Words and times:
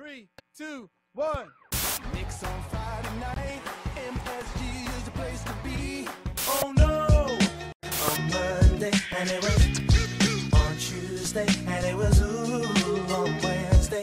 Three, 0.00 0.30
two, 0.56 0.88
one. 1.12 1.50
Knicks 2.14 2.42
on 2.42 2.62
Friday 2.70 3.20
night, 3.20 3.60
MSG 3.96 4.96
is 4.96 5.04
the 5.04 5.10
place 5.10 5.44
to 5.44 5.52
be. 5.62 6.08
Oh 6.48 6.72
no! 6.74 7.26
On 8.08 8.20
Monday, 8.32 8.92
and 9.18 9.30
it 9.30 9.42
was 9.42 9.66
on 10.54 10.76
Tuesday, 10.78 11.46
and 11.66 11.84
it 11.84 11.94
was 11.94 12.22
ooh 12.22 12.64
on 13.14 13.42
Wednesday. 13.42 14.02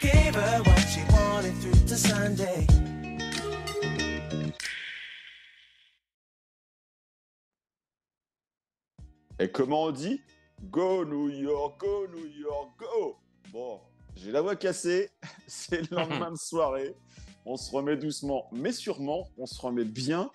Gave 0.00 0.34
her 0.34 0.62
what 0.64 0.80
she 0.80 1.02
wanted 1.12 1.54
through 1.58 1.86
to 1.86 1.96
Sunday. 1.96 2.66
Et 9.38 9.52
comment 9.52 9.84
on 9.84 9.92
dit? 9.92 10.20
Go 10.72 11.04
New 11.04 11.28
York, 11.28 11.78
go 11.78 12.08
New 12.12 12.26
York, 12.26 12.70
go 12.78 13.18
Bon, 13.52 13.78
j'ai 14.16 14.32
la 14.32 14.40
voix 14.40 14.56
cassée, 14.56 15.10
c'est 15.46 15.90
le 15.90 15.96
lendemain 15.96 16.30
de 16.30 16.36
soirée. 16.36 16.94
On 17.44 17.56
se 17.56 17.70
remet 17.70 17.96
doucement, 17.96 18.48
mais 18.50 18.72
sûrement, 18.72 19.28
on 19.38 19.46
se 19.46 19.60
remet 19.60 19.84
bien. 19.84 20.30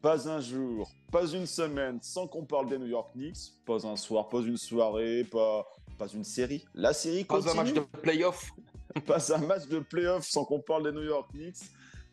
Pas 0.00 0.28
un 0.28 0.40
jour, 0.40 0.88
pas 1.10 1.26
une 1.26 1.46
semaine 1.46 1.98
sans 2.00 2.28
qu'on 2.28 2.44
parle 2.44 2.68
des 2.68 2.78
New 2.78 2.86
York 2.86 3.10
Knicks. 3.14 3.52
Pas 3.66 3.86
un 3.86 3.96
soir, 3.96 4.28
pas 4.28 4.40
une 4.40 4.56
soirée, 4.56 5.24
pas, 5.24 5.66
pas 5.98 6.06
une 6.06 6.22
série. 6.24 6.64
La 6.74 6.92
série 6.92 7.24
Pas 7.24 7.42
continue. 7.42 7.52
un 7.52 7.64
match 7.64 7.72
de 7.74 7.80
playoff. 7.80 8.50
Pas 9.06 9.34
un 9.34 9.38
match 9.38 9.66
de 9.68 9.80
playoff 9.80 10.26
sans 10.26 10.46
qu'on 10.46 10.60
parle 10.60 10.84
des 10.84 10.92
New 10.92 11.04
York 11.04 11.30
Knicks. 11.34 11.70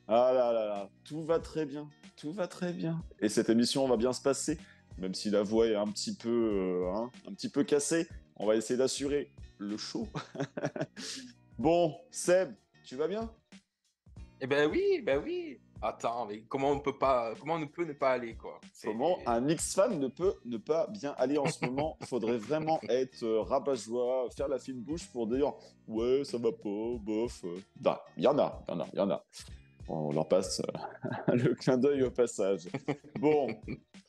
Ah 0.08 0.32
là 0.34 0.52
là 0.52 0.66
là, 0.66 0.90
tout 1.06 1.24
va 1.24 1.40
très 1.40 1.66
bien, 1.66 1.90
tout 2.18 2.34
va 2.34 2.48
très 2.48 2.74
bien. 2.74 3.02
Et 3.20 3.30
cette 3.30 3.50
émission 3.50 3.88
va 3.88 3.96
bien 3.98 4.12
se 4.12 4.22
passer, 4.22 4.60
même 4.98 5.16
si 5.16 5.30
la 5.30 5.42
voix 5.42 5.68
est 5.68 5.76
un 5.76 5.88
petit 5.88 6.14
peu, 6.14 6.30
euh, 6.30 6.92
hein, 6.94 7.10
un 7.28 7.34
petit 7.34 7.50
peu 7.50 7.64
cassée. 7.64 8.08
On 8.38 8.46
va 8.46 8.56
essayer 8.56 8.78
d'assurer 8.78 9.32
le 9.60 9.78
show. 9.78 10.08
bon, 11.58 11.96
Seb, 12.12 12.54
tu 12.84 12.96
vas 12.96 13.08
bien? 13.08 13.32
Eh 14.42 14.48
ben 14.48 14.70
oui, 14.70 15.02
ben 15.02 15.22
oui. 15.24 15.60
Attends, 15.82 16.26
mais 16.26 16.42
comment 16.50 16.72
on 16.72 16.80
peut 16.80 16.98
pas, 16.98 17.34
comment 17.40 17.54
on 17.56 17.60
ne 17.60 17.66
peut 17.66 17.86
ne 17.86 17.94
pas 17.94 18.12
aller 18.12 18.36
quoi? 18.36 18.60
Comment 18.84 19.20
un 19.26 19.40
Knicks 19.40 19.62
fan 19.62 20.00
ne 20.00 20.08
peut 20.08 20.34
ne 20.46 20.58
pas 20.58 20.88
bien 20.88 21.14
aller 21.18 21.38
en 21.38 21.46
ce 21.48 21.64
moment? 21.66 21.98
Il 22.02 22.08
faudrait 22.08 22.38
vraiment 22.38 22.80
être 22.90 23.24
euh, 23.24 23.42
rabat-joie, 23.42 24.30
faire 24.36 24.48
la 24.48 24.60
fine 24.60 24.82
bouche 24.82 25.08
pour 25.08 25.28
dire 25.28 25.54
ouais, 25.88 26.24
ça 26.24 26.38
va 26.38 26.52
pas, 26.52 26.98
bof. 27.00 27.46
Bah, 27.80 28.04
Il 28.18 28.24
y 28.24 28.28
en 28.28 28.38
a, 28.38 28.64
il 28.68 28.72
y 28.72 28.76
en 28.76 28.80
a, 28.80 28.88
il 28.94 28.98
y 28.98 29.02
en 29.02 29.12
a. 29.12 29.26
On 29.88 30.12
leur 30.12 30.28
passe 30.28 30.62
euh, 30.62 31.34
le 31.34 31.54
clin 31.54 31.78
d'œil 31.78 32.04
au 32.04 32.12
passage. 32.12 32.68
Bon, 33.20 33.48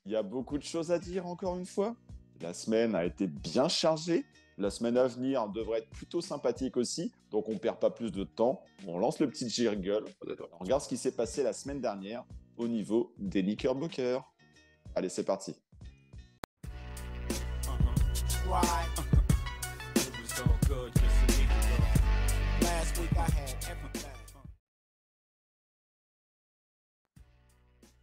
il 0.06 0.12
y 0.12 0.16
a 0.16 0.22
beaucoup 0.22 0.58
de 0.58 0.64
choses 0.64 0.90
à 0.90 0.98
dire 0.98 1.26
encore 1.26 1.56
une 1.58 1.66
fois? 1.66 1.94
La 2.40 2.52
semaine 2.52 2.94
a 2.94 3.04
été 3.04 3.26
bien 3.26 3.68
chargée. 3.68 4.24
La 4.58 4.70
semaine 4.70 4.96
à 4.96 5.06
venir 5.06 5.48
devrait 5.48 5.80
être 5.80 5.90
plutôt 5.90 6.20
sympathique 6.20 6.76
aussi. 6.76 7.12
Donc 7.30 7.48
on 7.48 7.58
perd 7.58 7.78
pas 7.78 7.90
plus 7.90 8.10
de 8.12 8.24
temps. 8.24 8.62
On 8.86 8.98
lance 8.98 9.18
le 9.20 9.28
petit 9.28 9.48
jingle. 9.48 10.04
On 10.52 10.58
regarde 10.58 10.82
ce 10.82 10.88
qui 10.88 10.96
s'est 10.96 11.14
passé 11.14 11.42
la 11.42 11.52
semaine 11.52 11.80
dernière 11.80 12.24
au 12.56 12.68
niveau 12.68 13.12
des 13.18 13.42
Knickerbockers. 13.42 14.24
Allez, 14.94 15.08
c'est 15.08 15.24
parti. 15.24 15.54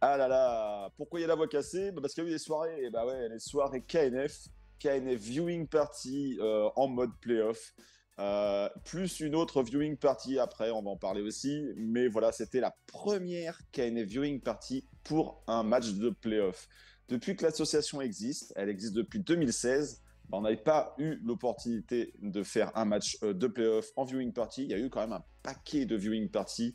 Ah 0.00 0.16
là 0.16 0.28
là, 0.28 0.90
pourquoi 0.96 1.20
il 1.20 1.22
y 1.22 1.24
a 1.24 1.28
la 1.28 1.34
voix 1.34 1.48
cassée? 1.48 1.90
Bah 1.90 2.00
Parce 2.02 2.14
qu'il 2.14 2.24
y 2.24 2.26
a 2.26 2.30
eu 2.30 2.32
des 2.32 2.38
soirées, 2.38 2.84
et 2.84 2.90
bah 2.90 3.06
ouais, 3.06 3.28
les 3.28 3.38
soirées 3.38 3.82
KNF, 3.82 4.48
KNF 4.78 5.20
Viewing 5.20 5.66
Party 5.66 6.36
euh, 6.40 6.68
en 6.76 6.88
mode 6.88 7.12
playoff, 7.20 7.74
euh, 8.18 8.68
plus 8.84 9.20
une 9.20 9.34
autre 9.34 9.62
Viewing 9.62 9.96
Party 9.96 10.38
après, 10.38 10.70
on 10.70 10.82
va 10.82 10.90
en 10.90 10.96
parler 10.96 11.22
aussi, 11.22 11.66
mais 11.76 12.08
voilà, 12.08 12.32
c'était 12.32 12.60
la 12.60 12.76
première 12.86 13.58
KNF 13.72 14.06
Viewing 14.06 14.40
Party 14.40 14.84
pour 15.02 15.42
un 15.46 15.62
match 15.62 15.92
de 15.94 16.10
playoff. 16.10 16.68
Depuis 17.08 17.36
que 17.36 17.44
l'association 17.44 18.00
existe, 18.00 18.52
elle 18.56 18.68
existe 18.68 18.94
depuis 18.94 19.20
2016, 19.20 20.02
bah, 20.28 20.38
on 20.38 20.42
n'avait 20.42 20.56
pas 20.56 20.94
eu 20.98 21.16
l'opportunité 21.24 22.12
de 22.22 22.42
faire 22.42 22.70
un 22.76 22.84
match 22.84 23.18
euh, 23.22 23.34
de 23.34 23.46
playoff 23.46 23.90
en 23.96 24.04
Viewing 24.04 24.32
Party, 24.32 24.64
il 24.64 24.70
y 24.70 24.74
a 24.74 24.78
eu 24.78 24.90
quand 24.90 25.00
même 25.00 25.12
un 25.12 25.24
paquet 25.42 25.84
de 25.86 25.96
Viewing 25.96 26.28
Party, 26.28 26.74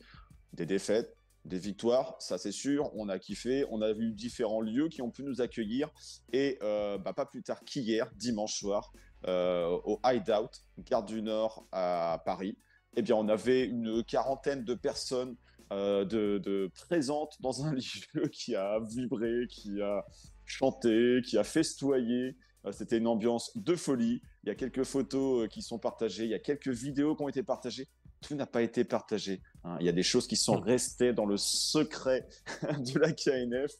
des 0.53 0.65
défaites, 0.65 1.15
des 1.45 1.59
victoires, 1.59 2.15
ça 2.19 2.37
c'est 2.37 2.51
sûr. 2.51 2.91
On 2.95 3.09
a 3.09 3.19
kiffé, 3.19 3.65
on 3.69 3.81
a 3.81 3.93
vu 3.93 4.13
différents 4.13 4.61
lieux 4.61 4.89
qui 4.89 5.01
ont 5.01 5.11
pu 5.11 5.23
nous 5.23 5.41
accueillir. 5.41 5.89
Et 6.33 6.57
euh, 6.61 6.97
bah, 6.97 7.13
pas 7.13 7.25
plus 7.25 7.43
tard 7.43 7.63
qu'hier, 7.63 8.09
dimanche 8.15 8.55
soir, 8.55 8.91
euh, 9.27 9.67
au 9.83 9.99
Hideout, 10.05 10.49
Gare 10.79 11.03
du 11.03 11.21
Nord 11.21 11.67
à 11.71 12.21
Paris, 12.25 12.57
eh 12.95 13.01
bien, 13.01 13.15
on 13.15 13.27
avait 13.27 13.65
une 13.65 14.03
quarantaine 14.03 14.63
de 14.63 14.73
personnes 14.73 15.35
euh, 15.71 16.03
de, 16.05 16.71
présentes 16.87 17.37
dans 17.39 17.65
un 17.65 17.73
lieu 18.13 18.27
qui 18.27 18.55
a 18.55 18.79
vibré, 18.79 19.47
qui 19.49 19.81
a 19.81 20.05
chanté, 20.45 21.21
qui 21.25 21.37
a 21.37 21.43
festoyé. 21.43 22.37
C'était 22.71 22.97
une 22.97 23.07
ambiance 23.07 23.55
de 23.55 23.75
folie. 23.75 24.21
Il 24.43 24.49
y 24.49 24.51
a 24.51 24.55
quelques 24.55 24.83
photos 24.83 25.47
qui 25.47 25.61
sont 25.61 25.79
partagées, 25.79 26.25
il 26.25 26.29
y 26.29 26.33
a 26.33 26.39
quelques 26.39 26.67
vidéos 26.67 27.15
qui 27.15 27.23
ont 27.23 27.29
été 27.29 27.41
partagées. 27.41 27.87
Tout 28.21 28.35
n'a 28.35 28.45
pas 28.45 28.61
été 28.61 28.83
partagé. 28.83 29.41
hein. 29.63 29.77
Il 29.79 29.85
y 29.85 29.89
a 29.89 29.93
des 29.93 30.03
choses 30.03 30.27
qui 30.27 30.35
sont 30.35 30.59
restées 30.59 31.13
dans 31.13 31.25
le 31.25 31.37
secret 31.37 32.27
de 32.61 32.99
la 32.99 33.11
KNF. 33.13 33.71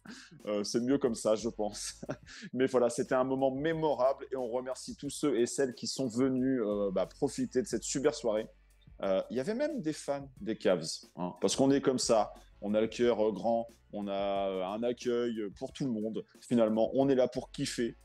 Euh, 0.45 0.63
c'est 0.63 0.79
mieux 0.79 0.97
comme 0.97 1.15
ça, 1.15 1.35
je 1.35 1.49
pense. 1.49 2.01
Mais 2.53 2.65
voilà, 2.67 2.89
c'était 2.89 3.15
un 3.15 3.25
moment 3.25 3.51
mémorable 3.51 4.25
et 4.31 4.37
on 4.37 4.47
remercie 4.47 4.95
tous 4.95 5.09
ceux 5.09 5.37
et 5.37 5.45
celles 5.45 5.75
qui 5.75 5.87
sont 5.87 6.07
venus 6.07 6.61
euh, 6.63 6.89
bah, 6.91 7.05
profiter 7.05 7.61
de 7.61 7.67
cette 7.67 7.83
super 7.83 8.15
soirée. 8.15 8.47
Euh, 9.01 9.21
Il 9.29 9.37
y 9.37 9.39
avait 9.39 9.55
même 9.55 9.81
des 9.81 9.93
fans 9.93 10.29
des 10.39 10.57
Cavs, 10.57 10.85
hein, 11.17 11.33
parce 11.41 11.55
qu'on 11.55 11.71
est 11.71 11.81
comme 11.81 11.99
ça. 11.99 12.33
On 12.61 12.73
a 12.73 12.81
le 12.81 12.87
cœur 12.87 13.31
grand, 13.31 13.67
on 13.93 14.07
a 14.07 14.65
un 14.73 14.83
accueil 14.83 15.49
pour 15.57 15.71
tout 15.73 15.85
le 15.85 15.91
monde. 15.91 16.25
Finalement, 16.41 16.91
on 16.93 17.07
est 17.09 17.15
là 17.15 17.27
pour 17.27 17.51
kiffer. 17.51 17.97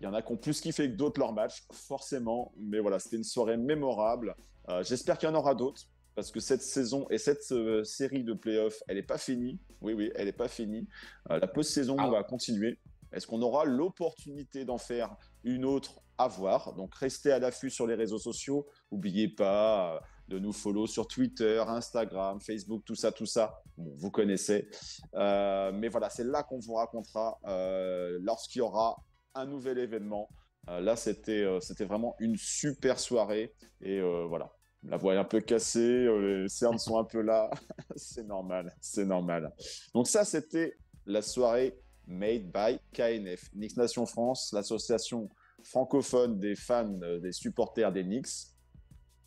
Il 0.00 0.04
y 0.04 0.06
en 0.06 0.14
a 0.14 0.22
qui 0.22 0.32
ont 0.32 0.36
plus 0.36 0.60
kiffé 0.60 0.88
que 0.90 0.96
d'autres 0.96 1.18
leur 1.20 1.32
match, 1.32 1.64
forcément. 1.72 2.52
Mais 2.56 2.78
voilà, 2.78 2.98
c'était 2.98 3.16
une 3.16 3.24
soirée 3.24 3.56
mémorable. 3.56 4.34
Euh, 4.68 4.82
J'espère 4.84 5.18
qu'il 5.18 5.28
y 5.28 5.32
en 5.32 5.34
aura 5.34 5.54
d'autres, 5.54 5.82
parce 6.14 6.30
que 6.30 6.40
cette 6.40 6.62
saison 6.62 7.06
et 7.10 7.18
cette 7.18 7.50
euh, 7.52 7.82
série 7.84 8.22
de 8.22 8.32
playoffs, 8.34 8.80
elle 8.86 8.96
n'est 8.96 9.02
pas 9.02 9.18
finie. 9.18 9.58
Oui, 9.80 9.94
oui, 9.94 10.10
elle 10.14 10.26
n'est 10.26 10.32
pas 10.32 10.48
finie. 10.48 10.86
Euh, 11.30 11.38
la 11.38 11.46
post-saison 11.48 11.96
Ah. 11.98 12.08
va 12.10 12.22
continuer. 12.22 12.78
Est-ce 13.12 13.26
qu'on 13.26 13.40
aura 13.42 13.64
l'opportunité 13.64 14.64
d'en 14.64 14.78
faire 14.78 15.16
une 15.42 15.64
autre 15.64 16.00
à 16.18 16.28
voir? 16.28 16.74
Donc, 16.74 16.94
restez 16.94 17.32
à 17.32 17.38
l'affût 17.38 17.70
sur 17.70 17.86
les 17.86 17.94
réseaux 17.94 18.18
sociaux. 18.18 18.66
N'oubliez 18.92 19.28
pas 19.28 20.00
de 20.28 20.38
nous 20.38 20.52
follow 20.52 20.86
sur 20.86 21.08
Twitter, 21.08 21.64
Instagram, 21.66 22.38
Facebook, 22.40 22.82
tout 22.84 22.94
ça, 22.94 23.10
tout 23.10 23.24
ça. 23.24 23.62
Bon, 23.78 23.94
vous 23.96 24.10
connaissez. 24.10 24.68
Euh, 25.14 25.72
mais 25.72 25.88
voilà, 25.88 26.10
c'est 26.10 26.24
là 26.24 26.42
qu'on 26.42 26.58
vous 26.58 26.74
racontera 26.74 27.38
euh, 27.46 28.18
lorsqu'il 28.20 28.58
y 28.58 28.62
aura 28.62 28.96
un 29.38 29.46
nouvel 29.46 29.78
événement. 29.78 30.28
Euh, 30.68 30.80
là, 30.80 30.96
c'était 30.96 31.44
euh, 31.44 31.60
c'était 31.60 31.84
vraiment 31.84 32.16
une 32.18 32.36
super 32.36 32.98
soirée. 32.98 33.54
Et 33.80 33.98
euh, 33.98 34.26
voilà, 34.28 34.52
la 34.82 34.96
voix 34.96 35.14
est 35.14 35.18
un 35.18 35.24
peu 35.24 35.40
cassée, 35.40 36.06
les 36.20 36.48
cernes 36.48 36.78
sont 36.78 36.98
un 36.98 37.04
peu 37.04 37.20
là. 37.20 37.50
c'est 37.96 38.24
normal, 38.24 38.74
c'est 38.80 39.04
normal. 39.04 39.52
Donc 39.94 40.08
ça, 40.08 40.24
c'était 40.24 40.76
la 41.06 41.22
soirée 41.22 41.78
made 42.06 42.50
by 42.52 42.78
KNF, 42.92 43.50
Knicks 43.52 43.76
Nation 43.76 44.06
France, 44.06 44.52
l'association 44.52 45.28
francophone 45.62 46.38
des 46.38 46.54
fans, 46.54 46.98
des 47.20 47.32
supporters 47.32 47.92
des 47.92 48.04
Knicks. 48.04 48.28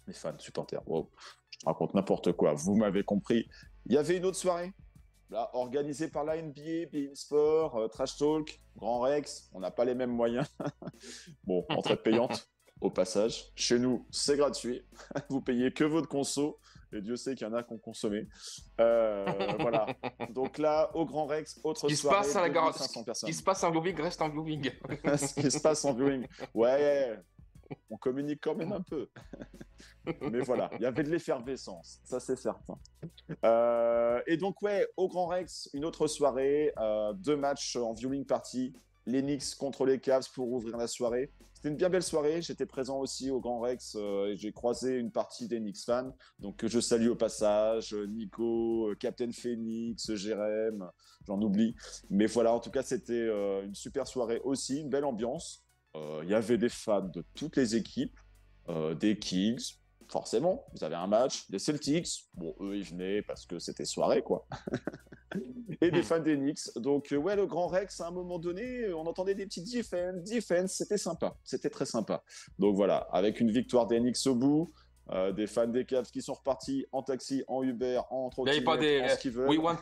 Les 0.07 0.13
fans, 0.13 0.37
supporters, 0.39 0.81
wow, 0.87 1.09
je 1.59 1.65
raconte 1.65 1.93
n'importe 1.93 2.31
quoi, 2.33 2.53
vous 2.53 2.75
m'avez 2.75 3.03
compris. 3.03 3.47
Il 3.85 3.93
y 3.93 3.97
avait 3.97 4.17
une 4.17 4.25
autre 4.25 4.37
soirée, 4.37 4.73
là, 5.31 5.49
organisée 5.53 6.09
par 6.09 6.23
la 6.23 6.39
NBA, 6.41 6.87
Bein 6.91 7.15
Sport, 7.15 7.77
euh, 7.77 7.87
Trash 7.87 8.17
Talk, 8.17 8.61
Grand 8.75 8.99
Rex. 8.99 9.49
On 9.53 9.59
n'a 9.59 9.71
pas 9.71 9.85
les 9.85 9.95
mêmes 9.95 10.11
moyens. 10.11 10.45
bon, 11.45 11.65
entrée 11.69 11.95
payante, 11.95 12.49
au 12.81 12.91
passage. 12.91 13.51
Chez 13.55 13.79
nous, 13.79 14.05
c'est 14.11 14.37
gratuit. 14.37 14.85
vous 15.29 15.41
payez 15.41 15.71
que 15.71 15.83
votre 15.83 16.07
conso. 16.07 16.59
Et 16.93 16.99
Dieu 16.99 17.15
sait 17.15 17.35
qu'il 17.35 17.47
y 17.47 17.49
en 17.49 17.53
a 17.53 17.63
qui 17.63 17.71
ont 17.71 17.77
consommé. 17.77 18.27
Euh, 18.81 19.25
voilà. 19.59 19.87
Donc 20.31 20.57
là, 20.57 20.91
au 20.93 21.05
Grand 21.05 21.25
Rex, 21.25 21.57
autre 21.63 21.87
qui 21.87 21.95
se 21.95 22.05
passe 22.05 22.35
à 22.35 22.41
la 22.41 22.49
gare, 22.49 22.65
2500 22.65 22.99
ce 22.99 23.05
personnes. 23.05 23.29
qui 23.29 23.33
se 23.33 23.43
passe 23.43 23.63
en 23.63 23.71
viewing 23.71 24.01
reste 24.01 24.21
en 24.21 24.27
viewing. 24.27 24.69
ce 25.05 25.39
qui 25.39 25.49
se 25.49 25.59
passe 25.61 25.85
en 25.85 25.93
viewing. 25.93 26.27
Ouais, 26.53 27.17
on 27.89 27.97
communique 27.97 28.39
quand 28.41 28.55
même 28.55 28.71
un 28.71 28.81
peu. 28.81 29.09
Mais 30.21 30.39
voilà, 30.39 30.69
il 30.75 30.81
y 30.81 30.85
avait 30.85 31.03
de 31.03 31.09
l'effervescence, 31.09 31.99
ça 32.03 32.19
c'est 32.19 32.35
certain. 32.35 32.77
Euh, 33.45 34.21
et 34.27 34.37
donc, 34.37 34.61
ouais, 34.61 34.87
au 34.97 35.07
Grand 35.07 35.27
Rex, 35.27 35.69
une 35.73 35.85
autre 35.85 36.07
soirée, 36.07 36.73
euh, 36.77 37.13
deux 37.13 37.35
matchs 37.35 37.75
en 37.75 37.93
viewing 37.93 38.25
party, 38.25 38.73
les 39.05 39.21
Knicks 39.21 39.55
contre 39.57 39.85
les 39.85 39.99
Cavs 39.99 40.27
pour 40.33 40.51
ouvrir 40.51 40.77
la 40.77 40.87
soirée. 40.87 41.31
C'était 41.53 41.69
une 41.69 41.75
bien 41.75 41.89
belle 41.89 42.03
soirée, 42.03 42.41
j'étais 42.41 42.65
présent 42.65 42.99
aussi 42.99 43.29
au 43.29 43.39
Grand 43.39 43.59
Rex 43.59 43.95
euh, 43.95 44.29
et 44.29 44.35
j'ai 44.35 44.51
croisé 44.51 44.95
une 44.95 45.11
partie 45.11 45.47
des 45.47 45.59
Knicks 45.59 45.85
fans, 45.85 46.15
donc 46.39 46.65
je 46.65 46.79
salue 46.79 47.09
au 47.09 47.15
passage, 47.15 47.93
Nico, 47.93 48.91
Captain 48.99 49.31
Phoenix, 49.31 50.13
Jérém, 50.15 50.89
j'en 51.27 51.39
oublie. 51.41 51.75
Mais 52.09 52.25
voilà, 52.25 52.53
en 52.53 52.59
tout 52.59 52.71
cas, 52.71 52.81
c'était 52.81 53.27
une 53.63 53.75
super 53.75 54.07
soirée 54.07 54.41
aussi, 54.43 54.79
une 54.79 54.89
belle 54.89 55.05
ambiance. 55.05 55.63
Euh, 55.95 56.21
Il 56.23 56.29
y 56.29 56.35
avait 56.35 56.57
des 56.57 56.69
fans 56.69 57.01
de 57.01 57.23
toutes 57.35 57.57
les 57.57 57.75
équipes, 57.75 58.17
euh, 58.69 58.93
des 58.95 59.17
Kings, 59.17 59.75
forcément, 60.11 60.65
vous 60.73 60.83
avez 60.83 60.95
un 60.95 61.07
match 61.07 61.49
des 61.49 61.59
Celtics. 61.59 62.27
Bon, 62.33 62.53
eux, 62.59 62.75
ils 62.75 62.83
venaient 62.83 63.21
parce 63.21 63.45
que 63.45 63.59
c'était 63.59 63.85
soirée, 63.85 64.21
quoi. 64.21 64.45
et 65.81 65.89
des 65.89 66.03
fans 66.03 66.19
des 66.19 66.35
Knicks. 66.35 66.75
Donc, 66.75 67.11
euh, 67.11 67.17
ouais, 67.17 67.35
le 67.35 67.47
Grand 67.47 67.67
Rex, 67.67 68.01
à 68.01 68.07
un 68.07 68.11
moment 68.11 68.37
donné, 68.37 68.91
on 68.93 69.07
entendait 69.07 69.35
des 69.35 69.45
petits 69.45 69.63
defense, 69.63 70.29
defense, 70.29 70.73
c'était 70.73 70.97
sympa. 70.97 71.35
C'était 71.43 71.69
très 71.69 71.85
sympa. 71.85 72.23
Donc 72.59 72.75
voilà, 72.75 73.07
avec 73.11 73.39
une 73.39 73.51
victoire 73.51 73.87
des 73.87 73.99
Knicks 73.99 74.27
au 74.27 74.35
bout, 74.35 74.73
euh, 75.11 75.31
des 75.31 75.47
fans 75.47 75.67
des 75.67 75.85
Cavs 75.85 76.11
qui 76.11 76.21
sont 76.21 76.33
repartis 76.33 76.85
en 76.91 77.01
taxi, 77.03 77.43
en 77.47 77.63
Uber, 77.63 78.01
en 78.09 78.29
trottinette, 78.29 78.67
en 78.67 79.09
ce 79.09 79.19
qu'ils 79.19 79.31
veulent. 79.31 79.49
We 79.49 79.57
Want 79.59 79.77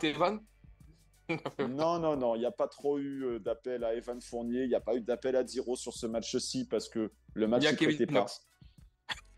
Non, 1.68 1.98
non, 1.98 2.16
non, 2.16 2.34
il 2.34 2.40
n'y 2.40 2.46
a 2.46 2.50
pas 2.50 2.68
trop 2.68 2.98
eu 2.98 3.24
euh, 3.24 3.38
d'appel 3.38 3.84
à 3.84 3.94
Evan 3.94 4.20
Fournier, 4.20 4.62
il 4.64 4.68
n'y 4.68 4.74
a 4.74 4.80
pas 4.80 4.94
eu 4.94 5.00
d'appel 5.00 5.36
à 5.36 5.44
Diro 5.44 5.76
sur 5.76 5.94
ce 5.94 6.06
match-ci 6.06 6.66
parce 6.66 6.88
que 6.88 7.10
le 7.34 7.46
match 7.48 7.64
a 7.66 7.70
est 7.72 7.76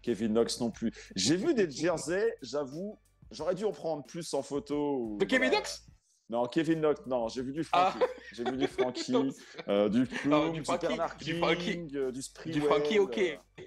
Kevin 0.03 0.33
Knox. 0.33 0.61
Non 0.61 0.71
plus. 0.71 0.93
J'ai 1.15 1.37
vu 1.37 1.55
des 1.55 1.71
jerseys, 1.71 2.35
j'avoue, 2.43 2.99
j'aurais 3.31 3.55
dû 3.55 3.65
en 3.65 3.73
prendre 3.73 4.05
plus 4.05 4.35
en 4.35 4.43
photo. 4.43 5.17
De 5.21 5.25
Kevin. 5.25 5.51
Knox? 5.51 5.87
Non, 6.29 6.47
Kevin 6.47 6.81
Knox, 6.81 7.07
non, 7.07 7.29
j'ai 7.29 7.43
vu 7.43 7.53
du 7.53 7.63
Frankie. 7.63 7.99
J'ai 8.33 8.45
vu 8.45 8.57
du 8.57 8.67
Frankie, 8.69 9.13
Non, 9.13 9.29
euh, 9.69 9.89
du 9.89 10.07
Plume, 10.07 10.33
Ah, 10.33 10.49
du 10.51 10.59
du, 10.61 10.65
Frankie, 10.65 11.25
du 11.25 11.33
King, 11.33 11.39
Frankie. 11.43 11.89
euh, 11.97 12.11
du 12.11 12.23
Sprewell. 12.23 12.53
Du 12.55 12.61
Frankie, 12.63 12.99
ok. 12.99 13.19
euh. 13.19 13.63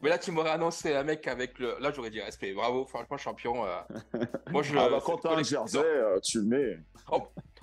Mais 0.00 0.08
là, 0.08 0.18
tu 0.18 0.30
m'aurais 0.30 0.50
annoncé 0.50 0.94
un 0.94 1.02
mec 1.04 1.26
avec 1.26 1.58
le. 1.58 1.76
Là, 1.80 1.90
j'aurais 1.92 2.10
dit 2.10 2.20
respect. 2.20 2.52
Bravo, 2.52 2.86
franchement, 2.86 3.16
champion. 3.16 3.64
euh. 3.66 3.80
Moi, 4.50 4.62
je. 4.62 4.76
Ah 4.76 4.88
bah 4.88 5.00
quand 5.04 5.18
t'as 5.18 5.36
un 5.36 5.42
jersey, 5.42 5.78
euh, 5.78 6.18
tu 6.20 6.38
le 6.40 6.44
mets. 6.44 6.78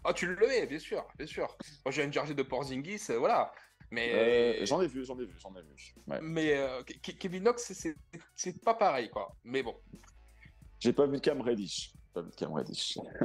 Ah, 0.03 0.13
tu 0.13 0.25
le 0.27 0.36
mets, 0.48 0.65
bien 0.65 0.80
sûr, 0.80 1.06
bien 1.18 1.27
sûr. 1.27 1.48
Moi, 1.86 1.92
j'ai 1.92 2.03
un 2.03 2.12
jersey 2.12 2.33
de 2.33 2.44
Porzingis, 2.44 3.01
euh, 3.09 3.18
voilà. 3.19 3.51
Mais. 3.92 4.12
Euh, 4.62 4.65
j'en 4.65 4.81
ai 4.81 4.88
vu, 4.88 5.06
j'en 5.06 5.19
ai 5.19 5.25
vu, 5.25 5.33
j'en 5.39 5.53
ai 5.56 5.62
vu. 5.62 5.94
Ouais. 6.07 6.19
Mais 6.21 6.53
Ke- 6.86 7.00
Ke- 7.01 7.18
Kevin 7.18 7.44
Knox, 7.44 7.74
c'est 8.36 8.62
pas 8.63 8.74
pareil, 8.74 9.09
quoi. 9.09 9.36
Mais 9.44 9.62
bon. 9.63 9.75
J'ai 10.80 10.94
pas 10.94 11.06
vu 11.06 11.19
Cam 11.19 11.42
Reddish. 11.42 11.94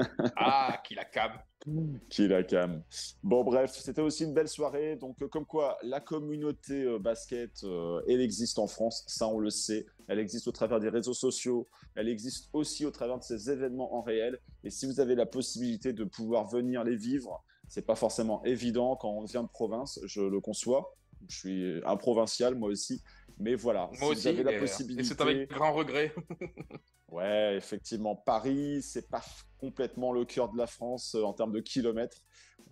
Ah, 0.36 0.80
qui 0.84 0.94
la 0.94 1.04
cam. 1.04 1.32
Qui 2.08 2.28
la 2.28 2.42
cam. 2.42 2.82
Bon, 3.22 3.42
bref, 3.42 3.72
c'était 3.72 4.00
aussi 4.00 4.24
une 4.24 4.34
belle 4.34 4.48
soirée. 4.48 4.96
Donc, 4.96 5.20
euh, 5.22 5.28
comme 5.28 5.46
quoi, 5.46 5.78
la 5.82 6.00
communauté 6.00 6.84
euh, 6.84 6.98
basket, 6.98 7.64
euh, 7.64 8.00
elle 8.08 8.20
existe 8.20 8.58
en 8.58 8.66
France, 8.66 9.04
ça 9.08 9.26
on 9.26 9.38
le 9.38 9.50
sait. 9.50 9.86
Elle 10.08 10.20
existe 10.20 10.46
au 10.46 10.52
travers 10.52 10.78
des 10.78 10.88
réseaux 10.88 11.14
sociaux. 11.14 11.68
Elle 11.94 12.08
existe 12.08 12.48
aussi 12.52 12.86
au 12.86 12.90
travers 12.90 13.18
de 13.18 13.24
ces 13.24 13.50
événements 13.50 13.94
en 13.94 14.02
réel. 14.02 14.38
Et 14.62 14.70
si 14.70 14.86
vous 14.86 15.00
avez 15.00 15.14
la 15.14 15.26
possibilité 15.26 15.92
de 15.92 16.04
pouvoir 16.04 16.46
venir 16.46 16.84
les 16.84 16.96
vivre, 16.96 17.44
c'est 17.68 17.84
pas 17.84 17.96
forcément 17.96 18.44
évident 18.44 18.94
quand 18.94 19.10
on 19.10 19.24
vient 19.24 19.42
de 19.42 19.48
province, 19.48 19.98
je 20.04 20.20
le 20.20 20.40
conçois. 20.40 20.94
Je 21.28 21.36
suis 21.36 21.80
un 21.84 21.96
provincial, 21.96 22.54
moi 22.54 22.68
aussi. 22.68 23.02
Mais 23.38 23.54
voilà, 23.54 23.88
Moi 23.88 23.96
si 23.98 24.04
aussi. 24.04 24.20
vous 24.22 24.28
avez 24.28 24.42
la 24.52 24.58
possibilité. 24.58 25.02
Et 25.02 25.04
c'est 25.04 25.20
avec 25.20 25.50
grand 25.50 25.72
regret. 25.72 26.14
Ouais, 27.08 27.56
effectivement, 27.56 28.16
Paris, 28.16 28.82
c'est 28.82 29.08
pas 29.08 29.22
complètement 29.58 30.12
le 30.12 30.24
cœur 30.24 30.50
de 30.52 30.58
la 30.58 30.66
France 30.66 31.14
euh, 31.14 31.22
en 31.22 31.32
termes 31.32 31.52
de 31.52 31.60
kilomètres. 31.60 32.18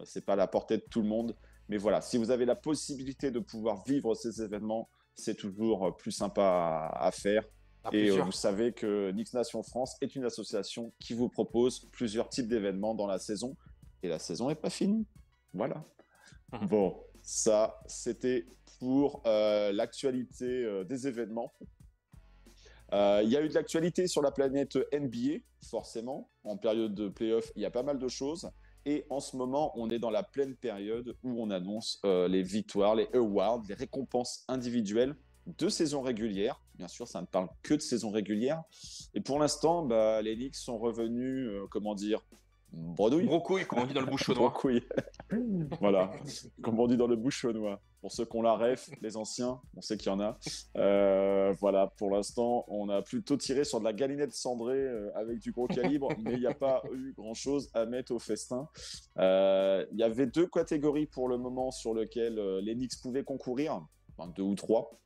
Euh, 0.01 0.03
C'est 0.05 0.25
pas 0.25 0.33
à 0.33 0.37
la 0.37 0.49
portée 0.49 0.77
de 0.77 0.83
tout 0.91 1.01
le 1.03 1.07
monde. 1.09 1.37
Mais 1.69 1.77
voilà, 1.77 2.01
si 2.01 2.19
vous 2.19 2.31
avez 2.33 2.45
la 2.45 2.57
possibilité 2.57 3.31
de 3.31 3.39
pouvoir 3.39 3.85
vivre 3.85 4.15
ces 4.17 4.43
événements, 4.43 4.91
c'est 5.15 5.37
toujours 5.37 5.87
euh, 5.87 5.91
plus 5.93 6.11
sympa 6.11 6.43
à, 6.43 7.07
à 7.07 7.11
faire. 7.13 7.45
Ah, 7.85 7.91
Et 7.93 8.11
euh, 8.11 8.23
vous 8.23 8.33
savez 8.33 8.73
que 8.73 9.13
Nix 9.13 9.33
Nation 9.35 9.63
France 9.63 9.97
est 10.01 10.17
une 10.17 10.25
association 10.25 10.93
qui 10.99 11.15
vous 11.15 11.29
propose 11.29 11.89
plusieurs 11.93 12.29
types 12.29 12.49
d'événements 12.49 12.95
dans 12.97 13.07
la 13.07 13.21
saison. 13.21 13.57
Et 14.03 14.09
la 14.09 14.19
saison 14.19 14.49
n'est 14.49 14.57
pas 14.57 14.71
finie. 14.71 15.07
Voilà. 15.55 15.85
Mhm. 16.53 16.67
Bon, 16.69 17.01
ça, 17.23 17.81
c'était 17.87 18.47
euh, 19.27 19.73
l'actualité 19.73 20.65
euh, 20.65 20.85
des 20.85 21.07
événements. 21.09 21.53
Euh, 22.93 23.23
Il 23.25 23.31
y 23.31 23.37
a 23.37 23.43
eu 23.43 23.49
de 23.49 23.55
l'actualité 23.55 24.07
sur 24.07 24.23
la 24.23 24.31
planète 24.31 24.77
NBA, 24.93 25.41
forcément. 25.63 26.31
En 26.45 26.57
période 26.57 26.95
de 26.95 27.09
playoff, 27.09 27.51
il 27.57 27.63
y 27.63 27.65
a 27.65 27.71
pas 27.71 27.83
mal 27.83 27.99
de 27.99 28.09
choses. 28.09 28.51
Et 28.87 29.07
en 29.09 29.21
ce 29.21 29.37
moment, 29.37 29.73
on 29.77 29.89
est 29.91 29.99
dans 29.99 30.11
la 30.11 30.23
pleine 30.23 30.55
période 30.55 31.17
où 31.23 31.43
on 31.43 31.51
annonce 31.51 32.03
les 32.05 32.43
victoires, 32.43 32.95
les 32.95 33.09
awards, 33.15 33.63
les 33.67 33.75
récompenses 33.75 34.45
individuelles 34.47 35.17
de 35.47 35.71
saison 35.71 36.03
régulière. 36.03 36.61
Bien 36.75 36.89
sûr, 36.89 37.09
ça 37.09 37.23
ne 37.23 37.27
parle 37.27 37.49
que 37.63 37.73
de 37.73 37.81
saison 37.81 38.11
régulière. 38.11 38.63
Et 39.15 39.23
pour 39.23 39.39
l'instant, 39.39 39.87
bah, 39.87 40.21
les 40.21 40.37
Knicks 40.37 40.57
sont 40.57 40.77
revenus, 40.77 41.51
comment 41.71 41.95
dire, 41.95 42.23
bredouille. 42.75 43.27
Brocouille, 43.27 43.65
comme 43.65 43.81
on 43.81 43.87
dit 43.87 43.95
dans 43.95 44.01
le 44.01 44.07
bouchonnois. 44.07 44.49
Brocouille. 44.51 44.83
voilà, 45.81 46.13
comme 46.63 46.79
on 46.81 46.87
dit 46.87 46.97
dans 46.97 47.07
le 47.07 47.17
bouchonnois. 47.17 47.81
Pour 48.01 48.13
ceux 48.13 48.27
qui 48.27 48.37
ont 48.37 48.43
la 48.43 48.55
ref, 48.55 48.91
les 49.01 49.17
anciens, 49.17 49.61
on 49.75 49.81
sait 49.81 49.97
qu'il 49.97 50.09
y 50.09 50.15
en 50.15 50.21
a. 50.21 50.39
Euh, 50.77 51.55
voilà, 51.59 51.87
pour 51.97 52.11
l'instant, 52.11 52.67
on 52.69 52.91
a 52.91 53.01
plutôt 53.01 53.39
tiré 53.39 53.65
sur 53.65 53.79
de 53.79 53.85
la 53.85 53.95
galinette 53.95 54.35
cendrée 54.35 54.77
euh, 54.77 55.11
avec 55.15 55.39
du 55.39 55.53
gros 55.53 55.67
calibre, 55.67 56.09
mais 56.23 56.35
il 56.35 56.41
n'y 56.41 56.47
a 56.47 56.53
pas 56.53 56.83
eu 56.93 57.15
grand-chose 57.15 57.71
à 57.73 57.87
mettre 57.87 58.13
au 58.13 58.19
festin. 58.19 58.69
Euh, 59.19 59.87
Il 59.93 59.99
y 59.99 60.03
avait 60.03 60.27
deux 60.27 60.47
catégories 60.47 61.07
pour 61.07 61.29
le 61.29 61.39
moment 61.39 61.71
sur 61.71 61.95
lesquelles 61.95 62.39
euh, 62.39 62.61
les 62.61 62.75
Knicks 62.75 63.01
pouvaient 63.01 63.25
concourir, 63.25 63.81
enfin, 64.19 64.31
deux 64.37 64.43
ou 64.43 64.55
trois. 64.55 65.01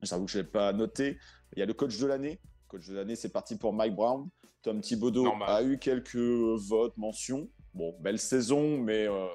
J'avoue 0.00 0.24
que 0.24 0.30
je 0.30 0.38
n'ai 0.38 0.44
pas 0.44 0.72
noté. 0.72 1.18
Il 1.54 1.58
y 1.58 1.62
a 1.62 1.66
le 1.66 1.74
coach 1.74 1.98
de 1.98 2.06
l'année. 2.06 2.40
Coach 2.68 2.88
de 2.88 2.94
l'année, 2.94 3.16
c'est 3.16 3.32
parti 3.32 3.56
pour 3.56 3.74
Mike 3.74 3.94
Brown. 3.94 4.28
Tom 4.64 4.80
Thibodeau 4.80 5.22
Normal. 5.24 5.48
a 5.50 5.62
eu 5.62 5.78
quelques 5.78 6.16
votes, 6.16 6.96
mentions. 6.96 7.48
Bon, 7.74 7.94
belle 8.00 8.18
saison, 8.18 8.78
mais 8.78 9.06
euh, 9.06 9.26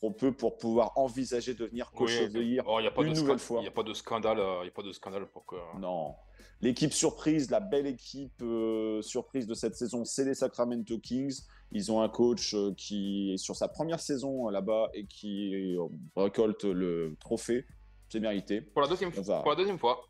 trop 0.00 0.10
peu 0.10 0.32
pour 0.32 0.56
pouvoir 0.56 0.92
envisager 0.96 1.54
de 1.54 1.58
devenir 1.64 1.90
coach 1.92 2.10
Oui, 2.34 2.58
oh, 2.66 2.78
a 2.78 2.80
une 2.80 3.12
de 3.12 3.20
nouvelle 3.20 3.38
fois. 3.38 3.58
Il 3.60 3.62
n'y 3.62 3.68
a 3.68 3.72
pas 3.72 3.82
de 3.82 3.92
scandale. 3.94 4.38
euh, 4.38 4.60
Il 4.62 4.66
y 4.66 4.68
a 4.68 4.72
pas 4.72 4.82
de 4.82 4.92
scandale 4.92 5.26
pour 5.30 5.44
que. 5.46 5.56
Non. 5.78 6.14
L'équipe 6.60 6.92
surprise, 6.94 7.50
la 7.50 7.60
belle 7.60 7.86
équipe 7.86 8.40
euh, 8.40 9.02
surprise 9.02 9.46
de 9.46 9.54
cette 9.54 9.74
saison, 9.76 10.04
c'est 10.04 10.24
les 10.24 10.34
Sacramento 10.34 10.98
Kings. 10.98 11.42
Ils 11.72 11.90
ont 11.92 12.00
un 12.00 12.08
coach 12.08 12.54
euh, 12.54 12.72
qui 12.76 13.32
est 13.34 13.36
sur 13.36 13.56
sa 13.56 13.68
première 13.68 14.00
saison 14.00 14.48
euh, 14.48 14.50
là-bas 14.52 14.88
et 14.94 15.04
qui 15.06 15.74
euh, 15.76 15.82
récolte 16.16 16.64
le 16.64 17.16
trophée. 17.20 17.66
C'est 18.08 18.20
mérité. 18.20 18.60
Pour 18.62 18.80
la 18.82 18.88
deuxième, 18.88 19.10
va. 19.10 19.40
pour 19.40 19.50
la 19.50 19.56
deuxième 19.56 19.78
fois, 19.78 20.00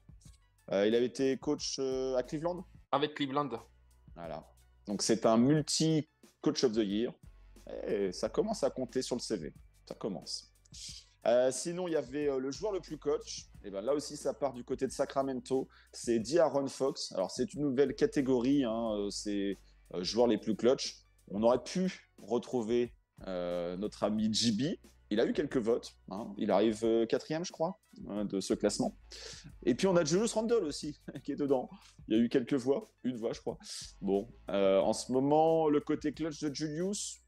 Euh, 0.70 0.86
il 0.86 0.94
avait 0.94 1.06
été 1.06 1.36
coach 1.38 1.76
euh, 1.78 2.14
à 2.16 2.22
Cleveland? 2.22 2.64
avec 2.92 3.14
Cleveland. 3.14 3.50
Voilà. 4.14 4.44
Donc 4.86 5.02
c'est 5.02 5.26
un 5.26 5.36
multi 5.36 6.08
coach 6.40 6.64
of 6.64 6.72
the 6.72 6.78
year. 6.78 7.12
Et 7.86 8.12
ça 8.12 8.28
commence 8.28 8.62
à 8.62 8.70
compter 8.70 9.02
sur 9.02 9.16
le 9.16 9.20
CV. 9.20 9.52
Ça 9.88 9.94
commence. 9.94 10.52
Euh, 11.26 11.50
sinon, 11.50 11.88
il 11.88 11.92
y 11.92 11.96
avait 11.96 12.28
euh, 12.28 12.38
le 12.38 12.50
joueur 12.50 12.72
le 12.72 12.80
plus 12.80 12.98
coach. 12.98 13.46
Et 13.64 13.70
ben 13.70 13.80
là 13.80 13.94
aussi, 13.94 14.16
ça 14.16 14.34
part 14.34 14.52
du 14.52 14.62
côté 14.62 14.86
de 14.86 14.92
Sacramento. 14.92 15.68
C'est 15.92 16.18
D'Aaron 16.18 16.68
Fox. 16.68 17.12
Alors 17.12 17.30
c'est 17.30 17.54
une 17.54 17.62
nouvelle 17.62 17.94
catégorie. 17.94 18.64
hein, 18.64 18.92
euh, 18.96 19.10
C'est 19.10 19.58
joueurs 20.00 20.26
les 20.26 20.38
plus 20.38 20.54
clutch. 20.54 20.98
On 21.28 21.42
aurait 21.42 21.62
pu 21.62 22.10
retrouver 22.18 22.92
notre 23.26 24.02
ami 24.02 24.32
JB. 24.32 24.76
Il 25.10 25.20
a 25.20 25.26
eu 25.26 25.32
quelques 25.32 25.58
votes. 25.58 25.94
hein. 26.10 26.34
Il 26.38 26.50
arrive 26.50 26.84
euh, 26.84 27.06
quatrième, 27.06 27.44
je 27.44 27.52
crois, 27.52 27.78
hein, 28.08 28.24
de 28.24 28.40
ce 28.40 28.54
classement. 28.54 28.96
Et 29.64 29.74
puis 29.74 29.86
on 29.86 29.96
a 29.96 30.04
Julius 30.04 30.32
Randle 30.32 30.64
aussi 30.64 31.00
qui 31.24 31.32
est 31.32 31.36
dedans. 31.36 31.68
Il 32.08 32.16
y 32.16 32.20
a 32.20 32.22
eu 32.22 32.28
quelques 32.28 32.54
voix, 32.54 32.90
une 33.04 33.16
voix, 33.16 33.32
je 33.32 33.40
crois. 33.40 33.58
Bon, 34.00 34.28
euh, 34.50 34.80
en 34.80 34.92
ce 34.92 35.12
moment, 35.12 35.68
le 35.68 35.80
côté 35.80 36.12
clutch 36.12 36.40
de 36.42 36.54
Julius, 36.54 37.18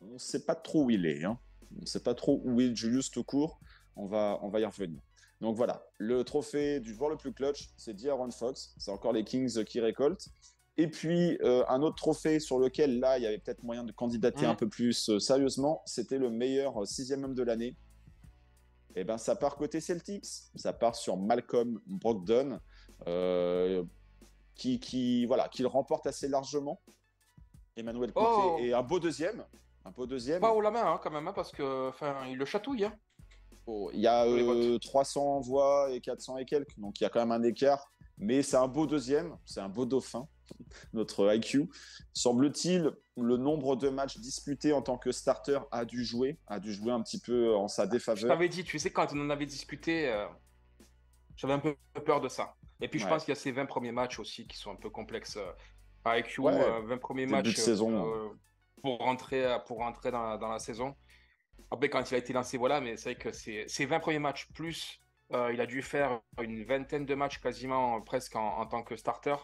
on 0.00 0.14
ne 0.14 0.18
sait 0.18 0.44
pas 0.44 0.54
trop 0.54 0.84
où 0.84 0.90
il 0.90 1.06
est. 1.06 1.24
hein. 1.24 1.38
On 1.76 1.82
ne 1.82 1.86
sait 1.86 2.02
pas 2.02 2.14
trop 2.14 2.40
où 2.44 2.60
est 2.60 2.74
Julius 2.74 3.10
tout 3.10 3.22
court. 3.24 3.60
On 3.96 4.06
va, 4.06 4.38
on 4.42 4.48
va 4.48 4.60
y 4.60 4.64
revenir. 4.64 5.00
Donc 5.40 5.56
voilà, 5.56 5.82
le 5.98 6.22
trophée 6.24 6.80
du 6.80 6.94
joueur 6.94 7.10
le 7.10 7.16
plus 7.16 7.32
clutch, 7.32 7.68
c'est 7.76 7.94
D'Aaron 7.94 8.30
Fox. 8.30 8.74
C'est 8.78 8.90
encore 8.90 9.12
les 9.12 9.24
Kings 9.24 9.64
qui 9.64 9.80
récoltent. 9.80 10.28
Et 10.80 10.88
puis, 10.88 11.36
euh, 11.42 11.62
un 11.68 11.82
autre 11.82 11.96
trophée 11.96 12.40
sur 12.40 12.58
lequel, 12.58 13.00
là, 13.00 13.18
il 13.18 13.22
y 13.22 13.26
avait 13.26 13.38
peut-être 13.38 13.62
moyen 13.62 13.84
de 13.84 13.92
candidater 13.92 14.44
Mhm. 14.46 14.50
un 14.52 14.54
peu 14.54 14.68
plus 14.68 15.10
euh, 15.10 15.18
sérieusement, 15.18 15.82
c'était 15.84 16.18
le 16.18 16.30
meilleur 16.30 16.82
euh, 16.82 16.84
sixième 16.86 17.24
homme 17.24 17.34
de 17.34 17.42
l'année. 17.42 17.76
Et 18.96 19.04
ben, 19.04 19.18
ça 19.18 19.36
part 19.36 19.56
côté 19.56 19.80
Celtics. 19.80 20.24
Ça 20.54 20.72
part 20.72 20.94
sur 20.96 21.16
Malcolm 21.16 21.80
Brogdon, 21.86 22.58
euh, 23.06 23.84
qui, 24.54 24.80
qui, 24.80 25.26
voilà, 25.26 25.48
qui 25.48 25.62
le 25.62 25.68
remporte 25.68 26.06
assez 26.06 26.28
largement. 26.28 26.80
Emmanuel 27.76 28.10
Oh. 28.16 28.56
et 28.60 28.72
un 28.72 28.82
beau 28.82 28.98
deuxième. 28.98 29.44
Un 29.84 29.90
beau 29.90 30.06
deuxième. 30.06 30.40
Pas 30.40 30.52
haut 30.52 30.60
la 30.60 30.70
main, 30.70 30.84
hein, 30.92 31.00
quand 31.02 31.10
même, 31.10 31.26
hein, 31.28 31.32
parce 31.34 31.52
que, 31.52 31.90
il 32.28 32.36
le 32.36 32.44
chatouille. 32.44 32.84
Hein. 32.84 32.92
Oh, 33.66 33.90
Il 33.94 34.00
y 34.00 34.06
a 34.06 34.24
Pour 34.24 34.34
les 34.34 34.42
euh, 34.42 34.72
votes. 34.72 34.82
300 34.82 35.40
voix 35.40 35.90
et 35.92 36.00
400 36.00 36.38
et 36.38 36.44
quelques, 36.44 36.78
donc 36.78 36.98
il 37.00 37.04
y 37.04 37.06
a 37.06 37.10
quand 37.10 37.20
même 37.20 37.32
un 37.32 37.42
écart. 37.42 37.92
Mais 38.18 38.42
c'est 38.42 38.56
un 38.56 38.66
beau 38.68 38.86
deuxième, 38.86 39.36
c'est 39.46 39.60
un 39.60 39.68
beau 39.68 39.86
dauphin, 39.86 40.26
notre 40.92 41.34
IQ. 41.34 41.68
Semble-t-il, 42.12 42.90
le 43.16 43.36
nombre 43.36 43.76
de 43.76 43.88
matchs 43.88 44.18
disputés 44.18 44.72
en 44.72 44.82
tant 44.82 44.98
que 44.98 45.12
starter 45.12 45.60
a 45.70 45.84
dû 45.84 46.04
jouer, 46.04 46.38
a 46.46 46.58
dû 46.60 46.72
jouer 46.72 46.92
un 46.92 47.02
petit 47.02 47.20
peu 47.20 47.54
en 47.54 47.68
sa 47.68 47.84
Je 47.84 47.90
défaveur. 47.90 48.28
t'avais 48.28 48.48
dit, 48.48 48.64
tu 48.64 48.78
sais, 48.78 48.90
quand 48.90 49.12
on 49.12 49.20
en 49.20 49.30
avait 49.30 49.46
discuté, 49.46 50.08
euh, 50.08 50.26
j'avais 51.36 51.54
un 51.54 51.58
peu 51.58 51.76
peur 52.04 52.20
de 52.20 52.28
ça. 52.28 52.54
Et 52.80 52.88
puis, 52.88 52.98
je 52.98 53.04
Ouais. 53.04 53.10
pense 53.10 53.24
qu'il 53.24 53.32
y 53.32 53.36
a 53.36 53.40
ces 53.40 53.52
20 53.52 53.66
premiers 53.66 53.92
matchs 53.92 54.18
aussi 54.18 54.46
qui 54.46 54.56
sont 54.56 54.72
un 54.72 54.76
peu 54.76 54.90
complexes. 54.90 55.36
euh, 55.36 55.52
avec 56.04 56.28
IQ, 56.28 56.40
Ouais. 56.40 56.52
euh, 56.54 56.80
20 56.86 56.98
premiers 56.98 57.26
Début 57.26 57.32
matchs 57.32 57.54
de 57.56 57.60
saison. 57.60 58.06
euh, 58.06 58.28
pour 58.82 58.98
rentrer, 58.98 59.44
euh, 59.44 59.58
pour 59.58 59.78
rentrer 59.78 60.10
dans, 60.10 60.38
dans 60.38 60.48
la 60.48 60.58
saison. 60.58 60.94
Après, 61.70 61.88
quand 61.90 62.10
il 62.10 62.14
a 62.14 62.18
été 62.18 62.32
lancé, 62.32 62.56
voilà, 62.58 62.80
mais 62.80 62.96
c'est 62.96 63.12
vrai 63.14 63.16
que 63.16 63.32
ces 63.32 63.86
20 63.86 64.00
premiers 64.00 64.18
matchs 64.18 64.48
plus 64.54 64.98
Euh, 65.32 65.52
il 65.52 65.60
a 65.60 65.66
dû 65.66 65.80
faire 65.80 66.20
une 66.42 66.64
vingtaine 66.64 67.06
de 67.06 67.14
matchs 67.14 67.38
quasiment 67.38 68.00
presque 68.02 68.34
en, 68.34 68.58
en 68.58 68.66
tant 68.66 68.82
que 68.82 68.96
starter. 68.96 69.36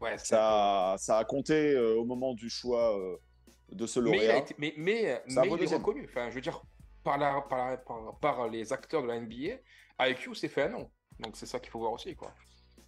Ouais, 0.00 0.18
Ça, 0.18 0.96
ça 0.98 1.18
a 1.18 1.24
compté 1.24 1.72
euh, 1.74 1.94
au 1.96 2.04
moment 2.04 2.34
du 2.34 2.50
choix 2.50 2.98
euh, 2.98 3.16
de 3.72 3.86
ce 3.86 4.00
mais, 4.00 4.10
il 4.10 4.12
a 4.14 4.16
lauréat. 4.16 4.38
été- 4.38 4.54
mais, 4.58 4.74
il 4.76 4.88
est 5.38 5.56
deuxième. 5.58 5.80
reconnu. 5.80 6.06
Enfin, 6.08 6.28
je 6.30 6.34
veux 6.34 6.40
dire, 6.40 6.62
par, 7.02 7.18
la, 7.18 7.40
par, 7.42 7.70
la- 7.70 7.76
par, 7.76 8.18
par 8.20 8.48
les 8.48 8.72
acteurs 8.72 9.02
de 9.02 9.08
la 9.08 9.20
NBA, 9.20 9.56
IQ 10.00 10.34
s'est 10.34 10.48
fait 10.48 10.62
un 10.62 10.68
nom. 10.70 10.90
Donc 11.20 11.36
c'est 11.36 11.46
ça 11.46 11.60
qu'il 11.60 11.70
faut 11.70 11.78
voir 11.78 11.92
aussi. 11.92 12.14
Quoi. 12.16 12.32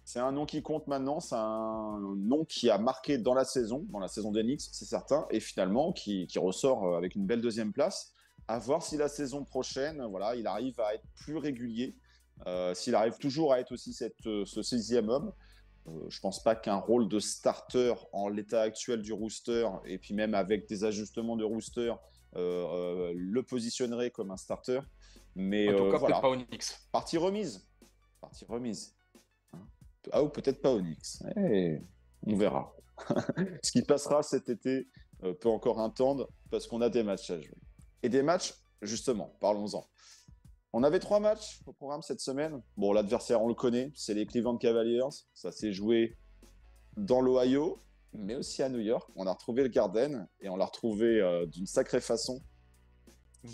C'est 0.03 0.19
un 0.19 0.31
nom 0.31 0.45
qui 0.45 0.61
compte 0.61 0.87
maintenant, 0.87 1.19
c'est 1.19 1.35
un 1.35 1.99
nom 2.17 2.45
qui 2.45 2.69
a 2.69 2.77
marqué 2.77 3.17
dans 3.17 3.33
la 3.33 3.45
saison, 3.45 3.85
dans 3.89 3.99
la 3.99 4.07
saison 4.07 4.31
d'Enix, 4.31 4.69
c'est 4.71 4.85
certain, 4.85 5.25
et 5.31 5.39
finalement 5.39 5.91
qui, 5.93 6.27
qui 6.27 6.39
ressort 6.39 6.85
euh, 6.85 6.97
avec 6.97 7.15
une 7.15 7.25
belle 7.25 7.41
deuxième 7.41 7.71
place. 7.73 8.11
À 8.49 8.59
voir 8.59 8.83
si 8.83 8.95
la 8.95 9.09
saison 9.09 9.43
prochaine, 9.43 10.05
voilà, 10.09 10.35
il 10.35 10.47
arrive 10.47 10.79
à 10.79 10.93
être 10.93 11.03
plus 11.15 11.37
régulier, 11.37 11.95
euh, 12.47 12.73
s'il 12.73 12.95
arrive 12.95 13.17
toujours 13.17 13.51
à 13.51 13.59
être 13.59 13.71
aussi 13.73 13.93
cette, 13.93 14.25
euh, 14.27 14.45
ce 14.45 14.61
sixième 14.61 15.09
homme. 15.09 15.33
Euh, 15.87 15.91
je 16.09 16.19
pense 16.19 16.43
pas 16.43 16.55
qu'un 16.55 16.75
rôle 16.75 17.07
de 17.07 17.19
starter 17.19 17.93
en 18.11 18.27
l'état 18.27 18.61
actuel 18.61 19.01
du 19.01 19.13
rooster, 19.13 19.67
et 19.85 19.97
puis 19.97 20.13
même 20.13 20.33
avec 20.33 20.67
des 20.67 20.83
ajustements 20.83 21.37
de 21.37 21.43
rooster, 21.43 21.93
euh, 22.35 22.65
euh, 22.67 23.13
le 23.15 23.43
positionnerait 23.43 24.11
comme 24.11 24.31
un 24.31 24.37
starter. 24.37 24.81
Mais 25.35 25.69
En 25.73 25.77
tout 25.77 25.83
euh, 25.83 25.91
cas, 25.91 25.97
voilà. 25.97 26.19
pas 26.19 26.29
Onyx. 26.29 26.87
Partie 26.91 27.17
remise. 27.17 27.67
Partie 28.21 28.45
remise. 28.45 28.95
Hein. 29.53 29.59
Ah, 30.11 30.23
ou 30.23 30.29
peut-être 30.29 30.61
pas 30.61 30.71
Onyx. 30.71 31.23
Eh, 31.35 31.79
on 32.25 32.35
verra. 32.35 32.75
Ce 33.63 33.71
qui 33.71 33.81
passera 33.81 34.23
cet 34.23 34.49
été 34.49 34.87
peut 35.19 35.49
encore 35.49 35.79
attendre 35.79 36.29
parce 36.51 36.67
qu'on 36.67 36.81
a 36.81 36.89
des 36.89 37.03
matchs 37.03 37.31
à 37.31 37.39
jouer. 37.39 37.57
Et 38.03 38.09
des 38.09 38.21
matchs, 38.21 38.53
justement, 38.81 39.35
parlons-en. 39.39 39.87
On 40.73 40.83
avait 40.83 40.99
trois 40.99 41.19
matchs 41.19 41.61
au 41.65 41.73
programme 41.73 42.01
cette 42.01 42.19
semaine. 42.19 42.61
Bon, 42.75 42.91
l'adversaire, 42.93 43.41
on 43.41 43.47
le 43.47 43.53
connaît, 43.53 43.91
c'est 43.95 44.13
les 44.13 44.25
Cleveland 44.25 44.57
Cavaliers. 44.57 44.99
Ça 45.33 45.51
s'est 45.51 45.71
joué 45.71 46.17
dans 46.97 47.21
l'Ohio, 47.21 47.79
mais 48.13 48.35
aussi 48.35 48.61
à 48.63 48.69
New 48.69 48.79
York. 48.79 49.09
On 49.15 49.25
a 49.27 49.31
retrouvé 49.33 49.63
le 49.63 49.69
Garden 49.69 50.27
et 50.41 50.49
on 50.49 50.55
l'a 50.57 50.65
retrouvé 50.65 51.21
euh, 51.21 51.45
d'une 51.45 51.65
sacrée 51.67 52.01
façon. 52.01 52.41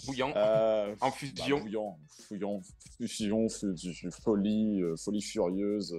Bouillant. 0.07 0.33
Euh, 0.35 0.95
En 1.01 1.11
fusion. 1.11 1.57
bah, 1.57 1.63
bouillant, 1.63 1.99
fouillant, 2.27 2.61
fusion, 2.99 3.47
fu- 3.49 3.75
folie, 4.11 4.81
euh, 4.81 4.95
folie 4.97 5.21
furieuse. 5.21 5.95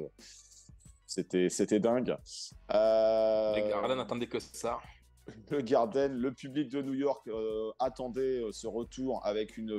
C'était, 1.06 1.48
c'était 1.48 1.78
dingue. 1.80 2.16
Euh, 2.72 3.54
Les 3.54 3.68
Garden 3.68 3.96
n'attendaient 3.98 4.26
que 4.26 4.40
ça. 4.40 4.78
le 5.50 5.60
Garden, 5.60 6.12
le 6.12 6.32
public 6.32 6.68
de 6.70 6.82
New 6.82 6.94
York 6.94 7.26
euh, 7.28 7.70
attendait 7.78 8.42
euh, 8.42 8.50
ce 8.52 8.66
retour 8.66 9.24
avec 9.24 9.56
une 9.56 9.78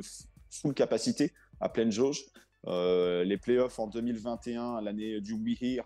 full 0.62 0.74
capacité 0.74 1.34
à 1.60 1.70
pleine 1.70 1.92
jauge. 1.92 2.24
Euh, 2.68 3.24
les 3.24 3.38
playoffs 3.38 3.78
en 3.80 3.88
2021, 3.88 4.82
l'année 4.82 5.22
du 5.22 5.34
We 5.34 5.58
Here, 5.62 5.86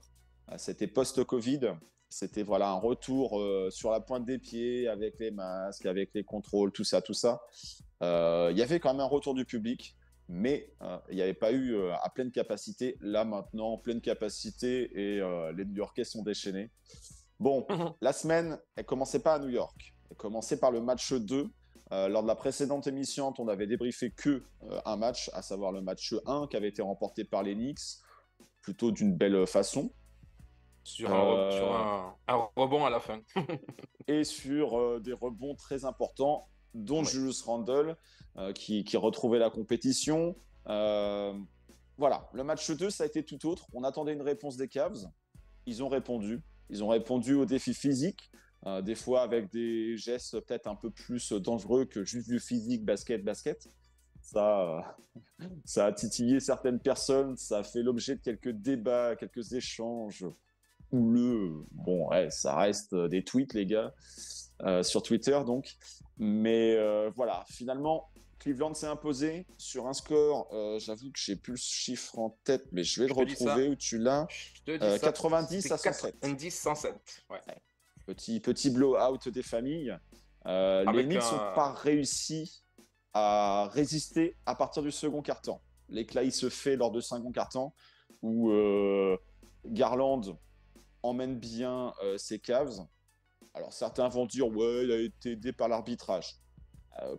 euh, 0.51 0.55
c'était 0.57 0.87
post-Covid. 0.87 1.73
C'était 2.11 2.41
voilà 2.43 2.69
un 2.69 2.79
retour 2.79 3.39
euh, 3.39 3.69
sur 3.69 3.91
la 3.91 3.99
pointe 3.99 4.25
des 4.25 4.39
pieds 4.39 4.87
avec 4.87 5.19
les 5.19 5.29
masques, 5.31 5.85
avec 5.85 6.09
les 6.13 6.23
contrôles, 6.23 6.71
tout 6.71 6.83
ça, 6.83 7.01
tout 7.01 7.13
ça. 7.13 7.41
Euh, 8.01 8.49
Il 8.51 8.57
y 8.57 8.63
avait 8.63 8.79
quand 8.79 8.93
même 8.93 9.01
un 9.01 9.05
retour 9.05 9.35
du 9.35 9.45
public, 9.45 9.95
mais 10.27 10.71
euh, 10.81 10.97
il 11.09 11.15
n'y 11.17 11.21
avait 11.21 11.33
pas 11.35 11.51
eu 11.51 11.75
euh, 11.75 11.93
à 12.01 12.09
pleine 12.09 12.31
capacité. 12.31 12.97
Là 13.01 13.25
maintenant, 13.25 13.77
pleine 13.77 14.01
capacité 14.01 14.89
et 14.95 15.19
euh, 15.21 15.51
les 15.51 15.65
New-Yorkais 15.65 16.03
sont 16.05 16.23
déchaînés. 16.23 16.71
Bon, 17.39 17.65
Mhm. 17.69 17.93
la 18.01 18.13
semaine, 18.13 18.57
elle 18.75 18.85
commençait 18.85 19.19
pas 19.21 19.35
à 19.35 19.39
New 19.39 19.49
York. 19.49 19.93
Elle 20.09 20.17
commençait 20.17 20.57
par 20.57 20.71
le 20.71 20.81
match 20.81 21.13
2. 21.13 21.47
Euh, 21.91 22.07
lors 22.07 22.21
de 22.21 22.27
la 22.27 22.35
précédente 22.35 22.85
émission, 22.87 23.33
on 23.39 23.47
avait 23.47 23.65
débriefé 23.67 24.11
que 24.11 24.43
euh, 24.63 24.81
un 24.85 24.95
match, 24.95 25.29
à 25.33 25.41
savoir 25.41 25.71
le 25.71 25.81
match 25.81 26.13
1 26.25 26.47
qui 26.47 26.57
avait 26.57 26.67
été 26.69 26.81
remporté 26.81 27.23
par 27.23 27.41
les 27.41 27.55
Knicks, 27.55 27.97
plutôt 28.61 28.91
d'une 28.91 29.15
belle 29.15 29.47
façon, 29.47 29.91
Sur, 30.83 31.11
un, 31.13 31.25
Euh, 31.25 31.51
sur 31.51 31.75
un, 31.75 32.15
un 32.27 32.47
rebond 32.55 32.85
à 32.85 32.89
la 32.89 32.99
fin. 32.99 33.21
et 34.07 34.23
sur 34.23 35.01
des 35.01 35.13
rebonds 35.13 35.55
très 35.55 35.85
importants, 35.85 36.47
dont 36.73 36.99
Ouais. 36.99 37.05
Julius 37.05 37.41
Randle, 37.41 37.95
qui, 38.55 38.83
qui 38.83 38.95
retrouvait 38.97 39.39
la 39.39 39.49
compétition. 39.49 40.35
Voilà, 40.65 42.29
le 42.33 42.43
match 42.43 42.69
2, 42.71 42.89
ça 42.89 43.03
a 43.03 43.07
été 43.07 43.25
tout 43.25 43.45
autre. 43.47 43.67
On 43.73 43.83
attendait 43.83 44.13
une 44.13 44.21
réponse 44.21 44.55
des 44.55 44.69
Cavs. 44.69 45.09
Ils 45.65 45.83
ont 45.83 45.89
répondu. 45.89 46.41
Ils 46.69 46.83
ont 46.83 46.87
répondu 46.87 47.33
aux 47.33 47.45
défis 47.45 47.73
physiques, 47.73 48.31
euh, 48.65 48.81
des 48.81 48.95
fois 48.95 49.21
avec 49.21 49.51
des 49.51 49.95
gestes 49.97 50.39
peut-être 50.41 50.67
un 50.67 50.75
peu 50.75 50.89
plus 50.89 51.31
dangereux 51.33 51.85
que 51.85 52.03
juste 52.03 52.27
du 52.29 52.39
physique, 52.39 52.83
basket, 52.83 53.23
basket. 53.23 53.69
Ça, 54.21 54.61
euh, 54.61 54.81
ça 55.65 55.85
a 55.87 55.91
titillé 55.91 56.39
certaines 56.39 56.79
personnes, 56.79 57.37
ça 57.37 57.59
a 57.59 57.63
fait 57.63 57.81
l'objet 57.81 58.15
de 58.15 58.21
quelques 58.21 58.51
débats, 58.51 59.15
quelques 59.15 59.53
échanges 59.53 60.25
houleux. 60.91 61.65
Bon, 61.71 62.09
ouais, 62.09 62.29
ça 62.29 62.55
reste 62.55 62.93
euh, 62.93 63.07
des 63.07 63.23
tweets, 63.23 63.53
les 63.53 63.65
gars, 63.65 63.93
euh, 64.63 64.83
sur 64.83 65.03
Twitter, 65.03 65.39
donc. 65.45 65.77
Mais 66.17 66.75
voilà, 67.15 67.45
finalement, 67.47 68.09
Cleveland 68.39 68.73
s'est 68.73 68.87
imposé 68.87 69.45
sur 69.57 69.87
un 69.87 69.93
score. 69.93 70.49
J'avoue 70.79 71.11
que 71.13 71.19
j'ai 71.19 71.37
plus 71.37 71.53
le 71.53 71.57
chiffre 71.57 72.19
en 72.19 72.37
tête, 72.43 72.65
mais 72.73 72.83
je 72.83 73.01
vais 73.01 73.07
le 73.07 73.13
Je 73.13 73.19
retrouver 73.19 73.69
où 73.69 73.75
tu 73.75 73.97
l'as. 73.97 74.27
Je 74.29 74.61
te 74.63 74.77
dis 74.77 74.83
Euh, 74.83 74.97
ça, 74.97 75.07
90 75.13 75.61
c'est 75.61 75.71
à 75.71 75.77
107. 75.77 76.19
90 76.19 76.51
107. 76.51 76.93
Ouais. 77.29 77.39
Petit, 78.09 78.39
petit 78.39 78.71
blowout 78.71 79.29
des 79.29 79.43
familles. 79.43 79.95
Euh, 80.47 80.83
les 80.93 81.03
Knicks 81.05 81.21
un- 81.21 81.31
n'ont 81.31 81.53
pas 81.53 81.73
réussi 81.73 82.63
à 83.13 83.69
résister 83.71 84.35
à 84.47 84.55
partir 84.55 84.81
du 84.81 84.91
second 84.91 85.21
quart-temps. 85.21 85.61
L'éclat 85.89 86.23
il 86.23 86.31
se 86.31 86.49
fait 86.49 86.75
lors 86.75 86.89
de 86.89 87.01
second 87.01 87.31
quart-temps 87.31 87.75
où 88.23 88.49
euh, 88.49 89.15
Garland 89.63 90.21
emmène 91.03 91.37
bien 91.37 91.93
euh, 92.03 92.17
ses 92.17 92.39
Cavs. 92.39 92.79
Alors 93.53 93.73
certains 93.73 94.09
vont 94.09 94.25
dire 94.25 94.47
ouais, 94.47 94.85
il 94.85 94.91
a 94.91 94.97
été 95.01 95.33
aidé 95.33 95.53
par 95.53 95.67
l'arbitrage. 95.67 96.35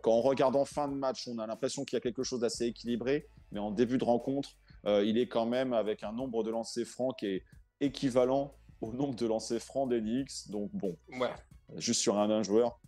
Quand 0.03 0.11
on 0.11 0.23
regarde 0.23 0.57
en 0.57 0.65
fin 0.65 0.89
de 0.89 0.95
match, 0.95 1.29
on 1.29 1.39
a 1.39 1.47
l'impression 1.47 1.85
qu'il 1.85 1.97
y 1.97 1.99
a 1.99 2.01
quelque 2.01 2.25
chose 2.25 2.41
d'assez 2.41 2.67
équilibré, 2.67 3.29
mais 3.53 3.61
en 3.61 3.71
début 3.71 3.97
de 3.97 4.05
rencontre, 4.05 4.51
il 4.85 5.17
est 5.19 5.29
quand 5.29 5.47
même 5.47 5.73
avec 5.73 6.03
un 6.03 6.13
nombre 6.13 6.43
de 6.43 6.51
lancers 6.51 6.85
francs 6.85 7.17
qui 7.17 7.27
est 7.27 7.45
équivalent 7.81 8.57
au 8.81 8.93
nombre 8.93 9.15
de 9.15 9.27
lancers 9.27 9.61
francs 9.63 9.89
Knicks. 9.91 10.49
Donc 10.51 10.71
bon, 10.73 10.97
Ouais. 11.19 11.31
juste 11.77 12.01
sur 12.01 12.19
un, 12.19 12.31
un 12.31 12.43
joueur. 12.43 12.79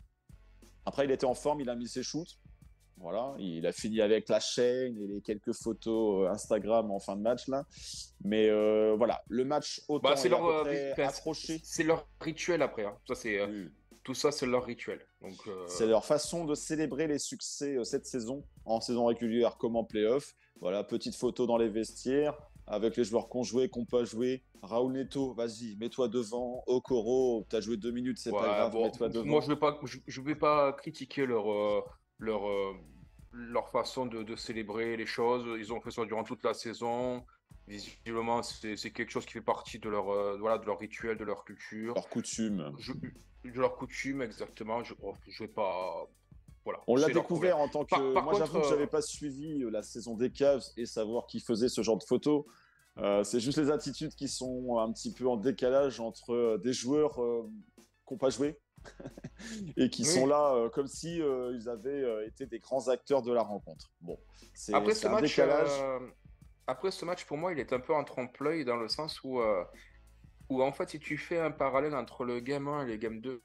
Après, 0.84 1.04
il 1.04 1.10
était 1.10 1.26
en 1.26 1.34
forme, 1.34 1.60
il 1.60 1.68
a 1.70 1.74
mis 1.76 1.88
ses 1.88 2.02
shoots. 2.02 2.38
Voilà, 2.98 3.34
il 3.38 3.66
a 3.66 3.72
fini 3.72 4.00
avec 4.00 4.28
la 4.28 4.38
chaîne 4.38 4.96
et 4.96 5.06
les 5.08 5.20
quelques 5.22 5.52
photos 5.54 6.24
euh, 6.24 6.30
Instagram 6.30 6.90
en 6.92 7.00
fin 7.00 7.16
de 7.16 7.20
match 7.22 7.48
là. 7.48 7.64
Mais 8.22 8.48
euh, 8.48 8.94
voilà, 8.96 9.22
le 9.28 9.44
match 9.44 9.82
autant 9.88 10.10
Bah, 10.10 10.16
c'est 10.16 10.28
leur, 10.28 10.44
euh, 10.44 10.94
approché. 10.98 11.60
c'est 11.64 11.82
leur 11.82 12.06
rituel 12.20 12.62
après. 12.62 12.84
hein. 12.84 12.96
Ça, 13.08 13.16
c'est, 13.16 13.40
euh, 13.40 13.46
Oui. 13.48 13.70
tout 14.04 14.14
ça, 14.14 14.30
c'est 14.30 14.46
leur 14.46 14.64
rituel. 14.64 15.00
Donc, 15.20 15.34
C'est 15.66 15.86
leur 15.86 16.04
façon 16.04 16.44
de 16.44 16.54
célébrer 16.54 17.08
les 17.08 17.18
succès 17.18 17.76
cette 17.84 18.06
saison, 18.06 18.44
en 18.66 18.80
saison 18.80 19.06
régulière 19.06 19.56
comme 19.56 19.74
en 19.74 19.84
playoff. 19.84 20.32
Voilà, 20.60 20.84
petite 20.84 21.16
photo 21.16 21.46
dans 21.46 21.56
les 21.56 21.68
vestiaires 21.68 22.38
avec 22.66 22.96
les 22.96 23.04
joueurs 23.04 23.28
qu'on 23.28 23.42
joué, 23.42 23.68
qu'on 23.68 23.84
pas 23.84 24.04
joué. 24.04 24.42
Raoul 24.62 24.92
Neto, 24.92 25.34
vas-y, 25.34 25.76
mets-toi 25.76 26.08
devant. 26.08 26.62
Okoro, 26.66 27.44
t'as 27.48 27.60
joué 27.60 27.76
deux 27.76 27.90
minutes, 27.90 28.18
c'est 28.18 28.30
ouais, 28.30 28.38
pas 28.38 28.54
grave, 28.54 28.72
bon, 28.72 28.84
mets-toi 28.84 29.08
devant. 29.08 29.24
moi, 29.24 29.40
je 29.40 29.48
ne 29.48 29.54
vais, 29.54 29.60
pas- 29.60 29.78
je, 29.84 29.98
je 30.06 30.20
vais 30.20 30.36
pas 30.36 30.72
critiquer 30.72 31.26
leur, 31.26 31.50
euh, 31.52 31.80
leur, 32.18 32.48
euh, 32.48 32.74
leur 33.32 33.68
façon 33.70 34.06
de, 34.06 34.22
de 34.22 34.36
célébrer 34.36 34.96
les 34.96 35.06
choses. 35.06 35.44
Ils 35.58 35.72
ont 35.72 35.80
fait 35.80 35.90
ça 35.90 36.04
durant 36.04 36.24
toute 36.24 36.44
la 36.44 36.54
saison. 36.54 37.24
Visiblement, 37.66 38.42
c'est 38.42 38.76
c'est 38.76 38.90
quelque 38.92 39.10
chose 39.10 39.24
qui 39.26 39.32
fait 39.32 39.40
partie 39.40 39.78
de 39.78 39.88
leur, 39.88 40.10
euh, 40.10 40.36
voilà, 40.38 40.58
de 40.58 40.66
leur 40.66 40.78
rituel, 40.78 41.16
de 41.16 41.24
leur 41.24 41.44
culture, 41.44 41.94
Leur 41.94 42.08
coutume. 42.08 42.72
Je- 42.78 42.92
de 42.92 43.58
leur 43.60 43.76
coutume, 43.76 44.22
exactement. 44.22 44.82
Je 44.84 44.94
ne 44.94 45.38
vais 45.40 45.48
pas. 45.48 46.06
Voilà, 46.64 46.80
On 46.86 46.94
l'a 46.96 47.08
découvert 47.08 47.58
en 47.58 47.68
tant 47.68 47.84
que. 47.84 47.90
Par- 47.90 48.12
par 48.14 48.24
Moi, 48.24 48.34
j'avoue 48.38 48.60
que 48.60 48.68
j'avais 48.68 48.84
euh, 48.84 48.86
pas 48.86 49.02
suivi 49.02 49.62
euh, 49.64 49.70
la 49.70 49.82
saison 49.82 50.16
des 50.16 50.30
Cavs 50.30 50.62
et 50.76 50.86
savoir 50.86 51.26
qui 51.26 51.40
faisait 51.40 51.68
ce 51.68 51.82
genre 51.82 51.98
de 51.98 52.04
photos. 52.04 52.44
Euh, 52.98 53.24
c'est 53.24 53.40
juste 53.40 53.58
les 53.58 53.70
attitudes 53.70 54.14
qui 54.14 54.28
sont 54.28 54.78
un 54.78 54.92
petit 54.92 55.12
peu 55.12 55.26
en 55.26 55.36
décalage 55.36 55.98
entre 55.98 56.58
des 56.62 56.72
joueurs 56.72 57.20
euh, 57.22 57.48
qui 58.06 58.14
n'ont 58.14 58.18
pas 58.18 58.30
joué 58.30 58.60
et 59.76 59.88
qui 59.90 60.02
Oui. 60.02 60.08
sont 60.08 60.26
là 60.26 60.54
euh, 60.54 60.68
comme 60.68 60.86
si 60.86 61.16
ils 61.18 61.68
avaient 61.68 62.26
été 62.26 62.46
des 62.46 62.58
grands 62.58 62.88
acteurs 62.88 63.22
de 63.22 63.32
la 63.32 63.42
rencontre. 63.42 63.90
Bon, 64.00 64.18
c'est 64.54 64.74
Après 64.74 64.94
c'est 64.94 65.02
ce, 65.02 65.06
un 65.08 65.12
match, 65.12 65.22
décalage. 65.22 65.70
après 66.66 66.90
ce 66.90 67.04
match, 67.04 67.24
pour 67.24 67.38
moi, 67.38 67.52
il 67.52 67.58
est 67.58 67.72
un 67.72 67.80
peu 67.80 67.94
en 67.94 68.04
trompe-l'œil 68.04 68.64
dans 68.64 68.76
le 68.76 68.88
sens 68.88 69.22
où, 69.24 69.40
où, 70.50 70.62
en 70.62 70.72
fait, 70.72 70.90
si 70.90 70.98
tu 71.00 71.16
fais 71.16 71.38
un 71.40 71.50
parallèle 71.50 71.94
entre 71.94 72.24
le 72.24 72.40
game 72.40 72.68
1 72.68 72.86
et 72.86 72.90
le 72.90 72.96
game 72.96 73.20
2, 73.20 73.42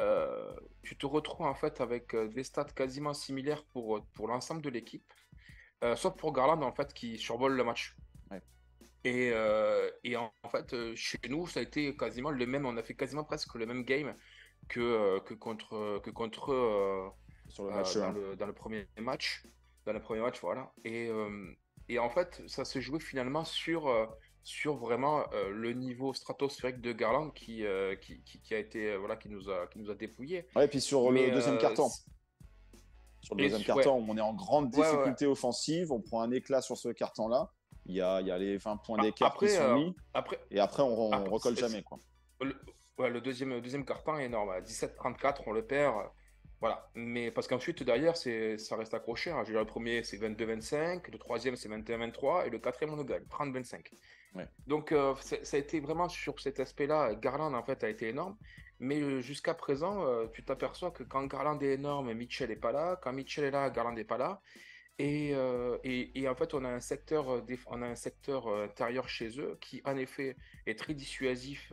euh, 0.00 0.54
tu 0.82 0.96
te 0.98 1.06
retrouves 1.06 1.46
en 1.46 1.54
fait 1.54 1.80
avec 1.80 2.14
euh, 2.14 2.28
des 2.28 2.44
stats 2.44 2.64
quasiment 2.74 3.14
similaires 3.14 3.64
pour, 3.66 4.06
pour 4.14 4.28
l'ensemble 4.28 4.62
de 4.62 4.70
l'équipe, 4.70 5.12
euh, 5.84 5.96
sauf 5.96 6.16
pour 6.16 6.32
Garland 6.32 6.62
en 6.62 6.72
fait 6.72 6.94
qui 6.94 7.18
survole 7.18 7.54
le 7.56 7.64
match. 7.64 7.96
Ouais. 8.30 8.42
Et, 9.04 9.30
euh, 9.32 9.90
et 10.04 10.16
en, 10.16 10.32
en 10.42 10.48
fait, 10.50 10.74
euh, 10.74 10.94
chez 10.96 11.18
nous, 11.28 11.46
ça 11.48 11.60
a 11.60 11.62
été 11.62 11.96
quasiment 11.96 12.30
le 12.30 12.46
même, 12.46 12.66
on 12.66 12.76
a 12.76 12.82
fait 12.82 12.94
quasiment 12.96 13.24
presque 13.24 13.54
le 13.56 13.66
même 13.66 13.84
game 13.84 14.16
que, 14.68 14.80
euh, 14.80 15.20
que 15.20 15.34
contre, 15.34 16.00
que 16.04 16.10
contre 16.10 16.52
euh, 16.52 17.08
sur 17.48 17.64
le 17.64 17.72
euh, 17.72 17.74
match 17.74 17.96
dans, 17.96 18.10
1. 18.10 18.12
le, 18.12 18.36
dans 18.36 18.46
le 18.46 18.54
premier 18.54 18.88
match. 18.98 19.44
Dans 19.86 19.92
le 19.92 20.00
premier 20.00 20.20
match, 20.20 20.40
voilà. 20.40 20.72
Et, 20.84 21.08
euh, 21.08 21.54
Et 21.88 21.98
en 21.98 22.10
fait, 22.10 22.42
ça 22.46 22.64
se 22.64 22.80
jouait 22.80 23.00
finalement 23.00 23.44
sur, 23.44 23.88
euh, 23.88 24.06
sur 24.42 24.76
vraiment 24.76 25.24
euh, 25.32 25.50
le 25.50 25.72
niveau 25.72 26.12
stratosphérique 26.14 26.80
de 26.80 26.92
Garland 26.92 27.30
qui, 27.30 27.64
euh, 27.64 27.94
qui, 27.96 28.22
qui, 28.22 28.40
qui 28.40 28.54
a 28.54 28.58
été, 28.58 28.92
euh, 28.92 28.96
voilà, 28.98 29.16
qui 29.16 29.28
nous 29.28 29.50
a, 29.50 29.66
qui 29.68 29.78
nous 29.78 29.90
a 29.90 29.94
dépouillé. 29.94 30.46
Ouais, 30.56 30.64
et 30.64 30.68
puis 30.68 30.80
sur 30.80 31.10
Mais, 31.12 31.26
le 31.26 31.32
deuxième 31.32 31.56
euh, 31.56 31.58
carton. 31.60 31.88
c- 31.88 32.02
Sur 33.20 33.34
le 33.34 33.42
deuxième 33.44 33.62
carton, 33.64 34.04
on 34.08 34.16
est 34.16 34.20
en 34.20 34.32
grande 34.34 34.74
Ouais, 34.74 34.80
ouais. 34.80 34.90
difficulté 34.90 35.26
offensive, 35.26 35.92
on 35.92 36.00
prend 36.00 36.22
un 36.22 36.30
éclat 36.30 36.62
sur 36.62 36.76
ce 36.76 36.88
carton-là. 36.88 37.50
Il 37.86 37.94
y 37.94 38.00
a, 38.00 38.20
il 38.20 38.26
y 38.26 38.30
a 38.30 38.38
les 38.38 38.56
20 38.56 38.76
points 38.78 38.96
Ah, 39.00 39.02
d'écart 39.02 39.30
qui 39.36 39.44
après, 39.44 39.48
sont 39.48 39.62
euh, 39.62 39.74
mis, 39.74 39.94
Après, 40.14 40.38
et 40.50 40.60
après 40.60 40.82
on, 40.82 41.12
après, 41.12 41.28
recolle 41.30 41.56
jamais. 41.56 41.82
Quoi. 41.82 41.98
Le, 42.40 42.54
ouais, 42.98 43.10
le 43.10 43.20
deuxième, 43.20 43.50
le 43.50 43.60
deuxième 43.60 43.84
carton 43.84 44.16
est 44.18 44.26
énorme. 44.26 44.50
À 44.50 44.60
17-34, 44.60 45.42
on 45.46 45.52
le 45.52 45.64
perd. 45.66 45.94
Voilà. 46.60 46.90
Mais 46.94 47.30
parce 47.30 47.48
qu'ensuite, 47.48 47.82
derrière, 47.82 48.16
c'est, 48.18 48.58
ça 48.58 48.76
reste 48.76 48.92
accroché. 48.92 49.30
hein. 49.30 49.40
Je 49.44 49.48
veux 49.48 49.52
dire, 49.54 49.60
le 49.60 49.66
premier, 49.66 50.02
c'est 50.02 50.18
22-25. 50.18 51.10
Le 51.10 51.18
troisième, 51.18 51.56
c'est 51.56 51.70
21-23. 51.70 52.46
Et 52.46 52.50
le 52.50 52.58
quatrième, 52.58 52.92
on 52.92 52.96
le 52.98 53.04
gagne. 53.04 53.22
30-25. 53.30 53.86
Donc, 54.66 54.92
euh, 54.92 55.14
ça 55.20 55.56
a 55.56 55.60
été 55.60 55.80
vraiment 55.80 56.08
sur 56.08 56.38
cet 56.40 56.60
aspect-là. 56.60 57.14
Garland, 57.14 57.52
en 57.54 57.62
fait, 57.62 57.82
a 57.84 57.88
été 57.88 58.08
énorme. 58.08 58.36
Mais 58.78 59.00
euh, 59.00 59.20
jusqu'à 59.20 59.54
présent, 59.54 60.04
euh, 60.06 60.26
tu 60.32 60.44
t'aperçois 60.44 60.90
que 60.90 61.02
quand 61.02 61.26
Garland 61.26 61.58
est 61.60 61.74
énorme, 61.74 62.12
Mitchell 62.14 62.48
n'est 62.48 62.56
pas 62.56 62.72
là. 62.72 62.98
Quand 63.02 63.12
Mitchell 63.12 63.44
est 63.44 63.50
là, 63.50 63.68
Garland 63.70 63.92
n'est 63.92 64.04
pas 64.04 64.18
là. 64.18 64.40
Et, 64.98 65.34
en 65.34 66.34
fait, 66.34 66.52
on 66.54 66.64
a 66.64 66.68
un 66.68 66.80
secteur, 66.80 67.42
on 67.66 67.82
a 67.82 67.86
un 67.86 67.94
secteur 67.94 68.48
intérieur 68.48 69.08
chez 69.08 69.40
eux 69.40 69.56
qui, 69.60 69.80
en 69.86 69.96
effet, 69.96 70.36
est 70.66 70.78
très 70.78 70.92
dissuasif 70.92 71.72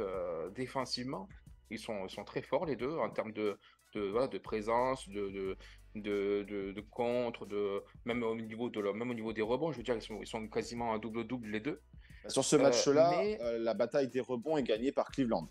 défensivement. 0.56 1.28
Ils 1.70 1.80
sont, 1.80 2.08
sont 2.08 2.24
très 2.24 2.42
forts, 2.42 2.66
les 2.66 2.78
deux, 2.78 2.96
en 2.96 3.10
termes 3.10 3.34
de, 3.34 3.60
de, 3.94 4.38
présence, 4.38 5.10
de, 5.10 5.58
de, 5.96 6.44
de, 6.44 6.82
contre, 6.90 7.46
de, 7.46 7.84
même, 8.06 8.24
au 8.24 8.36
niveau 8.36 8.70
de, 8.70 8.80
même 8.92 9.12
au 9.12 9.14
niveau 9.14 9.34
des 9.34 9.42
rebonds. 9.42 9.74
Je 9.74 9.78
veux 9.78 9.84
dire, 9.84 9.96
ils 9.96 10.02
sont, 10.02 10.22
ils 10.22 10.28
sont 10.28 10.48
quasiment 10.48 10.94
un 10.94 10.98
double-double, 10.98 11.50
les 11.50 11.60
deux. 11.60 11.82
Sur 12.30 12.44
ce 12.44 12.56
Euh, 12.56 12.60
match-là, 12.64 13.12
mais- 13.18 13.40
euh, 13.42 13.58
la 13.60 13.74
bataille 13.74 14.08
des 14.08 14.22
rebonds 14.22 14.58
est 14.58 14.64
gagnée 14.64 14.92
par 14.92 15.10
Cleveland. 15.12 15.48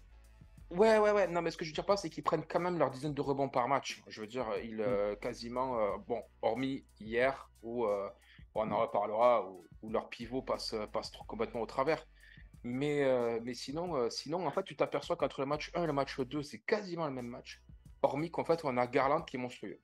Ouais, 0.70 0.98
ouais, 0.98 1.12
ouais. 1.12 1.28
Non, 1.28 1.42
mais 1.42 1.50
ce 1.50 1.56
que 1.56 1.64
je 1.64 1.70
veux 1.70 1.74
dire 1.74 1.86
pas, 1.86 1.96
c'est 1.96 2.10
qu'ils 2.10 2.24
prennent 2.24 2.44
quand 2.44 2.58
même 2.60 2.78
leur 2.78 2.90
dizaine 2.90 3.14
de 3.14 3.20
rebonds 3.20 3.48
par 3.48 3.68
match. 3.68 4.02
Je 4.08 4.20
veux 4.20 4.26
dire, 4.26 4.46
ils 4.64 4.80
euh, 4.80 5.14
quasiment, 5.14 5.78
euh, 5.78 5.96
bon, 6.08 6.22
hormis 6.42 6.84
hier 7.00 7.48
où 7.62 7.84
euh, 7.86 8.08
on 8.54 8.70
en 8.72 8.78
reparlera, 8.80 9.48
où, 9.48 9.64
où 9.82 9.90
leur 9.90 10.08
pivot 10.08 10.42
passe, 10.42 10.74
complètement 11.28 11.60
au 11.60 11.66
travers. 11.66 12.04
Mais, 12.64 13.04
mais 13.44 13.54
sinon, 13.54 14.10
sinon, 14.10 14.44
en 14.44 14.50
fait, 14.50 14.64
tu 14.64 14.74
t'aperçois 14.74 15.14
qu'entre 15.14 15.40
le 15.40 15.46
match 15.46 15.70
1 15.74 15.84
et 15.84 15.86
le 15.86 15.92
match 15.92 16.18
2, 16.18 16.42
c'est 16.42 16.58
quasiment 16.58 17.06
le 17.06 17.12
même 17.12 17.28
match. 17.28 17.62
Hormis 18.02 18.30
qu'en 18.32 18.44
fait, 18.44 18.64
on 18.64 18.76
a 18.76 18.86
Garland 18.88 19.22
qui 19.22 19.36
est 19.36 19.38
monstrueux. 19.38 19.78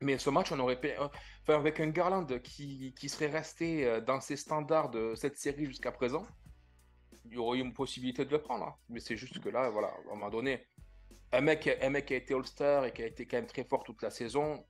Mais 0.00 0.18
ce 0.18 0.28
match, 0.30 0.52
on 0.52 0.58
aurait 0.60 0.78
pu. 0.80 0.88
euh, 0.88 1.08
Enfin, 1.42 1.58
avec 1.58 1.80
un 1.80 1.88
Garland 1.88 2.26
qui, 2.42 2.92
qui 2.98 3.08
serait 3.08 3.28
resté 3.30 3.86
euh, 3.86 4.00
dans 4.00 4.20
ses 4.20 4.36
standards 4.36 4.90
de 4.90 5.14
cette 5.14 5.38
série 5.38 5.66
jusqu'à 5.66 5.92
présent, 5.92 6.26
il 7.24 7.34
y 7.34 7.38
aurait 7.38 7.58
eu 7.58 7.60
une 7.62 7.72
possibilité 7.72 8.24
de 8.24 8.30
le 8.30 8.40
prendre. 8.42 8.64
hein. 8.66 8.74
Mais 8.88 9.00
c'est 9.00 9.16
juste 9.16 9.40
que 9.40 9.48
là, 9.48 9.70
voilà, 9.70 9.88
à 9.88 10.12
un 10.12 10.14
moment 10.14 10.30
donné, 10.30 10.66
un 11.32 11.40
mec, 11.40 11.68
un 11.80 11.90
mec 11.90 12.06
qui 12.06 12.14
a 12.14 12.16
été 12.16 12.34
All-Star 12.34 12.84
et 12.84 12.92
qui 12.92 13.02
a 13.02 13.06
été 13.06 13.26
quand 13.26 13.36
même 13.38 13.46
très 13.46 13.64
fort 13.64 13.84
toute 13.84 14.02
la 14.02 14.10
saison, 14.10 14.64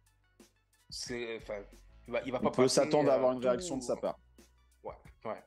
c'est, 0.89 1.37
enfin, 1.39 1.63
il 2.07 2.13
va, 2.13 2.23
il 2.25 2.33
va 2.33 2.39
On 2.41 2.45
pas 2.45 2.51
peut 2.51 2.69
s'attendre 2.69 3.11
à 3.11 3.15
euh, 3.15 3.17
avoir 3.17 3.33
une 3.33 3.41
tout- 3.41 3.49
réaction 3.49 3.77
de 3.79 3.83
sa 3.83 3.97
part. 3.97 4.19
Ouais, 4.85 4.95
ouais. 5.25 5.43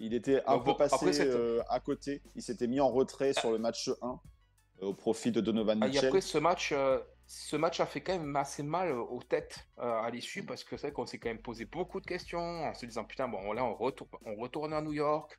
Il 0.00 0.12
était 0.12 0.42
un 0.46 0.54
Donc 0.56 0.64
peu 0.64 0.70
bon, 0.72 0.76
passé 0.76 0.94
après, 0.94 1.20
euh, 1.20 1.62
à 1.68 1.78
côté. 1.78 2.20
Il 2.34 2.42
s'était 2.42 2.66
mis 2.66 2.80
en 2.80 2.90
retrait 2.90 3.32
sur 3.32 3.52
le 3.52 3.58
match 3.58 3.88
1 4.02 4.20
euh, 4.82 4.86
au 4.86 4.94
profit 4.94 5.30
de 5.30 5.40
Donovan 5.40 5.78
Ah, 5.82 5.86
et 5.86 5.88
Mitchell. 5.90 6.06
après, 6.06 6.20
ce 6.20 6.38
match, 6.38 6.72
euh, 6.72 6.98
ce 7.26 7.56
match 7.56 7.80
a 7.80 7.86
fait 7.86 8.02
quand 8.02 8.18
même 8.18 8.36
assez 8.36 8.62
mal 8.62 8.92
aux 8.92 9.22
têtes 9.22 9.66
euh, 9.78 10.02
à 10.02 10.10
l'issue 10.10 10.44
parce 10.44 10.62
que 10.62 10.76
c'est 10.76 10.88
vrai 10.88 10.92
qu'on 10.92 11.06
s'est 11.06 11.18
quand 11.18 11.30
même 11.30 11.42
posé 11.42 11.64
beaucoup 11.64 12.00
de 12.00 12.06
questions 12.06 12.64
en 12.64 12.74
se 12.74 12.86
disant 12.86 13.04
putain, 13.04 13.28
bon, 13.28 13.52
là, 13.52 13.64
on 13.64 13.74
retourne, 13.74 14.10
on 14.24 14.36
retourne 14.36 14.72
à 14.72 14.82
New 14.82 14.92
York. 14.92 15.38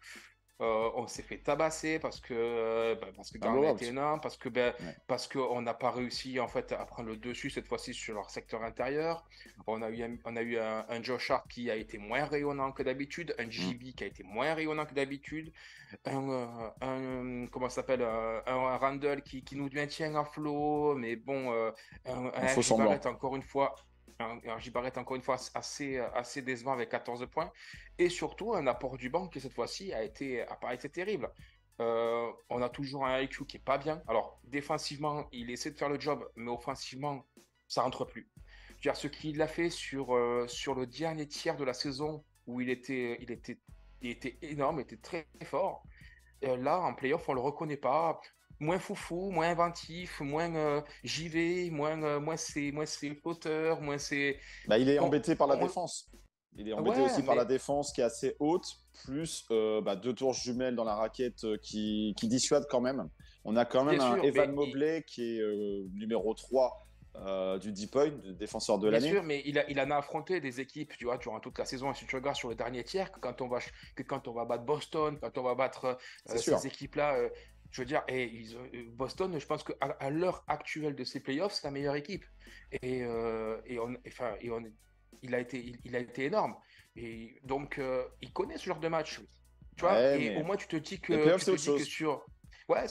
Euh, 0.62 0.90
on 0.96 1.06
s'est 1.06 1.22
fait 1.22 1.40
tabasser 1.40 2.00
parce 2.00 2.22
que 2.22 2.34
euh, 2.34 2.96
bah, 2.96 3.08
parce 3.14 3.30
que 3.30 3.38
Un 3.46 3.62
était 3.74 3.88
énorme, 3.88 4.22
parce 4.22 4.38
que 4.38 4.48
ben, 4.48 4.74
Ouais. 4.80 4.96
parce 5.06 5.28
qu'on 5.28 5.62
n'a 5.62 5.74
pas 5.74 5.92
réussi 5.92 6.40
en 6.40 6.48
fait 6.48 6.72
à 6.72 6.86
prendre 6.86 7.10
le 7.10 7.18
dessus 7.18 7.50
cette 7.50 7.68
fois-ci 7.68 7.94
sur 7.94 8.16
leur 8.16 8.30
secteur 8.30 8.64
intérieur. 8.64 9.26
On 9.68 9.82
a 9.82 9.90
eu 9.90 10.02
un, 10.04 10.16
on 10.24 10.36
a 10.38 10.42
eu 10.42 10.58
un, 10.58 10.86
un 10.88 11.04
Josh 11.04 11.30
Hart 11.30 11.46
qui 11.50 11.70
a 11.70 11.76
été 11.76 11.98
moins 11.98 12.24
rayonnant 12.26 12.72
que 12.72 12.84
d'habitude, 12.84 13.36
Mm. 13.38 13.42
un 13.42 13.50
JB 13.50 13.84
qui 13.96 14.04
a 14.06 14.08
été 14.08 14.24
moins 14.24 14.54
rayonnant 14.54 14.86
que 14.86 14.94
d'habitude, 14.94 15.52
un, 16.06 16.30
euh, 16.30 16.70
un 16.82 17.48
comment 17.48 17.70
s'appelle 17.70 18.02
un, 18.04 18.42
un 18.46 18.78
Randall 18.78 19.24
qui, 19.24 19.44
qui 19.44 19.56
nous 19.58 19.70
maintient 19.74 20.16
à 20.16 20.24
flot, 20.24 20.96
mais 20.96 21.18
bon 21.18 21.52
un, 22.06 22.32
un. 22.34 22.48
Barrett 22.78 23.06
encore 23.06 23.36
une 23.36 23.44
fois. 23.44 23.76
Un 24.20 24.40
Barrett 24.72 24.98
encore 24.98 25.16
une 25.16 25.22
fois 25.22 25.38
assez, 25.54 25.98
assez 25.98 26.42
décevant 26.42 26.74
avec 26.74 26.90
14 26.90 27.28
points 27.30 27.52
et 27.98 28.10
surtout 28.10 28.54
un 28.54 28.66
apport 28.68 28.98
du 28.98 29.10
banc 29.10 29.28
qui 29.28 29.42
cette 29.42 29.54
fois-ci 29.54 29.92
a 29.94 30.00
a 30.00 30.56
pas 30.56 30.74
été 30.74 30.90
terrible. 30.90 31.30
Euh, 31.82 32.32
on 32.50 32.62
a 32.62 32.70
toujours 32.70 33.06
un 33.06 33.20
IQ 33.20 33.46
qui 33.46 33.58
est 33.58 33.64
pas 33.64 33.78
bien. 33.78 34.02
Alors 34.08 34.40
défensivement, 34.46 35.28
il 35.32 35.50
essaie 35.52 35.72
de 35.72 35.78
faire 35.78 35.90
le 35.90 36.00
job, 36.00 36.26
mais 36.36 36.52
offensivement, 36.52 37.26
ça 37.68 37.82
rentre 37.82 38.06
plus. 38.06 38.30
Ce 38.94 39.08
qu'il 39.08 39.42
a 39.42 39.48
fait 39.48 39.72
sur, 39.72 40.16
euh, 40.16 40.48
sur 40.48 40.76
le 40.76 40.86
dernier 40.86 41.28
tiers 41.28 41.58
de 41.58 41.64
la 41.64 41.74
saison 41.74 42.24
où 42.46 42.62
il 42.62 42.70
était, 42.70 43.18
il 43.20 43.32
était, 43.32 43.60
il 44.02 44.12
était 44.12 44.38
énorme, 44.44 44.80
il 44.80 44.84
était 44.84 44.98
très 44.98 45.28
fort. 45.44 45.84
Euh, 46.44 46.56
là, 46.58 46.80
en 46.82 46.94
playoff, 46.94 47.28
on 47.28 47.34
le 47.34 47.40
reconnaît 47.40 47.78
pas. 47.78 48.22
Moins 48.60 48.80
foufou, 48.80 49.32
moins 49.32 49.50
inventif, 49.50 50.22
moins 50.22 50.54
euh, 50.56 50.82
j'y 51.04 51.28
vais, 51.28 51.70
moins, 51.70 52.02
euh, 52.04 52.20
moins 52.20 52.38
c'est 52.38 52.72
moins 52.72 52.86
c'est 52.86 53.10
moins 53.82 53.98
c'est 53.98 54.40
Bah, 54.68 54.78
il 54.78 54.90
est 54.90 55.00
On- 55.00 55.06
embêté 55.06 55.36
par 55.36 55.48
la 55.48 55.58
on- 55.58 55.62
défense. 55.64 56.10
Il 56.58 56.70
est 56.70 56.74
embêté 56.74 57.00
Ouais, 57.02 57.06
aussi 57.12 57.22
par 57.22 57.36
la 57.36 57.44
défense 57.44 57.92
qui 57.92 58.00
est 58.00 58.06
assez 58.06 58.38
haute, 58.40 58.66
plus 59.04 59.46
euh, 59.52 59.82
bah, 59.82 59.98
deux 59.98 60.14
tours 60.14 60.34
jumelles 60.34 60.76
dans 60.78 60.86
la 60.86 60.96
raquette 60.96 61.44
euh, 61.44 61.58
qui, 61.62 62.14
qui 62.18 62.30
dissuadent 62.30 62.68
quand 62.70 62.80
même. 62.80 63.10
On 63.44 63.58
a 63.58 63.66
quand 63.66 63.84
même 63.84 63.98
Bien 63.98 64.12
un 64.12 64.16
sûr, 64.16 64.24
Evan 64.24 64.50
il- 64.52 64.56
Mobley 64.56 65.04
qui 65.06 65.36
est 65.38 65.42
euh, 65.42 65.86
numéro 65.94 66.34
3 66.34 66.82
euh, 67.18 67.58
du 67.60 67.72
Deep 67.74 67.92
Point, 67.92 68.12
défenseur 68.40 68.78
de 68.78 68.90
Bien 68.90 69.00
l'année. 69.00 69.12
sûr, 69.12 69.24
mais 69.24 69.42
il, 69.46 69.58
a, 69.60 69.70
il 69.70 69.80
en 69.82 69.90
a 69.92 69.98
affronté 69.98 70.40
des 70.42 70.60
équipes, 70.62 70.94
tu 70.98 71.06
vois, 71.06 71.18
durant 71.18 71.40
toute 71.42 71.58
la 71.60 71.64
saison. 71.66 71.92
Et 71.92 71.94
si 71.96 72.06
tu 72.06 72.16
regardes 72.16 72.36
sur 72.38 72.50
le 72.50 72.56
dernier 72.56 72.84
tiers, 72.86 73.12
que 73.12 73.20
quand 73.20 73.42
on 73.42 73.48
va, 73.50 73.60
que 73.96 74.04
quand 74.04 74.28
on 74.30 74.34
va 74.34 74.44
battre 74.46 74.64
Boston, 74.66 75.18
quand 75.22 75.38
on 75.38 75.44
va 75.44 75.56
battre 75.56 75.98
euh, 76.26 76.38
ces 76.38 76.68
équipes-là, 76.68 77.16
euh, 77.16 77.30
je 77.72 77.82
veux 77.82 77.86
dire, 77.86 78.04
et 78.08 78.26
ils, 78.26 78.56
euh, 78.56 78.86
Boston, 78.90 79.38
je 79.38 79.46
pense 79.46 79.64
qu'à 79.64 79.74
à, 79.82 80.10
l'heure 80.10 80.44
actuelle 80.48 80.96
de 80.96 81.04
ces 81.04 81.20
playoffs, 81.20 81.54
c'est 81.54 81.66
la 81.68 81.72
meilleure 81.72 81.96
équipe. 81.96 82.26
Et, 82.82 83.04
euh, 83.04 83.60
et, 83.66 83.80
on, 83.80 83.96
enfin, 84.08 84.36
et 84.40 84.50
on, 84.50 84.64
il, 85.22 85.36
a 85.36 85.40
été, 85.40 85.60
il, 85.60 85.78
il 85.84 85.96
a 85.96 86.00
été 86.00 86.26
énorme. 86.26 86.56
Et 86.96 87.40
donc, 87.44 87.78
euh, 87.78 88.06
il 88.22 88.32
connaît 88.32 88.58
ce 88.58 88.66
genre 88.66 88.80
de 88.80 88.88
match. 88.88 89.20
Tu 89.76 89.82
vois, 89.82 89.94
Ouais, 89.94 90.22
et 90.22 90.30
mais 90.30 90.42
au 90.42 90.44
moins, 90.46 90.56
tu 90.56 90.68
te 90.68 90.78
dis 90.78 91.00
que. 91.02 91.14
playoffs, 91.14 91.40
tu 91.44 91.46
c'est 91.46 91.52
te 91.52 91.52
autre 91.52 91.62
dis 91.62 91.72
que 91.72 91.78
chose. 91.80 91.88
sur. 91.88 92.26
Ouais, 92.70 92.86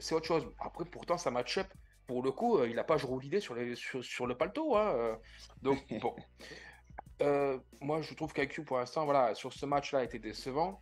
c'est- 0.00 0.14
autre 0.14 0.26
chose. 0.26 0.46
Après, 0.58 0.84
pourtant, 0.86 1.18
ça 1.18 1.30
match-up. 1.30 1.66
Pour 2.06 2.22
le 2.22 2.32
coup, 2.32 2.58
euh, 2.58 2.68
il 2.68 2.74
n'a 2.74 2.82
pas 2.84 2.96
joué 2.96 3.22
l'idée 3.22 3.40
sur, 3.40 3.54
les- 3.54 3.76
sur, 3.76 4.02
sur 4.02 4.26
le 4.26 4.36
paletot. 4.36 4.76
Hein. 4.76 4.94
euh. 4.96 5.16
Donc, 5.62 5.78
bon. 6.00 6.16
Euh, 7.22 7.58
moi, 7.80 8.00
je 8.00 8.14
trouve 8.14 8.32
qu'IQ, 8.32 8.64
pour 8.64 8.78
l'instant, 8.78 9.04
voilà, 9.04 9.34
sur 9.34 9.52
ce 9.52 9.66
match-là, 9.66 10.00
a 10.00 10.04
été 10.04 10.18
décevant. 10.18 10.80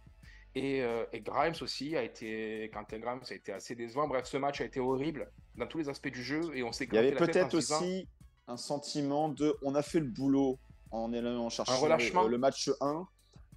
Et, 0.59 0.83
euh, 0.83 1.05
et 1.13 1.21
Grimes 1.21 1.55
aussi 1.61 1.97
a 1.97 2.03
été, 2.03 2.69
Quentin 2.75 2.99
Grimes 2.99 3.21
a 3.31 3.35
été 3.35 3.53
assez 3.53 3.77
décevant. 3.77 4.09
Bref, 4.09 4.27
ce 4.27 4.37
match 4.37 4.61
a 4.61 4.65
été 4.65 4.81
horrible 4.81 5.31
dans 5.57 5.67
tous 5.69 5.79
les 5.79 5.89
aspects 5.89 6.11
du 6.11 6.23
jeu 6.23 6.41
et 6.55 6.65
on 6.65 6.73
s'est 6.73 6.89
Il 6.91 6.95
y 6.95 6.99
avait 6.99 7.15
peut-être 7.15 7.55
aussi 7.55 8.09
un 8.49 8.57
sentiment 8.57 9.29
de 9.29 9.57
on 9.63 9.77
a 9.77 9.83
fait 9.83 10.01
le 10.01 10.07
boulot 10.07 10.59
en, 10.91 11.13
en 11.15 11.49
cherchant 11.49 11.79
relâchement. 11.79 12.23
le, 12.23 12.31
le 12.31 12.39
match 12.39 12.71
1. 12.81 13.07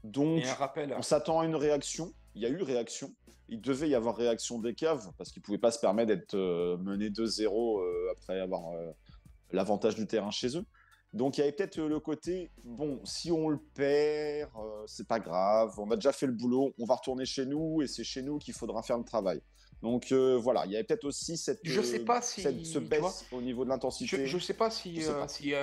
Donc, 0.04 0.44
et 0.44 0.48
un 0.48 0.54
rappel. 0.54 0.94
on 0.96 1.02
s'attend 1.02 1.40
à 1.40 1.46
une 1.46 1.56
réaction. 1.56 2.14
Il 2.36 2.44
y 2.44 2.46
a 2.46 2.50
eu 2.50 2.62
réaction. 2.62 3.12
Il 3.50 3.62
devait 3.62 3.90
y 3.90 3.96
avoir 3.96 4.16
réaction 4.16 4.60
des 4.60 4.76
caves 4.76 5.12
parce 5.18 5.32
qu'ils 5.32 5.42
ne 5.42 5.46
pouvaient 5.46 5.58
pas 5.58 5.72
se 5.72 5.80
permettre 5.80 6.10
d'être 6.10 6.36
euh, 6.36 6.78
menés 6.78 7.10
2-0 7.10 7.82
euh, 7.82 8.12
après 8.12 8.40
avoir 8.40 8.74
euh, 8.74 8.92
l'avantage 9.52 9.96
du 9.96 10.06
terrain 10.06 10.32
chez 10.32 10.56
eux. 10.56 10.66
Donc 11.14 11.38
il 11.38 11.42
y 11.42 11.44
avait 11.44 11.52
peut-être 11.52 11.78
euh, 11.80 11.90
le 11.90 12.00
côté 12.00 12.50
bon, 12.64 13.02
si 13.04 13.32
on 13.32 13.50
le 13.50 13.60
perd, 13.76 14.50
euh, 14.58 14.84
c'est 14.88 15.08
pas 15.08 15.20
grave, 15.20 15.74
on 15.78 15.90
a 15.92 15.96
déjà 15.96 16.12
fait 16.14 16.26
le 16.26 16.32
boulot, 16.32 16.74
on 16.80 16.86
va 16.86 16.96
retourner 16.96 17.26
chez 17.26 17.46
nous 17.46 17.82
et 17.82 17.88
c'est 17.88 18.04
chez 18.04 18.22
nous 18.22 18.38
qu'il 18.40 18.54
faudra 18.54 18.82
faire 18.82 18.98
le 18.98 19.04
travail. 19.04 19.42
Donc 19.82 20.12
euh, 20.12 20.38
voilà, 20.38 20.66
il 20.66 20.72
y 20.72 20.76
avait 20.76 20.84
peut-être 20.86 21.04
aussi 21.06 21.36
cette, 21.38 21.60
Je 21.64 21.82
sais 21.82 22.00
pas 22.06 22.22
si- 22.22 22.42
cette 22.44 22.62
tu 22.62 22.80
baisse 22.80 23.26
au 23.32 23.42
niveau 23.42 23.66
de 23.66 23.70
l'intensité. 23.70 24.26
Je, 24.26 24.38
je 24.38 24.38
sais 24.38 24.54
pas 24.54 24.70
si, 24.70 24.96
Je 24.96 25.02
sais 25.08 25.14
pas. 25.14 25.28
si, 25.28 25.54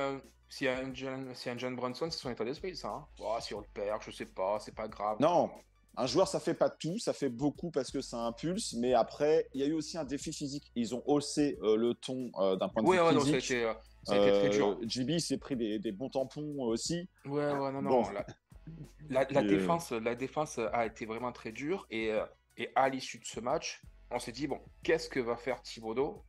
si 0.50 0.66
un 0.68 0.94
John, 0.94 1.30
si 1.34 1.48
un 1.50 1.56
John 1.56 1.76
Brunson, 1.76 2.10
c'est 2.10 2.18
son 2.18 2.30
état 2.30 2.44
d'esprit, 2.44 2.74
ça. 2.76 2.88
Hein. 2.88 3.06
Oh, 3.20 3.36
si 3.40 3.54
on 3.54 3.60
le 3.60 3.66
perd, 3.72 4.02
je 4.02 4.10
sais 4.10 4.26
pas, 4.26 4.58
c'est 4.60 4.74
pas 4.74 4.88
grave. 4.88 5.16
Non, 5.20 5.50
un 5.96 6.06
joueur, 6.06 6.26
ça 6.28 6.40
fait 6.40 6.54
pas 6.54 6.68
tout, 6.70 6.98
ça 6.98 7.12
fait 7.12 7.28
beaucoup 7.28 7.70
parce 7.70 7.90
que 7.90 8.00
ça 8.00 8.18
impulse, 8.18 8.74
mais 8.74 8.92
après, 8.94 9.46
il 9.54 9.60
y 9.60 9.64
a 9.64 9.66
eu 9.66 9.72
aussi 9.72 9.96
un 9.98 10.04
défi 10.04 10.32
physique. 10.32 10.70
Ils 10.74 10.94
ont 10.94 11.02
haussé 11.06 11.58
euh, 11.62 11.76
le 11.76 11.94
ton 11.94 12.30
euh, 12.38 12.56
d'un 12.56 12.68
point 12.68 12.82
de 12.82 12.88
Ouais, 12.88 12.96
vue 12.98 13.02
ouais, 13.02 13.12
non, 13.14 13.20
physique. 13.20 13.50
euh, 13.52 13.72
ça 14.08 14.14
a 14.14 14.18
été 14.18 14.32
très 14.38 14.48
dur. 14.50 14.68
Euh, 14.80 14.86
JB 14.88 15.18
s'est 15.18 15.38
pris 15.38 15.56
des, 15.56 15.78
des 15.78 15.92
bons 15.92 16.08
tampons 16.10 16.54
aussi. 16.60 17.08
Ouais, 17.24 17.52
ouais, 17.52 17.72
non, 17.72 17.82
non. 17.82 17.90
Bon. 17.90 18.02
La, 18.10 18.24
la- 19.08 19.26
la 19.30 19.40
Euh, 19.40 19.48
défense, 19.48 19.92
la 19.92 20.14
défense 20.14 20.58
a 20.58 20.86
été 20.86 21.06
vraiment 21.06 21.32
très 21.32 21.52
dure. 21.52 21.86
Et, 21.90 22.10
euh, 22.12 22.24
et 22.56 22.70
à 22.74 22.88
l'issue 22.88 23.18
de 23.18 23.24
ce 23.24 23.40
match, 23.40 23.80
on 24.10 24.18
s'est 24.18 24.32
dit, 24.32 24.46
bon, 24.46 24.60
qu'est-ce 24.82 25.08
que 25.08 25.20
va 25.20 25.36
faire 25.36 25.62
Thibodeau? 25.62 26.24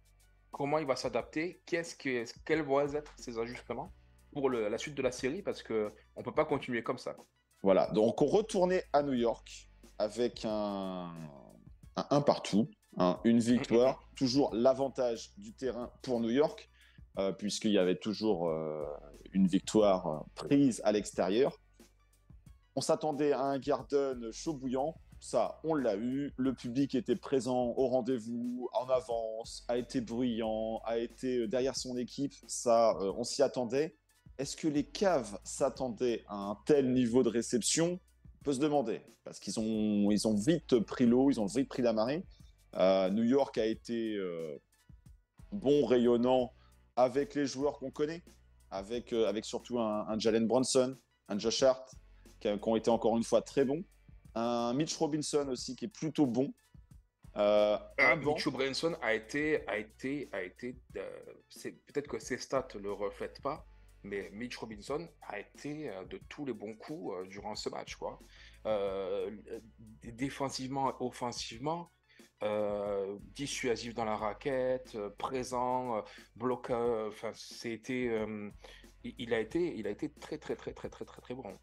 Comment 0.52 0.80
il 0.80 0.86
va 0.86 0.96
s'adapter? 0.96 1.62
Qu'est-ce 1.66 1.96
que, 1.96 2.24
Quels 2.46 2.64
vont 2.64 2.80
être 2.82 3.14
ses 3.18 3.38
ajustements 3.40 3.92
pour 4.34 4.50
le- 4.50 4.68
la 4.70 4.78
suite 4.78 4.96
de 4.96 5.02
la 5.02 5.12
série? 5.12 5.42
Parce 5.42 5.62
qu'on 5.64 5.92
ne 6.18 6.24
peut 6.24 6.34
pas 6.34 6.46
continuer 6.46 6.82
comme 6.84 6.98
ça. 6.98 7.16
Voilà, 7.62 7.88
donc 7.92 8.22
on 8.22 8.26
retournait 8.26 8.84
à 8.94 9.04
New 9.04 9.14
York 9.14 9.70
avec 9.98 10.46
un, 10.46 11.12
un, 11.98 12.06
un 12.10 12.22
partout, 12.22 12.70
hein, 12.98 13.20
une 13.26 13.40
victoire, 13.40 14.10
toujours 14.16 14.50
l'avantage 14.56 15.32
du 15.38 15.54
terrain 15.54 15.92
pour 16.02 16.22
New 16.22 16.30
York, 16.30 16.69
euh, 17.18 17.32
puisqu'il 17.32 17.72
y 17.72 17.78
avait 17.78 17.98
toujours 17.98 18.50
euh, 18.50 18.86
une 19.34 19.48
victoire 19.48 20.08
euh, 20.08 20.20
prise 20.36 20.82
à 20.84 20.92
l'extérieur. 20.92 21.60
On 22.76 22.82
s'attendait 22.82 23.34
à 23.34 23.42
un 23.42 23.58
Garden 23.58 24.32
chaud 24.32 24.54
bouillant, 24.54 24.96
ça 25.20 25.60
on 25.64 25.74
l'a 25.74 25.98
eu, 25.98 26.32
le 26.38 26.54
public 26.54 26.96
était 26.96 27.16
présent 27.16 27.74
au 27.76 27.88
rendez-vous, 27.88 28.70
en 28.74 28.88
avance, 28.90 29.66
a 29.68 29.78
été 29.78 30.02
bruyant, 30.02 30.82
a 30.86 30.98
été 30.98 31.48
derrière 31.48 31.76
son 31.76 31.98
équipe, 31.98 32.34
ça 32.48 32.96
on 33.18 33.24
s'y 33.24 33.42
attendait. 33.42 33.98
Est-ce 34.38 34.56
que 34.56 34.70
les 34.70 34.86
caves 34.86 35.38
s'attendaient 35.44 36.24
à 36.28 36.36
un 36.36 36.58
tel 36.66 36.94
niveau 36.94 37.24
de 37.24 37.30
réception? 37.30 38.00
On 38.40 38.44
peut 38.44 38.54
se 38.54 38.60
demander, 38.60 39.02
parce 39.26 39.40
qu'ils 39.40 39.60
ont, 39.60 40.12
ils 40.12 40.26
ont 40.28 40.36
vite 40.36 40.80
pris 40.80 41.06
l'eau, 41.06 41.32
ils 41.32 41.42
ont 41.42 41.48
vite 41.48 41.68
pris 41.68 41.82
la 41.82 41.92
marée. 41.92 42.24
New 42.78 43.24
York 43.24 43.58
a 43.58 43.66
été 43.66 44.18
bon, 45.52 45.86
rayonnant 45.86 46.54
avec 47.00 47.34
les 47.36 47.46
joueurs 47.46 47.80
qu'on 47.80 47.92
connaît, 47.92 48.22
avec, 48.72 49.14
euh, 49.14 49.28
avec 49.28 49.46
surtout 49.46 49.80
un, 49.80 50.06
un 50.08 50.20
Jalen 50.20 50.48
Brunson, 50.48 50.98
un 51.30 51.40
Josh 51.40 51.64
Hart, 51.64 51.94
qui, 52.42 52.48
a- 52.50 52.58
qui 52.58 52.68
ont 52.70 52.76
été 52.76 52.90
encore 52.90 53.16
une 53.18 53.24
fois 53.24 53.42
très 53.42 53.64
bons. 53.66 53.84
Un 54.36 54.74
Mitch 54.74 54.96
Robinson 54.98 55.48
aussi, 55.50 55.76
qui 55.76 55.86
est 55.86 55.94
plutôt 56.02 56.26
bon. 56.28 56.54
Euh, 57.38 57.78
un 58.00 58.12
Euh, 58.12 58.16
banc. 58.18 58.34
Mitchell 58.34 58.54
Branson 58.54 58.98
a 59.02 59.14
été, 59.14 59.68
a 59.68 59.78
été, 59.78 60.30
a 60.34 60.42
été. 60.44 60.78
euh, 60.98 61.10
peut-être 61.88 62.08
que 62.08 62.20
ses 62.20 62.38
stats 62.38 62.68
le 62.82 62.92
reflètent 62.92 63.42
pas, 63.42 63.66
mais 64.04 64.30
Mitch 64.32 64.58
Robinson 64.58 65.08
a 65.28 65.40
été 65.40 65.92
de 66.10 66.20
tous 66.28 66.46
les 66.46 66.54
bons 66.54 66.76
coups 66.76 67.28
durant 67.30 67.56
ce 67.56 67.70
match, 67.70 67.96
quoi. 67.96 68.20
Euh, 68.66 69.32
défensivement, 70.04 70.94
offensivement, 71.02 71.92
euh, 72.44 73.18
dissuasif 73.36 73.94
dans 73.94 74.06
la 74.06 74.16
raquette, 74.16 74.94
euh, 74.96 75.10
présent, 75.18 75.98
euh, 75.98 76.02
bloqueur. 76.36 77.08
Enfin, 77.10 77.32
c'était, 77.34 78.10
il, 79.04 79.34
a 79.34 79.40
été, 79.40 79.76
il 79.78 79.88
a 79.88 79.90
été 79.90 80.10
très, 80.10 80.38
très, 80.38 80.56
très, 80.56 80.74
très, 80.74 80.90
très, 80.90 81.06
très, 81.06 81.22
très 81.22 81.34
bon. 81.36 81.58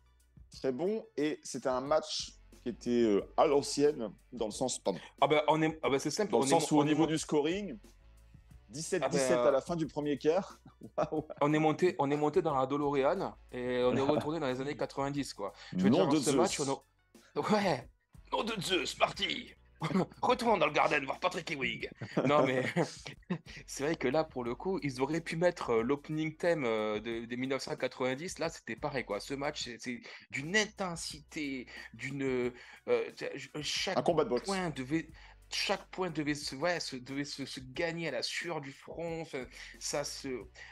très 0.60 0.72
bon. 0.72 1.06
Et 1.16 1.40
c'était 1.42 1.68
un 1.68 1.80
match 1.80 2.32
qui 2.62 2.70
était 2.70 3.20
à 3.36 3.46
l'ancienne, 3.46 4.10
dans 4.32 4.46
le 4.46 4.50
sens, 4.52 4.78
pardon, 4.78 4.98
Ah 5.20 5.26
ben, 5.28 5.42
on 5.48 5.62
est, 5.62 5.78
ah 5.82 5.88
ben, 5.90 5.98
c'est 5.98 6.10
simple. 6.10 6.32
dans 6.32 6.38
on 6.38 6.40
le 6.42 6.46
est- 6.46 6.50
sens 6.50 6.70
où 6.72 6.78
au 6.78 6.84
niveau 6.84 7.06
du 7.06 7.16
scoring, 7.16 7.78
17-17 8.72 9.00
Ah 9.02 9.08
ben, 9.08 9.46
à 9.46 9.50
la 9.52 9.60
fin 9.60 9.76
du 9.76 9.86
premier 9.86 10.18
quart. 10.18 10.58
On 11.40 11.52
est 11.52 11.58
monté, 11.58 11.96
on 11.98 12.10
est 12.10 12.16
monté 12.16 12.42
dans 12.42 12.54
la 12.54 12.66
DeLorean 12.66 13.34
et 13.50 13.82
on 13.82 13.96
est 13.96 14.00
retourné 14.00 14.38
dans 14.38 14.46
les 14.46 14.60
années 14.60 14.76
90, 14.76 15.34
quoi. 15.34 15.52
Je 15.76 15.82
veux 15.82 15.90
dire, 15.90 16.06
de 16.06 16.16
ce 16.16 16.30
Zeus. 16.30 16.36
match, 16.36 16.60
on 16.60 16.70
a... 16.70 17.40
Ouais, 17.52 17.88
nom 18.30 18.44
de 18.44 18.60
Zeus, 18.60 18.96
Marty 18.98 19.52
Retourne 20.22 20.58
dans 20.58 20.66
le 20.66 20.72
Garden 20.72 21.04
voir 21.04 21.20
Patrick 21.20 21.50
Ewing. 21.50 21.88
Non, 22.24 22.42
mais 22.42 22.62
c'est 23.66 23.84
vrai 23.84 23.96
que 23.96 24.08
là, 24.08 24.24
pour 24.24 24.44
le 24.44 24.54
coup, 24.54 24.78
ils 24.82 25.00
auraient 25.02 25.20
pu 25.20 25.36
mettre 25.36 25.70
euh, 25.70 25.82
l'opening 25.82 26.36
theme 26.36 26.64
euh, 26.64 27.00
de, 27.00 27.24
des 27.26 27.36
1990. 27.36 28.38
Là, 28.38 28.48
c'était 28.48 28.76
pareil, 28.76 29.04
quoi. 29.04 29.20
Ce 29.20 29.34
match, 29.34 29.64
c'est- 29.64 29.78
c'est 29.78 30.00
d'une 30.30 30.56
intensité, 30.56 31.66
d'une... 31.92 32.22
euh, 32.88 33.12
chaque 33.62 33.98
Un 33.98 34.02
combat 34.02 34.24
de 34.24 34.30
boxe. 34.30 34.46
point 34.46 34.70
devait... 34.70 35.08
Chaque 35.52 35.86
point 35.90 36.10
devait 36.10 36.34
se, 36.34 36.56
ouais, 36.56 36.80
se, 36.80 36.96
devait 36.96 37.24
se, 37.24 37.46
se 37.46 37.60
gagner 37.60 38.08
à 38.08 38.10
la 38.10 38.22
sueur 38.22 38.60
du 38.60 38.72
front. 38.72 39.20
Enfin, 39.22 39.46
ça 39.78 40.02
se, 40.04 40.28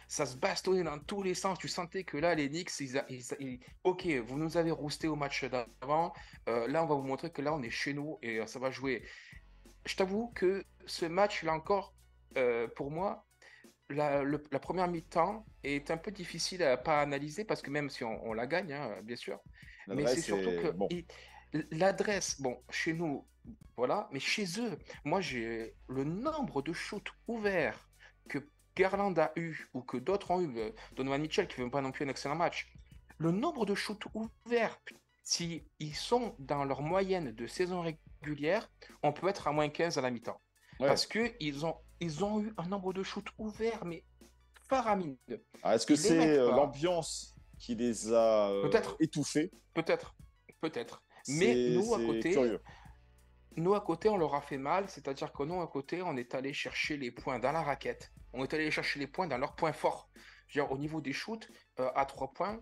ça 0.08 0.26
se 0.26 0.36
bastonnait 0.36 0.82
dans 0.82 0.98
tous 0.98 1.22
les 1.22 1.34
sens. 1.34 1.58
Tu 1.58 1.68
sentais 1.68 2.04
que 2.04 2.16
là, 2.16 2.34
les 2.34 2.48
Knicks, 2.48 2.80
ils, 2.80 2.98
a- 2.98 3.06
ils- 3.08 3.22
ils- 3.40 3.60
ok, 3.84 4.06
vous 4.26 4.36
nous 4.38 4.56
avez 4.56 4.72
rousté 4.72 5.06
au 5.08 5.16
match 5.16 5.44
d'avant. 5.44 6.12
Euh, 6.48 6.66
là, 6.68 6.82
on 6.82 6.86
va 6.86 6.94
vous 6.96 7.02
montrer 7.04 7.30
que 7.30 7.40
là, 7.42 7.54
on 7.54 7.62
est 7.62 7.70
chez 7.70 7.94
nous 7.94 8.18
et 8.22 8.40
euh, 8.40 8.46
ça 8.46 8.58
va 8.58 8.70
jouer. 8.70 9.04
Je 9.86 9.96
t'avoue 9.96 10.28
que 10.34 10.64
ce 10.86 11.06
match, 11.06 11.42
là 11.44 11.52
encore, 11.54 11.94
euh, 12.36 12.68
pour 12.68 12.90
moi, 12.90 13.26
la, 13.90 14.22
le- 14.22 14.42
la 14.50 14.58
première 14.60 14.88
mi-temps 14.88 15.46
est 15.62 15.90
un 15.90 15.98
peu 15.98 16.10
difficile 16.10 16.62
à 16.62 16.76
pas 16.76 17.00
analyser 17.00 17.44
parce 17.44 17.62
que 17.62 17.70
même 17.70 17.90
si 17.90 18.02
on, 18.04 18.24
on 18.26 18.32
la 18.32 18.46
gagne, 18.46 18.72
hein, 18.72 19.00
bien 19.02 19.16
sûr, 19.16 19.38
mais 19.86 20.06
c'est 20.06 20.22
surtout 20.22 20.52
que 20.54 20.68
bon. 20.70 20.88
il- 20.90 21.06
l'adresse, 21.70 22.40
bon, 22.40 22.62
chez 22.70 22.94
nous, 22.94 23.28
voilà, 23.76 24.08
mais 24.12 24.20
chez 24.20 24.44
eux, 24.58 24.78
moi 25.04 25.20
j'ai 25.20 25.74
le 25.88 26.04
nombre 26.04 26.62
de 26.62 26.72
shoots 26.72 27.10
ouverts 27.28 27.88
que 28.28 28.38
Garland 28.76 29.14
a 29.18 29.32
eu 29.36 29.68
ou 29.74 29.82
que 29.82 29.96
d'autres 29.96 30.30
ont 30.30 30.40
eu, 30.40 30.58
euh, 30.58 30.70
Donovan 30.96 31.20
Mitchell 31.20 31.46
qui 31.46 31.60
ne 31.60 31.66
fait 31.66 31.70
pas 31.70 31.80
non 31.80 31.92
plus 31.92 32.04
un 32.04 32.08
excellent 32.08 32.36
match, 32.36 32.72
le 33.18 33.30
nombre 33.30 33.66
de 33.66 33.74
shoots 33.74 34.04
ouverts, 34.14 34.78
si 35.22 35.64
ils 35.78 35.94
sont 35.94 36.34
dans 36.38 36.64
leur 36.64 36.82
moyenne 36.82 37.32
de 37.32 37.46
saison 37.46 37.82
régulière, 37.82 38.68
on 39.02 39.12
peut 39.12 39.28
être 39.28 39.48
à 39.48 39.52
moins 39.52 39.68
15 39.68 39.98
à 39.98 40.02
la 40.02 40.10
mi-temps. 40.10 40.40
Ouais. 40.80 40.88
Parce 40.88 41.06
qu'ils 41.06 41.64
ont, 41.64 41.76
ils 42.00 42.24
ont 42.24 42.40
eu 42.42 42.52
un 42.58 42.66
nombre 42.66 42.92
de 42.92 43.02
shoots 43.02 43.30
ouverts, 43.38 43.84
mais 43.84 44.04
faramineux. 44.68 45.16
Ah, 45.62 45.74
Est-ce 45.74 45.86
que 45.86 45.96
c'est 45.96 46.38
euh, 46.38 46.50
l'ambiance 46.50 47.34
qui 47.58 47.74
les 47.74 48.12
a 48.12 48.50
euh, 48.50 48.68
Peut-être. 48.68 48.96
étouffés? 49.00 49.50
Peut-être, 49.72 50.14
peut-être. 50.60 51.02
Mais 51.28 51.70
nous, 51.70 51.94
à 51.94 51.98
côté, 51.98 52.32
curieux. 52.32 52.60
Nous, 53.56 53.74
à 53.74 53.80
côté, 53.80 54.08
on 54.08 54.16
leur 54.16 54.34
a 54.34 54.40
fait 54.40 54.58
mal, 54.58 54.88
c'est-à-dire 54.88 55.32
que 55.32 55.44
nous, 55.44 55.60
à 55.60 55.68
côté, 55.68 56.02
on 56.02 56.16
est 56.16 56.34
allé 56.34 56.52
chercher 56.52 56.96
les 56.96 57.12
points 57.12 57.38
dans 57.38 57.52
la 57.52 57.62
raquette. 57.62 58.12
On 58.32 58.42
est 58.42 58.52
allé 58.52 58.70
chercher 58.72 58.98
les 58.98 59.06
points 59.06 59.28
dans 59.28 59.38
leurs 59.38 59.54
points 59.54 59.72
forts. 59.72 60.08
Au 60.70 60.78
niveau 60.78 61.00
des 61.00 61.12
shoots, 61.12 61.48
euh, 61.80 61.90
à 61.94 62.04
3 62.04 62.32
points, 62.32 62.60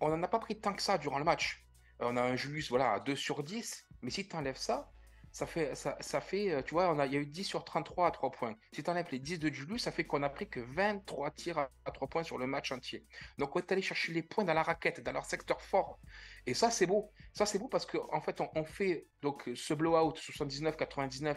on 0.00 0.08
n'en 0.08 0.22
a 0.22 0.28
pas 0.28 0.38
pris 0.38 0.60
tant 0.60 0.72
que 0.72 0.82
ça 0.82 0.98
durant 0.98 1.18
le 1.18 1.24
match. 1.24 1.64
Euh, 2.00 2.06
on 2.10 2.16
a 2.16 2.22
un 2.22 2.36
Julius 2.36 2.70
voilà, 2.70 2.92
à 2.92 3.00
2 3.00 3.14
sur 3.14 3.42
10, 3.42 3.86
mais 4.02 4.10
si 4.10 4.26
tu 4.26 4.34
enlèves 4.34 4.56
ça, 4.56 4.90
ça 5.30 5.46
fait, 5.46 5.74
ça, 5.74 6.20
fait 6.20 6.52
euh, 6.52 6.62
tu 6.62 6.74
vois, 6.74 6.94
il 7.06 7.12
y 7.12 7.16
a 7.16 7.20
eu 7.20 7.26
10 7.26 7.44
sur 7.44 7.64
33 7.64 8.06
à 8.06 8.10
3 8.12 8.30
points. 8.30 8.54
Si 8.72 8.82
tu 8.82 8.90
enlèves 8.90 9.08
les 9.10 9.18
10 9.18 9.40
de 9.40 9.48
Julius, 9.48 9.82
ça 9.82 9.90
fait 9.90 10.04
qu'on 10.04 10.22
a 10.22 10.28
pris 10.28 10.48
que 10.48 10.60
23 10.60 11.30
tirs 11.32 11.58
à, 11.58 11.70
à 11.84 11.90
3 11.90 12.08
points 12.08 12.22
sur 12.22 12.38
le 12.38 12.46
match 12.46 12.70
entier. 12.70 13.04
Donc, 13.38 13.54
on 13.54 13.58
est 13.58 13.72
allé 13.72 13.82
chercher 13.82 14.12
les 14.12 14.22
points 14.22 14.44
dans 14.44 14.54
la 14.54 14.62
raquette, 14.62 15.00
dans 15.02 15.12
leur 15.12 15.26
secteur 15.26 15.60
fort. 15.60 15.98
Et 16.46 16.54
ça, 16.54 16.70
c'est 16.70 16.86
beau. 16.86 17.10
Ça, 17.32 17.46
c'est 17.46 17.58
beau 17.58 17.68
parce 17.68 17.86
qu'en 17.86 18.06
en 18.12 18.20
fait, 18.20 18.40
on, 18.40 18.48
on 18.54 18.64
fait 18.64 19.06
donc 19.22 19.48
ce 19.54 19.74
blowout 19.74 20.12
79-99 20.12 21.36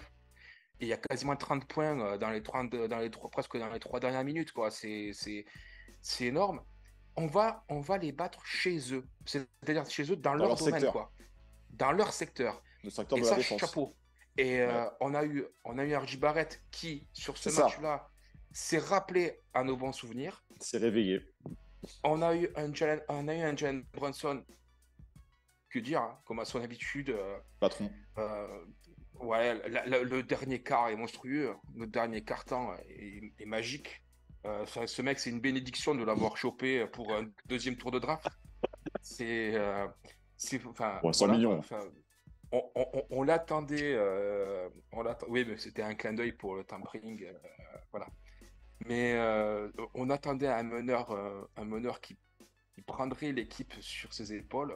et 0.79 0.85
il 0.85 0.87
y 0.89 0.93
a 0.93 0.97
quasiment 0.97 1.35
30 1.35 1.65
points 1.67 1.99
euh, 1.99 2.17
dans 2.17 2.29
les 2.29 2.43
30, 2.43 2.69
dans 2.69 2.99
les 2.99 3.09
trois, 3.09 3.29
presque 3.29 3.57
dans 3.57 3.69
les 3.69 3.79
trois 3.79 3.99
dernières 3.99 4.23
minutes, 4.23 4.51
quoi. 4.51 4.69
C'est, 4.69 5.11
énorme. 6.19 6.61
On 7.15 7.25
va, 7.25 7.63
on 7.69 7.79
va 7.79 7.97
les 7.97 8.11
battre 8.11 8.45
chez 8.45 8.93
eux. 8.93 9.07
C'est-à-dire 9.25 9.89
chez 9.89 10.11
eux 10.11 10.15
dans, 10.15 10.35
leur, 10.35 10.49
leur 10.49 10.57
domaine, 10.57 10.73
secteur. 10.75 10.91
quoi. 10.93 11.11
Dans 11.71 11.91
leur 11.91 12.13
secteur. 12.13 12.61
Le 12.83 12.91
secteur 12.91 13.17
Et 13.17 13.21
de 13.21 13.25
la 13.25 13.31
ça, 13.31 13.37
défense. 13.37 13.59
chapeau. 13.59 13.95
Et 14.37 14.61
euh, 14.61 14.85
on 15.01 15.15
a 15.15 15.25
eu, 15.25 15.45
on 15.65 15.79
a 15.79 15.83
eu 15.83 15.95
RJ 15.95 16.19
Barrett 16.19 16.61
qui, 16.69 17.07
sur 17.11 17.37
ce 17.37 17.49
match-là, 17.49 18.07
s'est 18.51 18.77
rappelé 18.77 19.41
à 19.55 19.63
nos 19.63 19.75
bons 19.75 19.93
souvenirs. 19.93 20.43
C'est 20.59 20.77
réveillé. 20.77 21.21
On 22.03 22.21
a 22.21 22.35
eu 22.35 22.49
un 22.55 22.71
Jalen, 22.71 23.01
on 23.09 23.27
a 23.27 23.35
eu 23.35 23.41
un 23.41 23.55
Jalen 23.57 23.83
Brunson, 23.93 24.43
que 25.79 25.85
dire, 25.85 26.01
hein, 26.01 26.19
comme 26.25 26.39
à 26.39 26.45
son 26.45 26.61
habitude. 26.61 27.09
euh, 27.09 27.37
Patron. 27.59 27.89
euh, 28.17 28.65
ouais, 29.19 29.67
la- 29.69 29.85
la- 29.85 30.03
le 30.03 30.23
dernier 30.23 30.61
quart 30.61 30.89
est 30.89 30.95
monstrueux. 30.95 31.55
Le 31.75 31.87
dernier 31.87 32.23
quart-temps 32.23 32.73
est, 32.89 33.31
est 33.39 33.45
magique. 33.45 34.01
Euh, 34.45 34.65
ce 34.65 35.01
mec, 35.01 35.19
c'est 35.19 35.29
une 35.29 35.41
bénédiction 35.41 35.93
de 35.95 36.03
l'avoir 36.03 36.37
chopé 36.37 36.85
pour 36.87 37.13
un 37.13 37.25
deuxième 37.45 37.75
tour 37.75 37.91
de 37.91 37.99
draft. 37.99 38.27
C'est. 39.01 39.53
c'est- 40.37 40.65
enfin, 40.65 40.99
Ouais, 41.03 41.13
100 41.13 41.25
voilà, 41.25 41.33
millions. 41.37 41.61
on 42.51 42.63
on- 42.75 43.05
on- 43.09 43.23
l'attendait. 43.23 43.97
oui, 45.27 45.45
mais 45.47 45.57
c'était 45.57 45.81
un 45.83 45.95
clin 45.95 46.13
d'œil 46.13 46.31
pour 46.33 46.55
le 46.55 46.63
tampering. 46.63 47.25
voilà. 47.91 48.07
Mais 48.85 49.17
on 49.95 50.09
attendait 50.09 50.47
un 50.47 50.63
meneur, 50.63 51.11
un 51.57 51.65
meneur 51.65 51.99
qui, 51.99 52.17
qui 52.73 52.81
prendrait 52.83 53.31
l'équipe 53.33 53.73
sur 53.81 54.13
ses 54.13 54.33
épaules. 54.33 54.75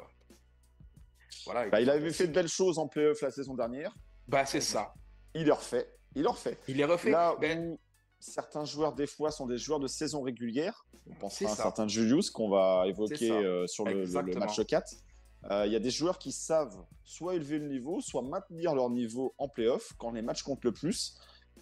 Voilà, 1.46 1.70
Bah, 1.70 1.82
il 1.82 1.90
avait 1.90 2.12
fait 2.12 2.28
de 2.28 2.34
belles 2.34 2.48
choses 2.48 2.78
en 2.80 2.88
playoff 2.88 3.22
la 3.22 3.32
saison 3.32 3.54
dernière. 3.56 3.96
Bah, 4.28 4.46
c'est 4.46 4.62
ça. 4.62 4.94
Il 5.34 5.46
le 5.46 5.54
refait. 5.54 5.88
Il 6.16 6.24
le 6.24 6.30
refait. 6.30 6.58
Il 6.68 6.80
est 6.80 6.86
refait. 6.86 7.12
Là 7.12 7.36
Ben, 7.40 7.72
où 7.72 7.80
certains 8.20 8.66
joueurs, 8.66 8.94
des 8.94 9.08
fois, 9.08 9.32
sont 9.32 9.48
des 9.48 9.58
joueurs 9.58 9.80
de 9.80 9.88
saison 9.88 10.22
régulière, 10.22 10.86
on 11.10 11.16
pense 11.16 11.42
à 11.42 11.46
un 11.46 11.48
ça. 11.50 11.64
certain 11.64 11.88
Julius 11.88 12.30
qu'on 12.30 12.50
va 12.50 12.84
évoquer 12.88 13.32
euh, 13.32 13.66
sur 13.68 13.86
le, 13.86 14.06
match 14.38 14.64
4. 14.64 14.94
Euh, 15.50 15.66
Il 15.66 15.72
y 15.72 15.76
a 15.76 15.80
des 15.80 15.90
joueurs 15.90 16.20
qui 16.20 16.32
savent 16.32 16.78
soit 17.04 17.36
élever 17.36 17.58
le 17.58 17.68
niveau, 17.68 18.00
soit 18.02 18.22
maintenir 18.22 18.76
leur 18.76 18.90
niveau 18.90 19.34
en 19.38 19.48
playoff 19.48 19.94
quand 19.98 20.12
les 20.12 20.22
matchs 20.22 20.44
comptent 20.44 20.64
le 20.64 20.72
plus. 20.72 21.18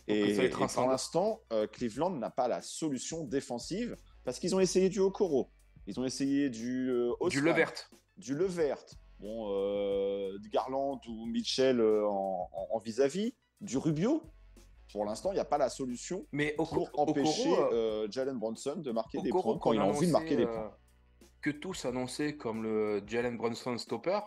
Et, 0.07 0.49
pour 0.49 0.87
l'instant, 0.87 1.41
euh, 1.53 1.67
Cleveland 1.67 2.09
n'a 2.09 2.31
pas 2.31 2.47
la 2.47 2.61
solution 2.61 3.23
défensive 3.23 3.95
parce 4.23 4.39
qu'ils 4.39 4.55
ont 4.55 4.59
essayé 4.59 4.89
du 4.89 4.99
Okoro, 4.99 5.51
ils 5.85 5.99
ont 5.99 6.05
essayé 6.05 6.49
du 6.49 6.89
euh, 6.89 7.11
du 7.29 7.41
Levert. 7.41 7.71
du 8.17 8.33
Levert, 8.35 8.83
bon, 9.19 9.49
euh, 9.51 10.37
Garland 10.51 10.99
ou 11.07 11.25
Mitchell 11.25 11.79
euh, 11.79 12.05
en 12.07 12.49
en- 12.53 12.67
en 12.71 12.79
vis-à-vis, 12.79 13.33
du 13.61 13.77
Rubio. 13.77 14.23
Pour 14.91 15.05
l'instant, 15.05 15.31
il 15.31 15.35
n'y 15.35 15.39
a 15.39 15.45
pas 15.45 15.57
la 15.59 15.69
solution 15.69 16.25
Mais 16.31 16.53
pour 16.53 16.71
Oko- 16.73 16.89
empêcher 16.93 17.51
Okoro, 17.51 17.73
euh, 17.73 18.07
Jalen 18.09 18.37
Bronson 18.39 18.77
de 18.77 18.91
marquer 18.91 19.21
des 19.21 19.29
Okoro 19.29 19.43
points 19.53 19.59
quand 19.59 19.73
il 19.73 19.79
a 19.79 19.85
envie 19.85 20.07
de 20.07 20.11
marquer 20.11 20.35
des 20.35 20.45
points. 20.47 20.73
que 21.41 21.51
tous 21.51 21.85
annonçaient 21.85 22.35
comme 22.35 22.63
le 22.63 23.03
Jalen 23.07 23.37
Brunson 23.37 23.77
stopper, 23.77 24.19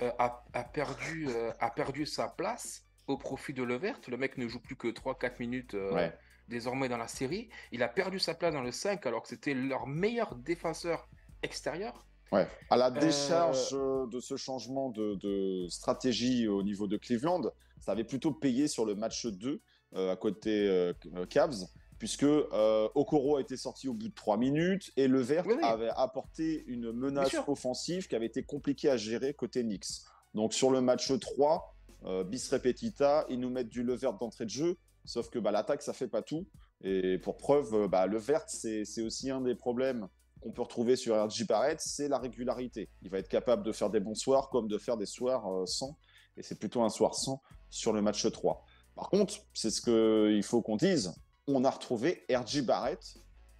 a, 0.00 0.42
a 0.52 0.64
perdu, 0.64 1.28
a 1.60 1.70
perdu 1.70 2.06
sa 2.06 2.28
place 2.28 2.84
au 3.08 3.16
profit 3.18 3.52
de 3.52 3.62
Levert. 3.62 4.00
Le 4.08 4.16
mec 4.16 4.36
ne 4.38 4.46
joue 4.48 4.60
plus 4.60 4.76
que 4.76 4.88
3-4 4.88 5.38
minutes 5.40 5.74
euh, 5.74 5.92
Ouais. 5.92 6.12
désormais 6.48 6.88
dans 6.88 6.96
la 6.96 7.08
série. 7.08 7.48
Il 7.72 7.82
a 7.82 7.88
perdu 7.88 8.18
sa 8.18 8.34
place 8.34 8.54
dans 8.54 8.62
le 8.62 8.72
5 8.72 9.04
alors 9.06 9.22
que 9.22 9.28
c'était 9.28 9.54
leur 9.54 9.86
meilleur 9.86 10.34
défenseur 10.36 11.08
extérieur. 11.42 12.06
Ouais. 12.32 12.46
À 12.70 12.76
la 12.76 12.90
décharge 12.90 13.70
euh, 13.72 14.06
de 14.06 14.20
ce 14.20 14.36
changement 14.36 14.90
de, 14.90 15.14
de 15.14 15.66
stratégie 15.68 16.46
au 16.48 16.62
niveau 16.62 16.86
de 16.86 16.96
Cleveland, 16.96 17.42
ça 17.80 17.92
avait 17.92 18.04
plutôt 18.04 18.32
payé 18.32 18.68
sur 18.68 18.84
le 18.84 18.94
match 18.94 19.26
2 19.26 19.60
euh, 19.94 20.12
à 20.12 20.16
côté 20.16 20.68
euh, 20.68 20.92
Cavs, 21.30 21.66
puisque 21.98 22.24
euh, 22.24 22.88
Okoro 22.94 23.36
a 23.36 23.40
été 23.40 23.56
sorti 23.56 23.88
au 23.88 23.94
bout 23.94 24.08
de 24.08 24.14
3 24.14 24.36
minutes 24.36 24.92
et 24.96 25.08
Levert 25.08 25.46
Oui, 25.46 25.54
oui. 25.56 25.64
avait 25.64 25.90
apporté 25.96 26.64
une 26.66 26.92
menace 26.92 27.34
offensive 27.46 28.08
qui 28.08 28.14
avait 28.14 28.26
été 28.26 28.42
compliquée 28.42 28.90
à 28.90 28.96
gérer 28.96 29.32
côté 29.34 29.62
Knicks. 29.62 30.02
Donc 30.34 30.52
sur 30.52 30.70
le 30.70 30.80
match 30.80 31.10
3, 31.18 31.74
euh, 32.04 32.24
bis 32.24 32.48
repetita, 32.52 33.26
ils 33.28 33.40
nous 33.40 33.50
mettent 33.50 33.70
du 33.70 33.82
Levert 33.82 34.14
d'entrée 34.14 34.44
de 34.44 34.50
jeu, 34.50 34.76
sauf 35.04 35.30
que 35.30 35.38
bah, 35.38 35.50
l'attaque, 35.50 35.82
ça 35.82 35.92
fait 35.92 36.08
pas 36.08 36.22
tout. 36.22 36.46
Et 36.84 37.18
pour 37.18 37.36
preuve, 37.36 37.74
euh, 37.74 37.88
bah, 37.88 38.06
Levert, 38.06 38.44
c'est 38.46 38.84
c'est 38.84 39.02
aussi 39.02 39.30
un 39.30 39.40
des 39.40 39.56
problèmes 39.56 40.06
qu'on 40.40 40.52
peut 40.52 40.62
retrouver 40.62 40.96
sur 40.96 41.14
RJ 41.26 41.46
Barrett, 41.46 41.80
c'est 41.80 42.08
la 42.08 42.18
régularité. 42.18 42.88
Il 43.02 43.10
va 43.10 43.18
être 43.18 43.28
capable 43.28 43.62
de 43.62 43.72
faire 43.72 43.90
des 43.90 44.00
bons 44.00 44.14
soirs 44.14 44.48
comme 44.50 44.68
de 44.68 44.78
faire 44.78 44.96
des 44.96 45.06
soirs 45.06 45.46
euh, 45.52 45.66
sans. 45.66 45.98
Et 46.36 46.42
c'est 46.42 46.58
plutôt 46.58 46.82
un 46.82 46.88
soir 46.88 47.14
sans 47.14 47.42
sur 47.70 47.92
le 47.92 48.00
match 48.02 48.30
3. 48.30 48.64
Par 48.94 49.10
contre, 49.10 49.34
c'est 49.54 49.70
ce 49.70 49.80
qu'il 49.80 50.42
faut 50.42 50.62
qu'on 50.62 50.76
dise. 50.76 51.14
On 51.46 51.64
a 51.64 51.70
retrouvé 51.70 52.24
RJ 52.30 52.62
Barrett, 52.62 53.00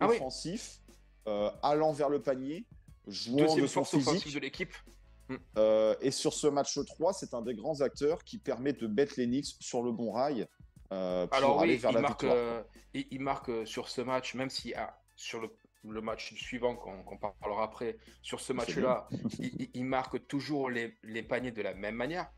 Ah 0.01 0.09
oui. 0.09 0.17
offensif, 0.17 0.81
euh, 1.27 1.51
allant 1.63 1.93
vers 1.93 2.09
le 2.09 2.23
panier, 2.23 2.67
jouant 3.07 3.39
Deuxième 3.39 3.63
de 3.63 3.67
son 3.67 3.85
force 3.85 4.11
physique. 4.11 4.35
de 4.35 4.41
l'équipe. 4.41 4.75
Euh, 5.59 5.95
et 6.01 6.11
sur 6.11 6.33
ce 6.33 6.47
match 6.47 6.79
3, 6.87 7.13
c'est 7.13 7.35
un 7.35 7.43
des 7.43 7.55
grands 7.55 7.81
acteurs 7.83 8.25
qui 8.25 8.39
permet 8.39 8.73
de 8.73 8.87
mettre 8.87 9.15
les 9.19 9.27
Knicks 9.27 9.57
sur 9.61 9.83
le 9.83 9.93
bon 9.93 10.13
rail 10.13 10.47
euh, 10.93 11.27
pour 11.27 11.37
Alors 11.37 11.61
aller 11.61 11.75
oui, 11.75 11.79
vers 11.79 11.91
il 11.91 11.95
la 11.95 12.01
marque, 12.01 12.25
victoire. 12.25 12.65
il, 12.95 13.21
marque 13.21 13.67
sur 13.67 13.89
ce 13.91 14.01
match, 14.01 14.35
même 14.35 14.49
si 14.49 14.73
ah, 14.75 14.99
sur 15.17 15.41
le, 15.43 15.51
le 15.85 16.01
match 16.01 16.35
suivant 16.35 16.75
qu'on 16.77 17.17
parlera 17.17 17.65
après, 17.65 17.97
sur 18.23 18.41
ce 18.41 18.47
C'est 18.49 18.55
match-là, 18.55 19.09
il, 19.75 19.85
marque 19.85 20.27
toujours 20.27 20.71
les, 20.71 20.97
les 21.03 21.23
paniers 21.23 21.53
de 21.53 21.63
la 21.63 21.75
même 21.75 21.95
manière, 21.95 22.31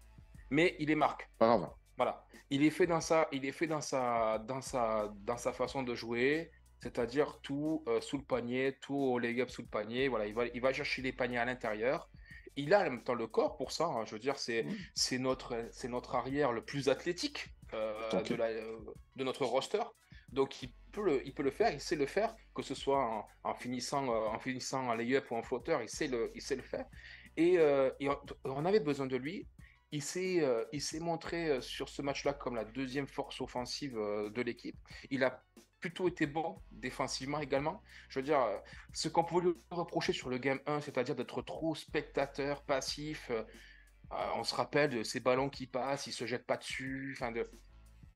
mais 0.50 0.76
il 0.79 0.88
les 0.88 0.94
marque. 0.94 1.29
Pas 1.38 1.46
grave. 1.57 1.70
Voilà, 1.96 2.24
il 2.50 2.64
est 2.64 2.70
fait 2.70 2.87
dans 2.87 3.00
sa, 3.00 3.29
il 3.33 3.44
est 3.44 3.53
fait 3.53 3.66
dans 3.66 3.81
sa, 3.83 4.38
dans 4.38 4.61
sa, 4.62 5.12
dans 5.24 5.37
sa 5.37 5.53
façon 5.53 5.83
de 5.83 5.94
jouer, 5.94 6.50
c'est-à-dire 6.83 7.38
tout 7.42 7.85
euh, 7.88 8.00
sous 8.00 8.16
le 8.16 8.24
panier, 8.24 8.76
tout 8.81 8.94
au 8.96 9.18
leg-up 9.18 9.50
sous 9.50 9.62
le 9.62 9.68
panier. 9.68 10.09
Voilà, 10.09 10.26
il 10.26 10.35
va, 10.35 10.46
il 10.46 10.61
va 10.61 10.72
chercher 10.72 11.03
les 11.03 11.12
paniers 11.12 11.38
à 11.38 11.44
l'intérieur. 11.44 12.09
Il 12.57 12.72
a 12.74 12.81
en 12.81 12.85
même 12.85 13.03
temps 13.05 13.14
le 13.14 13.26
corps 13.26 13.57
pour 13.59 13.70
ça. 13.70 13.85
hein. 13.85 14.05
Je 14.07 14.12
veux 14.12 14.18
dire, 14.18 14.38
c'est, 14.38 14.64
Oui. 14.64 14.79
c'est 14.94 15.18
notre, 15.18 15.55
notre 15.88 16.14
arrière 16.14 16.53
le 16.53 16.62
plus 16.64 16.88
athlétique 16.88 17.48
euh, 17.74 17.92
de, 18.22 18.35
la, 18.35 18.46
euh, 18.46 18.79
de 19.16 19.24
notre 19.24 19.44
roster. 19.44 19.83
Donc 20.32 20.62
il 20.62 20.72
peut 20.90 21.04
le, 21.04 21.26
il 21.26 21.32
peut 21.32 21.42
le 21.42 21.50
faire, 21.50 21.72
il 21.72 21.80
sait 21.80 21.96
le 21.96 22.06
faire, 22.06 22.34
que 22.54 22.62
ce 22.62 22.74
soit 22.74 23.28
en, 23.44 23.54
finissant, 23.54 24.04
euh, 24.08 24.28
en 24.28 24.38
finissant 24.38 24.88
en 24.88 24.94
lay-up 24.94 25.30
ou 25.30 25.36
en 25.36 25.42
flotteur, 25.42 25.82
il 25.82 25.88
sait 25.88 26.08
le, 26.08 26.30
il 26.34 26.42
sait 26.42 26.56
le 26.56 26.62
faire. 26.62 26.86
Et, 27.36 27.58
euh, 27.58 27.90
on, 28.44 28.64
avait 28.64 28.80
besoin 28.80 29.06
de 29.06 29.16
lui. 29.16 29.46
Il 29.92 30.02
s'est, 30.02 30.42
euh, 30.42 30.64
il 30.72 30.80
s'est 30.80 31.00
montré 31.00 31.60
sur 31.60 31.88
ce 31.88 32.02
match-là 32.02 32.32
comme 32.32 32.54
la 32.54 32.64
deuxième 32.64 33.06
force 33.06 33.40
offensive 33.40 33.94
de 33.94 34.42
l'équipe. 34.42 34.76
Il 35.10 35.24
a 35.24 35.42
plutôt 35.80 36.08
été 36.08 36.26
bon 36.26 36.60
défensivement 36.70 37.40
également. 37.40 37.82
Je 38.08 38.18
veux 38.20 38.24
dire, 38.24 38.40
ce 38.92 39.08
qu'on 39.08 39.24
pouvait 39.24 39.46
lui 39.46 39.54
reprocher 39.70 40.12
sur 40.12 40.28
le 40.28 40.38
Game 40.38 40.60
1, 40.66 40.82
c'est-à-dire 40.82 41.16
d'être 41.16 41.42
trop 41.42 41.74
spectateur, 41.74 42.62
passif. 42.62 43.32
on 44.10 44.44
se 44.44 44.54
rappelle 44.54 44.90
de 44.90 45.02
ces 45.02 45.18
ballons 45.18 45.48
qui 45.48 45.66
passent, 45.66 46.06
il 46.06 46.12
se 46.12 46.26
jette 46.26 46.46
pas 46.46 46.56
dessus. 46.56 47.16
De... 47.34 47.50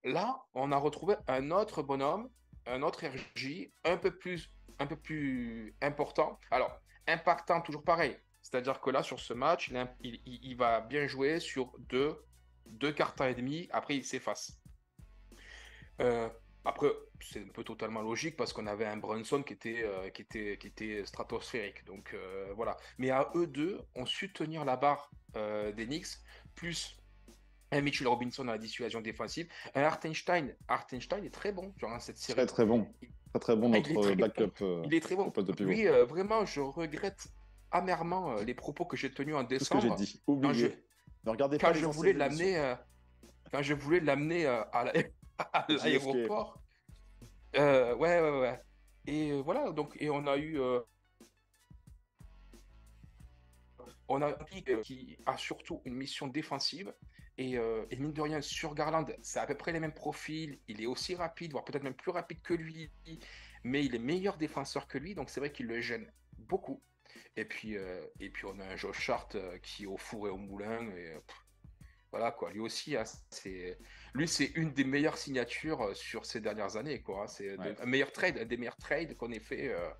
Là, 0.04 0.44
on 0.54 0.70
a 0.72 0.76
retrouvé 0.76 1.16
un 1.28 1.50
autre 1.50 1.82
bonhomme, 1.82 2.28
un 2.66 2.82
autre 2.82 3.04
RJ, 3.06 3.70
un 3.84 3.96
peu 3.96 4.16
plus, 4.16 4.50
un 4.78 4.86
peu 4.86 4.96
plus 4.96 5.74
important. 5.80 6.38
Alors, 6.50 6.78
impactant, 7.06 7.60
toujours 7.62 7.82
pareil. 7.82 8.16
C'est-à-dire 8.42 8.80
que 8.80 8.90
là, 8.90 9.02
sur 9.02 9.20
ce 9.20 9.32
match, 9.32 9.72
il, 10.02 10.56
va 10.56 10.80
bien 10.80 11.06
jouer 11.06 11.40
sur 11.40 11.72
deux, 11.78 12.22
deux 12.66 12.92
cartons 12.92 13.24
et 13.24 13.34
demi. 13.34 13.68
Après, 13.72 13.96
il 13.96 14.04
s'efface. 14.04 14.60
Euh, 16.00 16.28
après, 16.64 16.88
c'est 17.20 17.40
un 17.40 17.48
peu 17.48 17.62
totalement 17.62 18.00
logique 18.00 18.36
parce 18.36 18.52
qu'on 18.52 18.66
avait 18.66 18.86
un 18.86 18.96
Brunson 18.96 19.42
qui 19.42 19.52
était, 19.52 19.82
euh, 19.84 20.08
qui 20.10 20.22
était, 20.22 20.56
qui 20.58 20.66
était 20.68 21.04
stratosphérique. 21.04 21.84
Donc 21.84 22.14
euh, 22.14 22.52
voilà. 22.56 22.76
Mais 22.98 23.10
à 23.10 23.30
eux 23.34 23.46
deux, 23.46 23.82
ont 23.94 24.06
su 24.06 24.32
tenir 24.32 24.64
la 24.64 24.76
barre 24.76 25.10
euh, 25.36 25.72
des 25.72 25.86
Knicks, 25.86 26.18
plus 26.54 26.96
un 27.74 27.80
Mitchell 27.82 28.06
Robinson 28.08 28.46
à 28.48 28.52
la 28.52 28.58
dissuasion 28.58 29.00
défensive. 29.00 29.48
Un 29.74 29.82
Hartenstein. 29.82 30.54
Hartenstein 30.68 31.24
est 31.24 31.30
très 31.34 31.52
bon 31.52 31.72
durant 31.76 31.98
cette 32.00 32.18
série. 32.18 32.36
Très 32.36 32.46
très 32.46 32.64
bon. 32.64 32.86
Très 33.32 33.40
très 33.40 33.56
bon 33.56 33.72
Ah, 33.74 33.78
il 33.78 33.90
est 33.90 33.94
notre 33.94 34.06
très 34.08 34.16
backup 34.16 34.52
euh, 34.62 34.82
Il 34.86 34.94
est 34.94 35.00
très 35.00 35.16
bon. 35.16 35.32
Lui, 35.60 35.88
euh, 35.88 36.04
vraiment, 36.04 36.44
je 36.46 36.60
regrette 36.60 37.28
amèrement 37.74 38.36
euh, 38.36 38.44
les 38.44 38.54
propos 38.54 38.84
que 38.84 38.96
j'ai 38.96 39.12
tenus 39.12 39.34
en 39.34 39.44
Tout 39.44 39.58
ce 39.58 39.68
que 39.68 39.80
j'ai 39.80 39.90
décembre. 39.90 39.96
dit. 39.96 40.22
Quand 40.24 40.32
Oubliez. 40.32 40.54
je, 40.54 40.66
Ne 41.26 41.30
regardez 41.30 41.58
quand 41.58 41.72
pas 41.72 41.78
je 41.78 41.86
voulais 41.86 42.12
l'amener 42.12 42.56
euh, 42.58 42.74
quand 43.52 43.62
je 43.62 43.74
voulais 43.74 44.00
l'amener 44.00 44.46
euh, 44.46 44.62
à 44.72 44.84
l'aéroport 45.68 46.60
ouais 47.54 47.94
ouais 47.96 48.40
ouais 48.40 48.60
et 49.06 49.40
voilà 49.42 49.70
donc 49.70 49.96
et 50.00 50.08
on 50.10 50.26
a 50.26 50.36
eu 50.38 50.58
on 54.08 54.22
a 54.22 54.28
un 54.28 54.80
qui 54.82 55.16
a 55.26 55.36
surtout 55.36 55.80
une 55.84 55.94
mission 55.94 56.26
défensive 56.26 56.92
et, 57.38 57.58
euh, 57.58 57.84
et 57.90 57.96
mine 57.96 58.12
de 58.12 58.20
rien 58.20 58.40
sur 58.40 58.74
Garland 58.74 59.04
c'est 59.22 59.40
à 59.40 59.46
peu 59.46 59.56
près 59.56 59.72
les 59.72 59.80
mêmes 59.80 59.92
profils 59.94 60.58
il 60.68 60.80
est 60.82 60.86
aussi 60.86 61.14
rapide 61.14 61.52
voire 61.52 61.64
peut-être 61.64 61.82
même 61.82 61.94
plus 61.94 62.10
rapide 62.12 62.40
que 62.42 62.54
lui 62.54 62.90
mais 63.64 63.84
il 63.84 63.94
est 63.94 63.98
meilleur 63.98 64.36
défenseur 64.36 64.86
que 64.86 64.98
lui 64.98 65.14
donc 65.14 65.30
c'est 65.30 65.40
vrai 65.40 65.50
qu'il 65.52 65.66
le 65.66 65.80
gêne 65.80 66.10
beaucoup 66.38 66.80
et 67.36 67.44
puis 67.44 67.76
euh, 67.76 68.04
et 68.20 68.30
puis 68.30 68.44
on 68.46 68.58
a 68.60 68.64
un 68.64 68.76
Josh 68.76 69.10
Hart 69.10 69.34
euh, 69.34 69.58
qui 69.58 69.84
est 69.84 69.86
au 69.86 69.96
four 69.96 70.28
et 70.28 70.30
au 70.30 70.36
moulin 70.36 70.88
et 70.90 71.14
pff, 71.26 71.40
voilà 72.12 72.30
quoi, 72.30 72.52
lui 72.52 72.60
aussi, 72.60 72.96
hein, 72.96 73.02
c'est 73.30 73.76
lui 74.14 74.28
c'est 74.28 74.52
une 74.54 74.72
des 74.72 74.84
meilleures 74.84 75.18
signatures 75.18 75.96
sur 75.96 76.24
ces 76.26 76.40
dernières 76.40 76.76
années 76.76 77.02
quoi. 77.02 77.22
hein. 77.24 77.26
C'est 77.26 77.58
Ouais. 77.58 77.74
un 77.80 77.86
meilleur 77.86 78.12
trade, 78.12 78.38
un 78.38 78.44
des 78.44 78.56
meilleurs 78.56 78.76
trades 78.76 79.16
qu'on 79.16 79.32
ait 79.32 79.40
fait. 79.40 79.70
euh. 79.74 79.90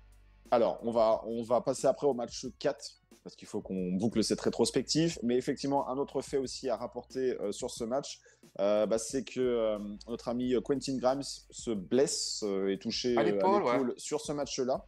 Alors, 0.51 0.79
on 0.83 0.91
va, 0.93 1.21
on 1.25 1.43
va 1.43 1.59
passer 1.59 1.87
après 1.87 2.07
au 2.07 2.13
match 2.13 2.45
4, 2.59 2.85
parce 3.25 3.35
qu'il 3.35 3.47
faut 3.47 3.59
qu'on 3.59 3.91
boucle 3.93 4.23
cette 4.23 4.39
rétrospective. 4.39 5.17
Mais 5.23 5.35
effectivement, 5.35 5.89
un 5.89 5.97
autre 5.97 6.21
fait 6.21 6.37
aussi 6.37 6.69
à 6.69 6.77
rapporter 6.77 7.35
euh, 7.41 7.51
sur 7.51 7.71
ce 7.71 7.83
match, 7.83 8.19
euh, 8.59 8.85
bah, 8.85 8.99
c'est 8.99 9.23
que 9.23 9.39
euh, 9.39 9.79
notre 10.07 10.29
ami 10.29 10.53
Quentin 10.63 10.95
Grimes 10.97 11.23
se 11.23 11.71
blesse 11.71 12.45
et 12.69 12.77
touché 12.77 13.17
À 13.17 13.23
l'épaule, 13.23 13.63
ouais. 13.63 13.93
sur 13.97 14.21
ce 14.21 14.31
match-là. 14.31 14.85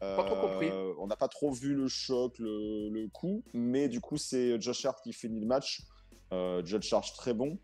Pas 0.00 0.24
trop 0.24 0.36
compris. 0.36 0.70
On 0.98 1.06
n'a 1.06 1.16
pas 1.16 1.28
trop 1.28 1.50
vu 1.52 1.74
le 1.74 1.86
choc, 1.86 2.38
le, 2.38 2.88
le 2.88 3.08
coup, 3.08 3.44
mais 3.52 3.88
du 3.88 4.00
coup, 4.00 4.16
c'est 4.16 4.58
Josh 4.58 4.86
Hart 4.86 5.02
qui 5.02 5.12
finit 5.12 5.40
le 5.40 5.46
match. 5.46 5.82
Josh 6.64 6.92
Hart 6.94 7.14
très 7.14 7.34
bon. 7.34 7.58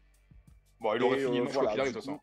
Bon, 0.80 0.94
il 0.94 1.00
Et, 1.00 1.04
aurait 1.04 1.18
fini 1.20 1.38
le 1.38 1.44
match 1.44 1.52
voilà, 1.54 1.72
de 1.74 1.90
toute 1.90 1.94
façon. 1.94 2.20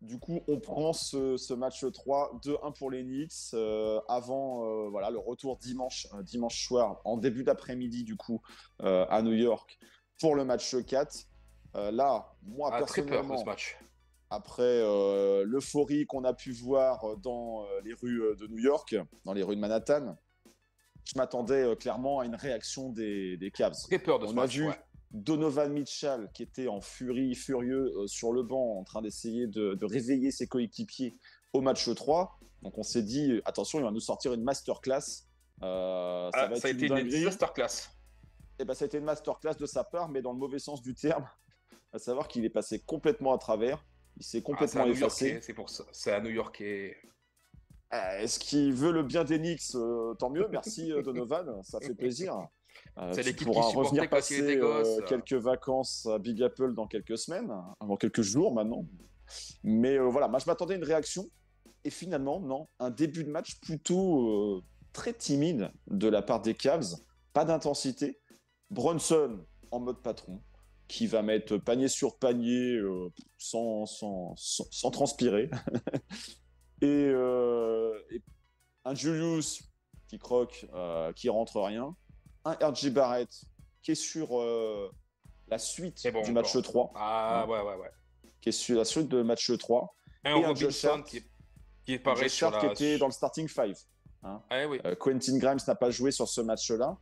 Du 0.00 0.18
coup, 0.18 0.40
on 0.48 0.60
prend 0.60 0.92
ce, 0.92 1.36
ce 1.38 1.54
match 1.54 1.84
3, 1.90 2.38
2-1 2.44 2.76
pour 2.76 2.90
les 2.90 3.02
Knicks, 3.02 3.32
euh, 3.54 4.00
avant 4.08 4.64
euh, 4.64 4.88
voilà, 4.90 5.10
le 5.10 5.18
retour 5.18 5.56
dimanche, 5.56 6.06
euh, 6.14 6.22
dimanche 6.22 6.66
soir, 6.66 7.00
en 7.04 7.16
début 7.16 7.42
d'après-midi, 7.42 8.04
du 8.04 8.16
coup, 8.16 8.42
euh, 8.82 9.06
à 9.08 9.22
New 9.22 9.32
York, 9.32 9.78
pour 10.20 10.34
le 10.34 10.44
match 10.44 10.76
4. 10.86 11.24
Euh, 11.76 11.90
là, 11.90 12.34
moi, 12.42 12.70
Ah, 12.72 12.82
très 12.82 13.00
peur 13.02 13.06
de 13.06 13.10
personnellement, 13.12 13.38
ce 13.38 13.44
match. 13.46 13.78
après 14.28 14.80
l'euphorie 15.44 16.04
qu'on 16.06 16.24
a 16.24 16.34
pu 16.34 16.52
voir 16.52 17.16
dans 17.18 17.64
les 17.82 17.94
rues 17.94 18.36
de 18.36 18.46
New 18.46 18.58
York, 18.58 18.94
dans 19.24 19.32
les 19.32 19.42
rues 19.42 19.56
de 19.56 19.60
Manhattan, 19.60 20.16
je 21.04 21.12
m'attendais 21.16 21.74
clairement 21.76 22.20
à 22.20 22.26
une 22.26 22.34
réaction 22.34 22.90
des, 22.90 23.36
des 23.38 23.50
Cavs. 23.50 23.74
Très 23.88 23.98
peur 23.98 24.18
de 24.18 24.26
ce 24.26 24.32
On 24.32 24.36
a 24.38 24.42
match. 24.42 24.56
vu 24.56 24.68
ouais. 24.68 24.74
Donovan 25.14 25.72
Mitchell 25.72 26.28
qui 26.34 26.42
était 26.42 26.68
en 26.68 26.80
furie, 26.80 27.34
furieux 27.34 27.92
euh, 27.96 28.06
sur 28.06 28.32
le 28.32 28.42
banc, 28.42 28.78
en 28.78 28.84
train 28.84 29.00
d'essayer 29.00 29.46
de, 29.46 29.74
de 29.74 29.84
réveiller 29.86 30.30
ses 30.30 30.46
coéquipiers 30.46 31.16
au 31.52 31.60
match 31.60 31.88
3. 31.92 32.38
Donc 32.62 32.76
on 32.78 32.82
s'est 32.82 33.02
dit, 33.02 33.40
attention, 33.44 33.78
il 33.78 33.84
va 33.84 33.90
nous 33.92 34.00
sortir 34.00 34.32
une 34.34 34.42
masterclass. 34.42 35.24
Euh, 35.62 36.30
ça 36.32 36.40
Ah, 36.42 36.46
va 36.48 36.56
ça 36.56 36.68
a 36.68 36.70
été 36.72 36.86
une 36.86 36.96
une 36.98 37.24
masterclass. 37.24 37.88
Et 38.58 38.64
ben, 38.64 38.74
ça 38.74 38.84
a 38.84 38.86
été 38.86 38.98
une 38.98 39.04
masterclass 39.04 39.54
de 39.58 39.66
sa 39.66 39.84
part, 39.84 40.08
mais 40.08 40.20
dans 40.22 40.32
le 40.32 40.38
mauvais 40.38 40.58
sens 40.58 40.82
du 40.82 40.94
terme. 40.94 41.26
À 41.92 41.98
savoir 42.00 42.26
qu'il 42.26 42.44
est 42.44 42.50
passé 42.50 42.80
complètement 42.80 43.32
à 43.32 43.38
travers. 43.38 43.84
Il 44.16 44.24
s'est 44.24 44.38
Ah, 44.38 44.46
complètement 44.46 44.84
effacé. 44.86 45.38
C'est 45.42 45.54
pour 45.54 45.70
ça. 45.70 45.84
C'est 45.92 46.10
à 46.10 46.20
New 46.20 46.30
York 46.30 46.60
et 46.60 46.96
Euh, 47.92 48.18
Est-ce 48.18 48.40
qu'il 48.40 48.72
veut 48.72 48.90
le 48.90 49.04
bien 49.04 49.22
des 49.22 49.38
Knicks 49.38 49.76
Euh, 49.76 50.12
Tant 50.14 50.28
mieux, 50.28 50.48
merci 50.50 50.90
euh, 50.90 51.02
Donovan, 51.02 51.62
ça 51.62 51.78
fait 51.78 51.94
plaisir. 51.94 52.34
Euh, 52.98 53.12
C'est 53.12 53.22
l'équipe 53.24 53.48
supportait 53.48 53.76
revenir 53.76 54.08
passer 54.08 54.56
gosse. 54.56 54.86
euh, 54.98 55.02
quelques 55.06 55.32
vacances 55.32 56.06
à 56.06 56.18
Big 56.18 56.40
Apple 56.42 56.74
dans 56.74 56.86
quelques 56.86 57.18
semaines, 57.18 57.52
avant 57.80 57.96
quelques 57.96 58.22
jours 58.22 58.54
maintenant. 58.54 58.86
Mais 59.64 59.98
euh, 59.98 60.04
voilà, 60.08 60.28
moi 60.28 60.38
je 60.38 60.46
m'attendais 60.46 60.74
à 60.74 60.76
une 60.76 60.84
réaction. 60.84 61.28
Et 61.82 61.90
finalement, 61.90 62.40
non, 62.40 62.68
un 62.78 62.90
début 62.90 63.24
de 63.24 63.30
match 63.30 63.58
plutôt, 63.60 64.28
euh, 64.30 64.62
très 64.92 65.12
timide 65.12 65.70
de 65.88 66.06
la 66.08 66.22
part 66.22 66.40
des 66.40 66.54
Cavs, 66.54 66.94
pas 67.32 67.44
d'intensité. 67.44 68.20
Bronson 68.70 69.44
en 69.72 69.80
mode 69.80 70.00
patron, 70.00 70.40
qui 70.86 71.06
va 71.08 71.22
mettre 71.22 71.56
panier 71.56 71.88
sur 71.88 72.16
panier 72.16 72.80
sans, 73.38 73.86
sans, 73.86 74.34
sans, 74.36 74.66
sans 74.70 74.90
transpirer. 74.90 75.50
et, 76.80 77.10
et 77.10 78.22
un 78.84 78.94
Julius 78.94 79.62
qui 80.08 80.18
croque, 80.18 80.66
qui 81.16 81.28
rentre 81.28 81.60
rien. 81.60 81.94
Un 82.44 82.52
RJ 82.70 82.90
Barrett 82.90 83.30
qui 83.82 83.92
est 83.92 83.94
sur 83.94 84.40
euh, 84.40 84.90
la 85.48 85.58
suite 85.58 86.06
bon 86.12 86.22
du 86.22 86.32
match 86.32 86.50
encore. 86.56 86.62
3. 86.62 86.92
Ah 86.96 87.46
ouais, 87.48 87.60
ouais, 87.60 87.76
ouais. 87.76 87.90
Qui 88.40 88.48
est 88.50 88.52
sur 88.52 88.76
la 88.76 88.84
suite 88.84 89.08
de 89.08 89.22
match 89.22 89.50
3. 89.56 89.94
Un 90.24 90.36
Et 90.36 90.44
un 90.44 90.54
Josh 90.54 90.84
Hart. 90.84 91.06
qui, 91.06 91.18
est- 91.18 91.26
qui 91.84 91.92
est 91.94 91.98
pareil 91.98 92.30
sur 92.30 92.50
la... 92.50 92.58
qui 92.60 92.66
était 92.66 92.98
dans 92.98 93.06
le 93.06 93.12
starting 93.12 93.48
5. 93.48 93.74
Ah 94.22 94.40
oui. 94.68 94.80
Euh, 94.86 94.94
Quentin 94.94 95.36
Grimes 95.38 95.58
n'a 95.66 95.74
pas 95.74 95.90
joué 95.90 96.10
sur 96.10 96.28
ce 96.28 96.40
match-là. 96.40 96.96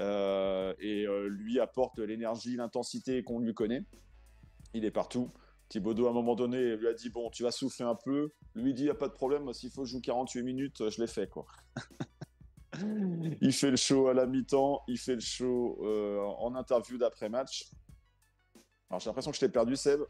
Euh, 0.00 0.74
et 0.80 1.06
lui 1.28 1.60
apporte 1.60 1.98
l'énergie, 1.98 2.56
l'intensité 2.56 3.22
qu'on 3.22 3.38
lui 3.38 3.54
connaît. 3.54 3.84
Il 4.72 4.84
est 4.84 4.90
partout. 4.90 5.30
Thibodeau, 5.68 6.06
à 6.06 6.10
un 6.10 6.12
moment 6.14 6.34
donné, 6.34 6.76
lui 6.76 6.88
a 6.88 6.94
dit 6.94 7.10
Bon, 7.10 7.30
tu 7.30 7.42
vas 7.42 7.50
souffler 7.50 7.84
un 7.84 7.94
peu. 7.94 8.32
Lui 8.54 8.74
dit 8.74 8.82
Il 8.82 8.86
n'y 8.86 8.90
a 8.90 8.94
pas 8.94 9.08
de 9.08 9.12
problème, 9.14 9.52
s'il 9.52 9.70
faut 9.70 9.84
jouer 9.84 10.00
48 10.00 10.42
minutes, 10.42 10.88
je 10.90 11.00
l'ai 11.00 11.06
fait. 11.06 11.28
Quoi. 11.28 11.46
il 13.40 13.52
fait 13.52 13.70
le 13.70 13.76
show 13.76 14.08
à 14.08 14.14
la 14.14 14.26
mi-temps, 14.26 14.82
il 14.88 14.98
fait 14.98 15.14
le 15.14 15.20
show 15.20 15.78
euh, 15.82 16.20
en 16.38 16.54
interview 16.54 16.98
d'après-match. 16.98 17.70
Alors 18.90 19.00
j'ai 19.00 19.08
l'impression 19.08 19.30
que 19.30 19.36
je 19.36 19.40
t'ai 19.40 19.48
perdu, 19.48 19.76
Seb. 19.76 20.00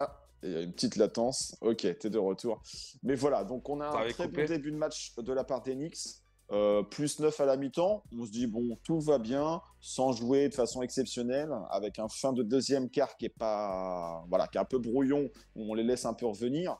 Ah, 0.00 0.20
il 0.42 0.50
y 0.50 0.56
a 0.56 0.62
une 0.62 0.72
petite 0.72 0.96
latence. 0.96 1.56
Ok, 1.60 1.86
t'es 1.98 2.10
de 2.10 2.18
retour. 2.18 2.62
Mais 3.02 3.14
voilà, 3.14 3.44
donc 3.44 3.68
on 3.68 3.80
a 3.80 3.88
un 3.88 4.08
très 4.08 4.28
coupé. 4.28 4.42
bon 4.42 4.48
début 4.48 4.72
de 4.72 4.76
match 4.76 5.14
de 5.16 5.32
la 5.32 5.44
part 5.44 5.62
d'Enix. 5.62 6.24
Euh, 6.52 6.82
plus 6.82 7.20
9 7.20 7.40
à 7.40 7.46
la 7.46 7.56
mi-temps, 7.56 8.04
on 8.12 8.26
se 8.26 8.30
dit 8.30 8.46
bon, 8.46 8.78
tout 8.84 9.00
va 9.00 9.18
bien, 9.18 9.62
sans 9.80 10.12
jouer 10.12 10.50
de 10.50 10.54
façon 10.54 10.82
exceptionnelle, 10.82 11.50
avec 11.70 11.98
un 11.98 12.08
fin 12.08 12.34
de 12.34 12.42
deuxième 12.42 12.90
quart 12.90 13.16
qui 13.16 13.24
est 13.24 13.30
pas, 13.30 14.24
voilà, 14.28 14.46
qui 14.46 14.58
est 14.58 14.60
un 14.60 14.66
peu 14.66 14.78
brouillon, 14.78 15.30
où 15.56 15.70
on 15.70 15.74
les 15.74 15.82
laisse 15.82 16.04
un 16.04 16.12
peu 16.12 16.26
revenir. 16.26 16.76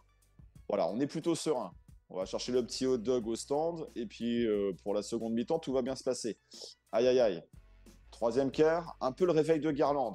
Voilà, 0.69 0.89
on 0.89 1.01
est 1.01 1.07
plutôt 1.07 1.35
serein. 1.35 1.73
On 2.15 2.19
va 2.19 2.27
chercher 2.27 2.53
le 2.53 2.65
petit 2.65 2.87
hot 2.87 2.99
dog 2.99 3.27
au 3.27 3.35
stand, 3.35 3.89
et 3.97 4.07
puis 4.07 4.47
euh, 4.47 4.73
pour 4.85 4.95
la 4.95 5.03
seconde 5.03 5.33
mi-temps, 5.33 5.59
tout 5.59 5.73
va 5.73 5.83
bien 5.83 5.97
se 5.97 6.05
passer. 6.05 6.39
Aïe 6.93 7.09
aïe 7.09 7.19
aïe. 7.19 7.43
Troisième 8.13 8.53
quart, 8.53 8.97
un 9.01 9.11
peu 9.11 9.27
le 9.27 9.33
réveil 9.33 9.59
de 9.59 9.73
Garland, 9.73 10.15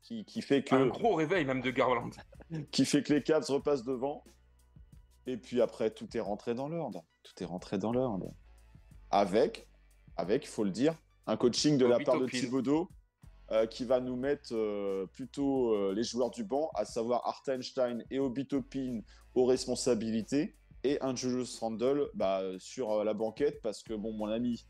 qui, 0.00 0.24
qui 0.24 0.40
fait 0.40 0.64
que 0.64 0.74
Un 0.74 0.86
gros 0.86 1.16
réveil 1.16 1.44
même 1.44 1.60
de 1.60 1.70
Garland. 1.70 2.08
qui 2.70 2.86
fait 2.86 3.02
que 3.02 3.12
les 3.12 3.22
Cavs 3.22 3.44
repassent 3.46 3.84
devant. 3.84 4.24
Et 5.26 5.36
puis 5.36 5.60
après, 5.60 5.90
tout 5.90 6.08
est 6.16 6.20
rentré 6.20 6.54
dans 6.54 6.68
l'ordre. 6.68 7.04
Tout 7.24 7.42
est 7.42 7.46
rentré 7.46 7.76
dans 7.76 7.92
l'ordre. 7.92 8.32
Avec, 9.10 9.68
avec, 10.16 10.44
il 10.46 10.48
faut 10.48 10.64
le 10.64 10.70
dire, 10.70 10.94
un 11.26 11.36
coaching 11.36 11.76
de 11.76 11.84
la 11.84 11.98
part 12.00 12.18
de. 12.18 12.26
Thibodeau 12.26 12.88
euh, 13.52 13.66
qui 13.66 13.84
va 13.84 14.00
nous 14.00 14.16
mettre 14.16 14.54
euh, 14.54 15.04
plutôt 15.12 15.74
euh, 15.74 15.92
les 15.94 16.02
joueurs 16.02 16.30
du 16.30 16.44
banc, 16.44 16.70
à 16.74 16.86
savoir 16.86 17.26
Hartenstein 17.26 18.02
et 18.10 18.18
Obi 18.18 18.46
Toppin 18.46 19.00
aux 19.34 19.44
responsabilités 19.44 20.56
et 20.82 20.98
un 21.02 21.14
Julius 21.14 21.58
Randle 21.58 22.08
bah, 22.14 22.42
sur 22.58 23.04
la 23.04 23.12
banquette 23.12 23.60
parce 23.60 23.82
que, 23.82 23.92
bon, 23.92 24.12
mon 24.14 24.28
ami, 24.28 24.64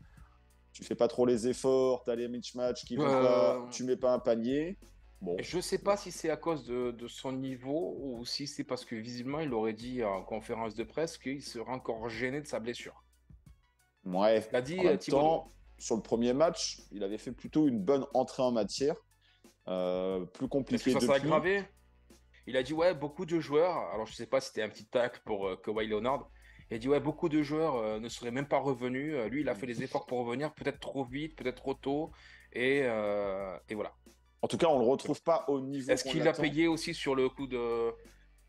tu 0.73 0.83
fais 0.83 0.95
pas 0.95 1.07
trop 1.07 1.25
les 1.25 1.47
efforts, 1.47 2.03
t'as 2.03 2.15
les 2.15 2.27
match 2.27 2.83
qui 2.83 2.97
vont 2.97 3.05
pas, 3.05 3.65
tu 3.71 3.85
mets 3.85 3.95
pas 3.95 4.13
un 4.13 4.19
panier. 4.19 4.77
Bon, 5.21 5.37
Je 5.39 5.59
sais 5.61 5.77
pas 5.77 5.95
si 5.95 6.11
c'est 6.11 6.29
à 6.29 6.35
cause 6.35 6.65
de, 6.65 6.91
de 6.91 7.07
son 7.07 7.31
niveau 7.31 7.95
ou 7.99 8.25
si 8.25 8.45
c'est 8.45 8.65
parce 8.65 8.83
que 8.83 8.95
visiblement 8.95 9.39
il 9.39 9.53
aurait 9.53 9.73
dit 9.73 10.03
en 10.03 10.21
conférence 10.21 10.75
de 10.75 10.83
presse 10.83 11.17
qu'il 11.17 11.41
serait 11.41 11.71
encore 11.71 12.09
gêné 12.09 12.41
de 12.41 12.47
sa 12.47 12.59
blessure. 12.59 13.01
ouais. 14.03 14.45
L'a 14.51 14.61
dit 14.61 14.77
En 15.13 15.47
sur 15.77 15.95
le 15.95 16.01
premier 16.01 16.33
match, 16.33 16.79
il 16.91 17.03
avait 17.03 17.17
fait 17.17 17.31
plutôt 17.31 17.67
une 17.67 17.79
bonne 17.79 18.05
entrée 18.13 18.43
en 18.43 18.51
matière. 18.51 18.95
Euh, 19.67 20.25
plus 20.25 20.47
compliqué 20.47 20.93
que 20.93 20.99
ça 20.99 21.05
s'est 21.05 21.11
aggravé 21.11 21.63
Il 22.45 22.55
a 22.55 22.63
dit 22.63 22.73
ouais, 22.73 22.93
beaucoup 22.93 23.25
de 23.25 23.39
joueurs. 23.39 23.77
Alors 23.93 24.05
je 24.05 24.13
sais 24.13 24.27
pas 24.27 24.39
si 24.39 24.49
c'était 24.49 24.61
un 24.61 24.69
petit 24.69 24.85
tac 24.85 25.23
pour 25.23 25.47
euh, 25.47 25.55
Kawhi 25.57 25.87
Leonard. 25.87 26.29
Il 26.69 26.75
a 26.75 26.79
dit 26.79 26.87
ouais, 26.87 26.99
beaucoup 26.99 27.29
de 27.29 27.41
joueurs 27.41 27.75
euh, 27.75 27.99
ne 27.99 28.09
seraient 28.09 28.31
même 28.31 28.47
pas 28.47 28.59
revenus. 28.59 29.15
Lui, 29.29 29.41
il 29.41 29.49
a 29.49 29.55
fait 29.55 29.65
les 29.65 29.83
efforts 29.83 30.05
pour 30.05 30.19
revenir, 30.19 30.53
peut-être 30.53 30.79
trop 30.79 31.03
vite, 31.03 31.35
peut-être 31.35 31.57
trop 31.57 31.73
tôt. 31.73 32.11
Et, 32.53 32.79
et 32.79 33.75
voilà. 33.75 33.93
En 34.41 34.47
tout 34.47 34.57
cas, 34.57 34.67
on 34.67 34.79
le 34.79 34.85
retrouve 34.85 35.21
pas 35.23 35.45
au 35.47 35.59
niveau. 35.59 35.91
Est-ce 35.91 36.03
qu'il 36.03 36.27
a 36.27 36.33
payé 36.33 36.67
aussi 36.67 36.93
sur 36.93 37.15
le 37.15 37.29
coup 37.29 37.47
de 37.47 37.91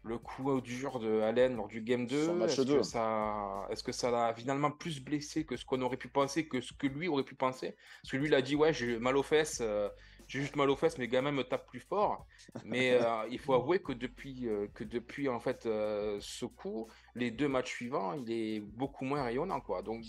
le 0.06 0.18
coup 0.18 0.60
dur 0.60 0.98
de 1.00 1.20
Allen 1.20 1.56
lors 1.56 1.68
du 1.68 1.80
game 1.82 2.06
2 2.06 2.22
Sur 2.24 2.32
le 2.32 2.38
match 2.38 2.52
Est-ce 2.52 2.62
2. 2.62 2.76
que 2.78 2.82
ça 2.82 3.66
est-ce 3.70 3.82
que 3.82 3.92
ça 3.92 4.10
l'a 4.10 4.32
finalement 4.34 4.70
plus 4.70 5.00
blessé 5.00 5.44
que 5.44 5.56
ce 5.56 5.64
qu'on 5.64 5.82
aurait 5.82 5.96
pu 5.96 6.08
penser, 6.08 6.46
que 6.46 6.60
ce 6.60 6.72
que 6.72 6.86
lui 6.86 7.08
aurait 7.08 7.24
pu 7.24 7.34
penser? 7.34 7.76
Parce 8.02 8.12
que 8.12 8.16
lui, 8.16 8.28
il 8.28 8.34
a 8.34 8.42
dit 8.42 8.54
ouais, 8.56 8.72
j'ai 8.72 8.98
mal 8.98 9.16
aux 9.16 9.22
fesses, 9.22 9.58
euh, 9.60 9.88
j'ai 10.28 10.40
juste 10.40 10.56
mal 10.56 10.70
aux 10.70 10.76
fesses, 10.76 10.98
mes 10.98 11.08
gamins 11.08 11.32
me 11.32 11.42
tapent 11.42 11.66
plus 11.66 11.80
fort. 11.80 12.26
Mais 12.64 12.92
euh, 12.92 13.26
il 13.30 13.38
faut 13.38 13.54
avouer 13.54 13.80
que 13.80 13.92
depuis 13.92 14.48
euh, 14.48 14.68
que 14.74 14.84
depuis 14.84 15.28
en 15.28 15.40
fait 15.40 15.64
ce 15.64 16.44
coup, 16.46 16.88
les 17.14 17.30
deux 17.30 17.48
matchs 17.48 17.70
suivants, 17.72 18.12
il 18.12 18.30
est 18.30 18.60
beaucoup 18.60 19.04
moins 19.04 19.24
rayonnant 19.24 19.60
quoi. 19.60 19.82
Donc 19.82 20.04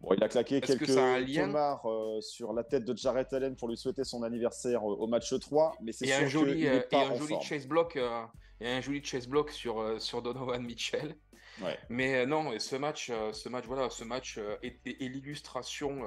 Bon, 0.00 0.14
il 0.14 0.24
a 0.24 0.28
claqué 0.28 0.62
quelques 0.62 0.86
tomards 0.86 1.84
euh, 1.84 2.20
sur 2.22 2.54
la 2.54 2.64
tête 2.64 2.86
de 2.86 2.96
Jarrett 2.96 3.30
Allen 3.34 3.54
pour 3.54 3.68
lui 3.68 3.76
souhaiter 3.76 4.02
son 4.02 4.22
anniversaire 4.22 4.82
au, 4.82 4.94
au 4.94 5.06
match 5.06 5.38
3, 5.38 5.76
mais 5.82 5.92
c'est 5.92 6.06
sûr 6.06 6.46
qu'il 6.46 6.64
et 6.64 6.68
un 6.70 7.10
en 7.10 7.14
joli 7.16 7.28
forme. 7.28 7.42
chase 7.42 7.66
block, 7.66 7.96
euh, 7.96 8.22
et 8.60 8.68
un 8.68 8.80
joli 8.80 9.02
chase 9.04 9.26
block 9.28 9.50
sur, 9.50 9.80
euh, 9.80 9.98
sur 9.98 10.22
Donovan 10.22 10.62
Mitchell. 10.62 11.16
Ouais. 11.60 11.78
Mais 11.88 12.16
euh, 12.22 12.26
non, 12.26 12.52
et 12.52 12.58
ce 12.60 12.76
match, 12.76 13.10
euh, 13.10 13.32
ce 13.32 13.48
match, 13.48 13.64
voilà, 13.66 13.90
ce 13.90 14.04
match 14.04 14.38
est, 14.62 14.80
est- 14.86 15.02
est 15.02 15.08
l'illustration, 15.08 16.02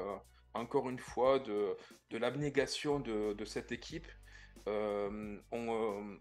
encore 0.54 0.90
une 0.90 1.00
fois, 1.00 1.40
de, 1.40 1.76
de 2.10 2.18
l'abnégation 2.18 3.00
de, 3.00 3.34
de 3.34 3.46
cette 3.46 3.72
équipe. 3.72 4.08
Euh, 4.68 5.38
on, 5.52 6.18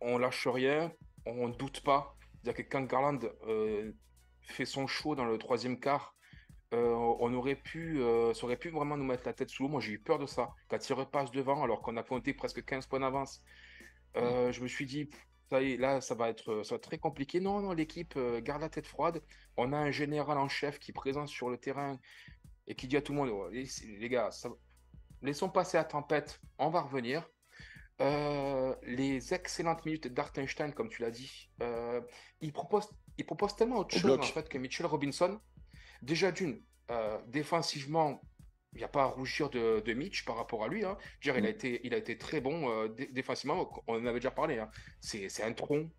on 0.00 0.18
lâche 0.18 0.46
rien, 0.46 0.92
on 1.26 1.48
ne 1.48 1.54
doute 1.54 1.80
pas. 1.82 2.16
C'est-à-dire 2.42 2.64
que 2.64 2.70
quand 2.70 2.82
Garland 2.84 3.18
euh, 3.46 3.92
fait 4.42 4.64
son 4.64 4.86
show 4.86 5.14
dans 5.14 5.24
le 5.26 5.38
troisième 5.38 5.78
quart, 5.78 6.14
euh, 6.74 6.94
on 6.94 7.34
aurait 7.34 7.56
pu, 7.56 8.00
euh, 8.00 8.32
ça 8.32 8.44
aurait 8.44 8.56
pu 8.56 8.70
vraiment 8.70 8.96
nous 8.96 9.04
mettre 9.04 9.24
la 9.26 9.34
tête 9.34 9.50
sous 9.50 9.62
l'eau. 9.64 9.68
Moi, 9.68 9.80
j'ai 9.80 9.92
eu 9.92 9.98
peur 10.02 10.18
de 10.18 10.26
ça. 10.26 10.50
Quand 10.68 10.88
il 10.88 10.92
repasse 10.94 11.30
devant, 11.30 11.62
alors 11.62 11.82
qu'on 11.82 11.96
a 11.98 12.02
compté 12.02 12.32
presque 12.32 12.64
15 12.64 12.86
points 12.86 13.00
d'avance, 13.00 13.42
euh, 14.16 14.52
je 14.52 14.62
me 14.62 14.68
suis 14.68 14.86
dit, 14.86 15.06
pff, 15.06 15.20
ça 15.52 15.60
y 15.62 15.72
est, 15.72 15.76
là, 15.76 16.00
ça 16.00 16.14
va 16.14 16.30
être, 16.30 16.62
ça 16.62 16.70
va 16.70 16.76
être 16.76 16.88
très 16.88 16.96
compliqué. 16.98 17.38
Non, 17.38 17.60
non, 17.60 17.72
l'équipe 17.74 18.14
euh, 18.16 18.40
garde 18.40 18.62
la 18.62 18.70
tête 18.70 18.86
froide. 18.86 19.20
On 19.58 19.72
a 19.74 19.76
un 19.76 19.90
général 19.90 20.38
en 20.38 20.48
chef 20.48 20.78
qui 20.78 20.92
est 20.92 20.94
présent 20.94 21.26
sur 21.26 21.50
le 21.50 21.58
terrain 21.58 21.98
et 22.66 22.74
qui 22.74 22.88
dit 22.88 22.96
à 22.96 23.02
tout 23.02 23.12
le 23.12 23.18
monde, 23.18 23.28
Oh, 23.30 23.48
les, 23.50 23.66
les 23.98 24.08
gars, 24.08 24.30
ça- 24.30 24.48
laissons 25.20 25.50
passer 25.50 25.76
la 25.76 25.84
tempête, 25.84 26.40
on 26.58 26.70
va 26.70 26.80
revenir. 26.80 27.28
Euh, 28.00 28.74
les 28.84 29.34
excellentes 29.34 29.84
minutes 29.84 30.08
d'Artenstein, 30.08 30.72
comme 30.72 30.88
tu 30.88 31.02
l'as 31.02 31.10
dit, 31.10 31.50
euh, 31.60 32.00
il 32.40 32.52
propose, 32.52 32.88
il 33.18 33.26
propose 33.26 33.54
tellement 33.54 33.76
autre 33.80 33.94
Au 33.96 34.00
chose 34.00 34.18
en 34.18 34.22
fait 34.22 34.48
que 34.48 34.56
Mitchell 34.56 34.86
Robinson. 34.86 35.38
Déjà 36.00 36.32
d'une, 36.32 36.62
euh, 36.90 37.18
défensivement, 37.28 38.22
il 38.72 38.78
n'y 38.78 38.84
a 38.84 38.88
pas 38.88 39.02
à 39.04 39.06
rougir 39.06 39.50
de, 39.50 39.80
de 39.80 39.92
Mitch 39.94 40.24
par 40.24 40.36
rapport 40.36 40.64
à 40.64 40.68
lui. 40.68 40.84
hein. 40.84 40.96
Dire, 41.22 41.36
il, 41.38 41.46
a 41.46 41.48
Mm. 41.48 41.50
été, 41.50 41.80
il 41.86 41.94
a 41.94 41.96
été 41.98 42.18
très 42.18 42.40
bon 42.40 42.70
euh, 42.70 42.88
dé- 42.88 43.08
défensivement. 43.12 43.70
On 43.86 43.94
en 43.96 44.06
avait 44.06 44.18
déjà 44.20 44.30
parlé. 44.30 44.58
hein. 44.58 44.70
C'est 45.00 45.42
un 45.42 45.52
tronc. 45.52 45.90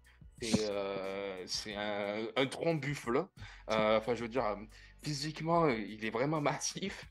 C'est 0.42 0.66
euh, 0.70 1.46
c'est 1.48 1.76
un, 1.76 2.28
un 2.36 2.48
tronc 2.48 2.76
buffle. 2.76 3.28
Euh, 3.70 3.98
Enfin, 4.00 4.16
je 4.16 4.24
veux 4.24 4.30
dire, 4.30 4.58
physiquement, 5.04 5.70
il 5.70 6.04
est 6.06 6.10
vraiment 6.10 6.42
massif. 6.42 7.06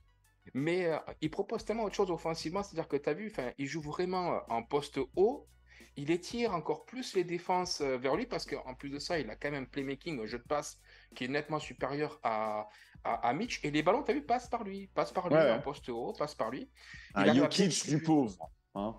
Mais 0.54 0.90
il 1.20 1.30
propose 1.30 1.64
tellement 1.64 1.84
autre 1.84 1.94
chose 1.96 2.10
offensivement. 2.10 2.62
C'est-à-dire 2.62 2.88
que 2.88 2.96
tu 2.96 3.08
as 3.08 3.14
vu, 3.14 3.32
il 3.58 3.66
joue 3.66 3.80
vraiment 3.82 4.42
en 4.50 4.62
poste 4.62 4.98
haut. 5.16 5.48
Il 5.96 6.10
étire 6.10 6.54
encore 6.54 6.84
plus 6.86 7.14
les 7.14 7.24
défenses 7.24 7.80
vers 7.82 8.16
lui 8.16 8.26
parce 8.26 8.46
qu'en 8.46 8.74
plus 8.74 8.90
de 8.90 8.98
ça, 8.98 9.18
il 9.20 9.28
a 9.30 9.36
quand 9.36 9.50
même 9.50 9.64
un 9.64 9.66
playmaking, 9.66 10.20
un 10.22 10.26
jeu 10.26 10.38
de 10.38 10.44
passe 10.44 10.78
qui 11.14 11.24
est 11.24 11.28
nettement 11.28 11.58
supérieur 11.60 12.18
à, 12.22 12.68
à, 13.04 13.28
à 13.28 13.32
Mitch. 13.32 13.60
Et 13.64 13.70
les 13.70 13.82
ballons, 13.82 14.02
tu 14.02 14.10
as 14.10 14.14
vu, 14.14 14.22
passent 14.22 14.48
par 14.48 14.64
lui. 14.64 14.86
Passent 14.88 15.12
par 15.12 15.28
lui 15.28 15.36
Ouais, 15.36 15.42
ouais. 15.42 15.52
en 15.52 15.60
poste 15.60 15.88
haut, 15.88 16.12
passent 16.12 16.34
par 16.34 16.50
lui. 16.50 16.70
Un 17.14 17.26
Il 17.26 17.32
bien 17.32 17.42
Jokic 17.44 17.88
du 17.88 18.02
pauvre. 18.02 18.50
hein. 18.74 18.98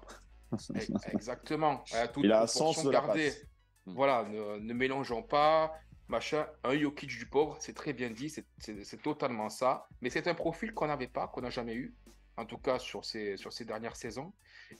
Eh, 0.76 1.12
Exactement. 1.14 1.84
À 1.94 2.08
toute 2.08 2.24
Il 2.24 2.32
a 2.32 2.44
un 2.44 2.48
sens 2.48 2.84
de 2.84 2.90
la 2.92 3.00
gardée. 3.02 3.30
passe. 3.30 3.44
Mm. 3.86 3.94
Voilà, 3.96 4.24
ne, 4.30 4.60
ne 4.60 4.74
mélangeons 4.74 5.24
pas, 5.24 5.74
machin, 6.08 6.46
un 6.64 6.78
Jokic 6.78 7.10
du 7.10 7.26
pauvre, 7.28 7.58
c'est 7.60 7.74
très 7.74 7.92
bien 7.94 8.10
dit, 8.12 8.30
c'est 8.60 9.02
totalement 9.02 9.50
ça. 9.50 9.88
Mais 10.02 10.10
c'est 10.10 10.28
un 10.28 10.36
profil 10.36 10.74
qu'on 10.74 10.88
n'avait 10.88 11.08
pas, 11.08 11.28
qu'on 11.28 11.42
n'a 11.42 11.50
jamais 11.50 11.74
eu, 11.76 11.96
en 12.38 12.46
tout 12.46 12.58
cas 12.58 12.80
sur 12.80 13.06
ces, 13.06 13.38
sur 13.38 13.54
ces 13.54 13.66
dernières 13.66 13.96
saisons. 13.96 14.34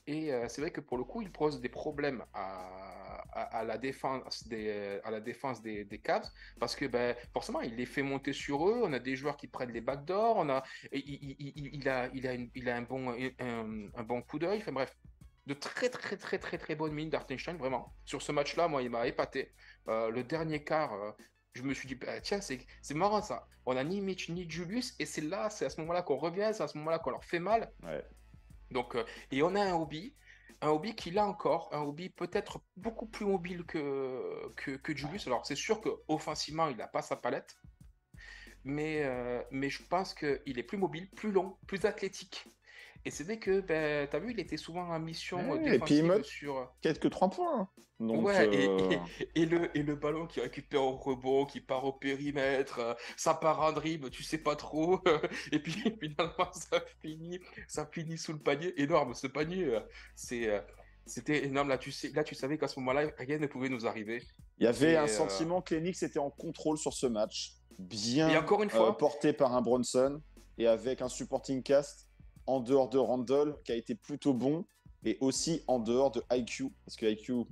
Et 0.08 0.34
euh, 0.34 0.48
c'est 0.50 0.62
vrai 0.62 0.72
que 0.72 0.82
pour 0.82 0.98
le 0.98 1.04
coup, 1.04 1.22
il 1.22 1.32
pose 1.32 1.62
des 1.62 1.70
problèmes 1.70 2.24
à, 2.34 3.24
à, 3.32 3.64
la 3.64 3.78
défense 3.78 4.48
des, 4.48 5.00
à 5.04 5.12
la 5.12 5.20
défense 5.22 5.62
des, 5.62 5.86
des 5.86 6.00
Cavs, 6.00 6.28
parce 6.60 6.76
que 6.76 6.86
ben, 6.86 7.16
forcément, 7.34 7.62
il 7.62 7.76
les 7.76 7.86
fait 7.86 8.04
monter 8.04 8.34
sur 8.34 8.68
eux. 8.70 8.82
On 8.84 8.94
a 8.94 9.00
des 9.00 9.16
joueurs 9.16 9.38
qui 9.38 9.48
prennent 9.48 9.72
les 9.72 9.82
backdoors, 9.82 10.38
on 10.38 10.50
a, 10.50 10.64
il, 10.92 11.36
il- 11.40 11.90
a, 11.90 12.10
il 12.14 12.28
a, 12.28 12.34
une- 12.34 12.50
il 12.56 12.70
a 12.70 12.76
un, 12.78 12.82
bon, 12.84 13.16
un, 13.40 14.04
bon 14.04 14.22
coup 14.22 14.40
d'œil. 14.40 14.60
Enfin 14.60 14.72
bref, 14.72 14.96
de 15.46 15.54
très 15.54 15.90
très 15.90 16.18
très 16.18 16.40
très 16.40 16.58
très 16.58 16.76
bonnes 16.76 16.94
mines 16.94 17.10
d'Artenstein, 17.10 17.58
vraiment. 17.58 17.94
Sur 18.06 18.22
ce 18.22 18.32
match-là, 18.32 18.68
moi, 18.68 18.82
il 18.82 18.90
m'a 18.90 19.08
épaté. 19.08 19.54
Euh, 19.90 20.10
le 20.10 20.24
dernier 20.24 20.64
quart, 20.64 20.94
euh, 20.94 21.12
je 21.54 21.62
me 21.64 21.74
suis 21.74 21.88
dit, 21.88 21.96
bah, 21.96 22.20
tiens, 22.22 22.40
c'est 22.42 22.94
marrant 22.94 23.22
ça. 23.22 23.48
On 23.66 23.78
a 23.78 23.84
ni 23.84 24.02
Mitch 24.02 24.30
ni 24.30 24.50
Julius, 24.50 24.96
et 25.00 25.06
c'est 25.06 25.22
là, 25.22 25.50
c'est 25.50 25.66
à 25.66 25.70
ce 25.70 25.80
moment-là 25.82 26.02
qu'on 26.02 26.18
revient, 26.18 26.52
c'est 26.54 26.64
à 26.64 26.68
ce 26.68 26.78
moment-là 26.78 27.00
qu'on 27.00 27.12
leur 27.12 27.24
fait 27.24 27.40
mal. 27.40 27.72
Ouais. 27.84 28.04
Donc, 28.72 28.96
euh, 28.96 29.04
et 29.32 29.44
on 29.44 29.56
a 29.56 29.62
un 29.62 29.74
hobby, 29.74 30.16
un 30.62 30.70
hobby 30.70 30.96
qui 30.96 31.12
là 31.12 31.26
encore, 31.26 31.70
un 31.72 31.82
hobby 31.82 32.10
peut-être 32.10 32.62
beaucoup 32.76 33.06
plus 33.06 33.26
mobile 33.26 33.64
que, 33.66 34.52
que, 34.56 34.72
que 34.72 34.96
Julius. 34.96 35.28
Alors, 35.28 35.46
c'est 35.46 35.56
sûr 35.56 35.80
qu'offensivement, 35.82 36.68
il 36.68 36.78
n'a 36.78 36.88
pas 36.88 37.02
sa 37.02 37.16
palette, 37.16 37.56
mais, 38.64 39.04
euh, 39.04 39.42
mais 39.52 39.70
je 39.70 39.84
pense 39.84 40.14
qu'il 40.14 40.58
est 40.58 40.64
plus 40.64 40.78
mobile, 40.78 41.10
plus 41.12 41.32
long, 41.32 41.58
plus 41.68 41.86
athlétique. 41.86 42.48
Et 43.06 43.12
c'est 43.12 43.24
vrai 43.26 43.38
que, 43.38 43.60
ben, 43.60 44.08
tu 44.10 44.16
as 44.16 44.20
vu, 44.20 44.32
il 44.32 44.40
était 44.40 44.56
souvent 44.58 44.88
en 44.90 45.00
mission 45.00 45.38
euh, 45.40 45.58
Ouais, 45.58 45.76
et 45.76 45.80
puis 45.80 45.96
il 45.96 46.04
défensive 46.04 46.06
me- 46.06 46.24
sur. 46.24 46.74
Quelques 46.82 47.10
3 47.10 47.30
points. 47.30 47.60
hein. 47.62 47.68
Donc, 48.00 48.26
Ouais, 48.26 48.48
euh, 48.48 49.00
et- 49.36 49.42
et 49.42 49.46
le, 49.46 49.78
et 49.78 49.84
le 49.84 49.96
ballon 49.96 50.26
qui 50.26 50.40
récupère 50.42 50.82
au 50.84 50.96
rebond, 50.96 51.46
qui 51.46 51.60
part 51.62 51.84
au 51.86 51.94
périmètre, 51.94 52.80
euh, 52.80 52.94
ça 53.18 53.34
part 53.34 53.60
en 53.62 53.72
dribble, 53.72 54.10
tu 54.10 54.24
sais 54.24 54.38
pas 54.38 54.56
trop. 54.56 55.00
Et 55.52 55.60
puis 55.60 55.74
finalement, 56.02 56.52
ça 56.54 56.82
finit, 57.02 57.40
ça 57.68 57.86
finit 57.92 58.18
sous 58.18 58.34
le 58.34 58.40
panier. 58.40 58.74
Énorme, 58.82 59.14
ce 59.14 59.28
panier, 59.28 59.66
euh, 59.66 59.80
c'est, 60.16 60.48
euh, 60.50 60.60
c'était 61.06 61.46
énorme. 61.46 61.70
Là, 61.70 61.78
tu 61.78 61.92
sais, 61.92 62.10
là, 62.16 62.24
tu 62.24 62.36
savais 62.36 62.58
qu'à 62.58 62.68
ce 62.68 62.80
moment-là, 62.80 63.10
rien 63.18 63.38
ne 63.38 63.48
pouvait 63.48 63.70
nous 63.70 63.86
arriver. 63.86 64.24
Il 64.60 64.64
y 64.64 64.68
avait 64.68 64.94
Et, 64.94 64.98
un 64.98 65.04
euh, 65.04 65.08
sentiment 65.08 65.62
que 65.62 65.76
les 65.76 65.82
Knicks 65.82 66.02
étaient 66.04 66.20
en 66.20 66.30
contrôle 66.32 66.78
sur 66.78 66.94
ce 66.94 67.06
match, 67.08 67.54
bien 67.80 68.30
Et 68.30 68.38
encore 68.38 68.64
une 68.64 68.70
euh, 68.70 68.74
fois, 68.74 68.98
porté 68.98 69.34
par 69.34 69.56
un 69.56 69.62
Bronson 69.62 70.22
et 70.58 70.68
avec 70.68 71.02
un 71.02 71.10
supporting 71.10 71.62
cast 71.64 72.10
en 72.46 72.60
dehors 72.60 72.90
de 72.90 72.98
Randall 72.98 73.56
qui 73.64 73.72
a 73.72 73.76
été 73.76 73.96
plutôt 73.96 74.34
bon 74.34 74.66
et 75.06 75.18
aussi 75.22 75.64
en 75.68 75.80
dehors 75.80 76.12
de 76.12 76.24
IQ 76.32 76.72
parce 76.86 76.96
que 76.96 77.06
IQ 77.06 77.46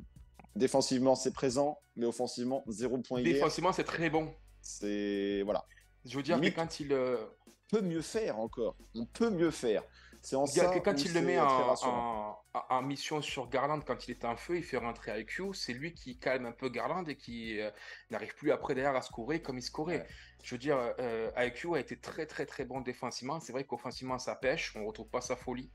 défensivement 0.56 1.16
c'est 1.16 1.34
présent 1.34 1.80
mais 1.96 2.06
offensivement 2.06 2.64
zéro 2.68 2.98
point 2.98 3.22
défensivement, 3.22 3.74
c'est 3.74 3.84
très 3.84 4.10
bon. 4.10 4.34
C'est 4.62 5.42
voilà, 5.44 5.66
Je 6.06 6.16
veux 6.16 6.24
dire 6.24 6.39
que 6.39 6.50
quand 6.50 6.80
il, 6.80 6.94
euh, 6.94 7.18
on 7.48 7.52
peut 7.68 7.82
mieux 7.82 8.02
faire 8.02 8.39
encore. 8.39 8.76
On 8.96 9.06
peut 9.06 9.30
mieux 9.30 9.52
faire. 9.52 9.84
C'est 10.22 10.36
en 10.36 10.46
ça 10.46 10.80
quand 10.82 11.04
il 11.06 11.14
le 11.14 11.22
met 11.22 11.40
en, 11.40 11.48
rassurant. 11.68 12.44
en- 12.54 12.60
en- 12.60 12.64
en 12.78 12.82
mission 12.84 13.22
sur 13.22 13.50
Garland, 13.50 13.80
quand 13.86 14.08
il 14.08 14.12
est 14.12 14.24
en 14.26 14.36
feu, 14.38 14.58
il 14.58 14.64
fait 14.64 14.78
rentrer 14.78 15.20
IQ. 15.20 15.54
C'est 15.54 15.74
lui 15.74 15.94
qui 15.94 16.20
calme 16.20 16.46
un 16.46 16.52
peu 16.52 16.70
Garland 16.70 17.04
et 17.08 17.16
qui 17.16 17.60
euh, 17.60 17.72
n'arrive 18.12 18.36
plus 18.36 18.52
après 18.52 18.76
derrière 18.76 18.96
à 18.96 19.02
scorer 19.02 19.42
comme 19.42 19.58
il 19.58 19.64
scorait. 19.64 20.00
Ouais. 20.02 20.08
Je 20.44 20.54
veux 20.56 20.60
dire, 20.60 20.78
euh, 21.00 21.32
IQ 21.38 21.76
a 21.76 21.80
été 21.80 22.00
très 22.00 22.26
très 22.28 22.46
très 22.46 22.66
bon 22.66 22.82
défensivement. 22.82 23.40
C'est 23.40 23.52
vrai 23.52 23.64
qu'offensivement 23.64 24.20
ça 24.20 24.36
pêche, 24.36 24.76
on 24.76 24.86
retrouve 24.86 25.10
pas 25.10 25.22
sa 25.22 25.36
folie. 25.36 25.72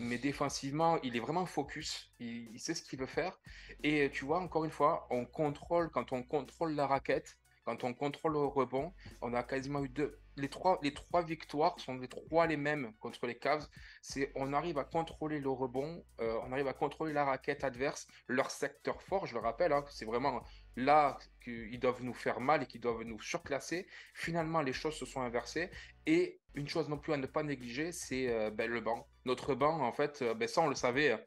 Mais 0.00 0.18
défensivement, 0.18 0.98
il 1.02 1.16
est 1.16 1.20
vraiment 1.20 1.46
focus. 1.46 2.12
Il, 2.18 2.50
il 2.52 2.58
sait 2.58 2.74
ce 2.74 2.82
qu'il 2.82 2.98
veut 2.98 3.06
faire. 3.06 3.38
Et 3.84 4.10
tu 4.12 4.24
vois, 4.24 4.40
encore 4.40 4.64
une 4.64 4.72
fois, 4.72 5.06
on 5.10 5.24
contrôle, 5.24 5.88
quand 5.90 6.12
on 6.12 6.24
contrôle 6.24 6.74
la 6.74 6.88
raquette, 6.88 7.36
quand 7.64 7.84
on 7.84 7.94
contrôle 7.94 8.32
le 8.32 8.40
rebond, 8.44 8.92
on 9.22 9.32
a 9.34 9.42
quasiment 9.44 9.84
eu 9.84 9.88
deux. 9.88 10.18
Les 10.36 10.48
trois, 10.48 10.78
les 10.82 10.92
trois 10.92 11.22
victoires 11.22 11.78
sont 11.78 11.94
les 11.94 12.08
trois 12.08 12.46
les 12.46 12.56
mêmes 12.56 12.92
contre 13.00 13.26
les 13.26 13.38
Cavs 13.38 13.68
c'est 14.04 14.30
on 14.34 14.52
arrive 14.52 14.76
à 14.76 14.84
contrôler 14.84 15.40
le 15.40 15.48
rebond, 15.48 16.04
euh, 16.20 16.38
on 16.44 16.52
arrive 16.52 16.68
à 16.68 16.74
contrôler 16.74 17.14
la 17.14 17.24
raquette 17.24 17.64
adverse, 17.64 18.06
leur 18.28 18.50
secteur 18.50 19.00
fort, 19.02 19.26
je 19.26 19.32
le 19.32 19.40
rappelle, 19.40 19.72
hein, 19.72 19.82
c'est 19.88 20.04
vraiment 20.04 20.42
là 20.76 21.16
qu'ils 21.42 21.80
doivent 21.80 22.02
nous 22.02 22.12
faire 22.12 22.38
mal 22.40 22.62
et 22.62 22.66
qu'ils 22.66 22.82
doivent 22.82 23.02
nous 23.02 23.20
surclasser. 23.20 23.86
Finalement, 24.12 24.60
les 24.60 24.74
choses 24.74 24.94
se 24.94 25.06
sont 25.06 25.22
inversées. 25.22 25.70
Et 26.04 26.38
une 26.54 26.68
chose 26.68 26.88
non 26.90 26.98
plus 26.98 27.14
à 27.14 27.16
ne 27.16 27.26
pas 27.26 27.42
négliger, 27.42 27.92
c'est 27.92 28.28
euh, 28.28 28.50
ben, 28.50 28.70
le 28.70 28.82
banc. 28.82 29.06
Notre 29.24 29.54
banc, 29.54 29.80
en 29.80 29.92
fait, 29.92 30.20
euh, 30.20 30.34
ben, 30.34 30.46
ça 30.46 30.60
on 30.60 30.68
le 30.68 30.74
savait, 30.74 31.24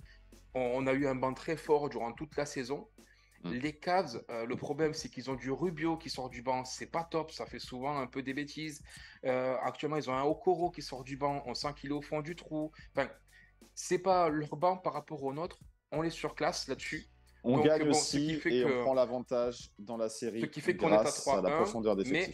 on, 0.53 0.59
on 0.61 0.87
a 0.87 0.93
eu 0.93 1.07
un 1.07 1.15
banc 1.15 1.33
très 1.33 1.57
fort 1.57 1.89
durant 1.89 2.13
toute 2.13 2.35
la 2.37 2.45
saison. 2.45 2.87
Mm. 3.43 3.51
Les 3.51 3.73
Cavs, 3.73 4.23
euh, 4.29 4.45
le 4.45 4.55
problème 4.55 4.93
c'est 4.93 5.09
qu'ils 5.09 5.29
ont 5.29 5.35
du 5.35 5.51
Rubio 5.51 5.97
qui 5.97 6.09
sort 6.09 6.29
du 6.29 6.41
banc, 6.41 6.65
c'est 6.65 6.87
pas 6.87 7.03
top, 7.03 7.31
ça 7.31 7.45
fait 7.45 7.59
souvent 7.59 7.97
un 7.97 8.07
peu 8.07 8.21
des 8.21 8.33
bêtises. 8.33 8.81
Euh, 9.25 9.55
actuellement, 9.63 9.97
ils 9.97 10.09
ont 10.09 10.15
un 10.15 10.23
Okoro 10.23 10.71
qui 10.71 10.81
sort 10.81 11.03
du 11.03 11.17
banc, 11.17 11.43
on 11.45 11.53
sent 11.53 11.73
qu'il 11.75 11.91
est 11.91 11.93
au 11.93 12.01
fond 12.01 12.21
du 12.21 12.35
trou. 12.35 12.71
Enfin, 12.95 13.09
c'est 13.75 13.99
pas 13.99 14.29
leur 14.29 14.55
banc 14.55 14.77
par 14.77 14.93
rapport 14.93 15.23
au 15.23 15.33
nôtre, 15.33 15.59
on 15.91 16.01
les 16.01 16.09
surclasse 16.09 16.67
là-dessus. 16.67 17.05
On 17.43 17.57
donc, 17.57 17.65
gagne 17.65 17.83
bon, 17.83 17.91
aussi 17.91 18.33
et 18.33 18.39
que- 18.39 18.79
on 18.79 18.83
prend 18.83 18.93
l'avantage 18.93 19.69
dans 19.77 19.97
la 19.97 20.09
série 20.09 20.41
Ce 20.41 20.45
qui 20.47 20.61
fait 20.61 20.75
qu'on 20.75 20.89
est 20.91 20.95
à 20.95 21.03
grâce 21.03 21.27
à, 21.27 21.41
la 21.41 21.49
3-1, 21.49 21.55
profondeur 21.57 21.95
mais-. 21.95 22.27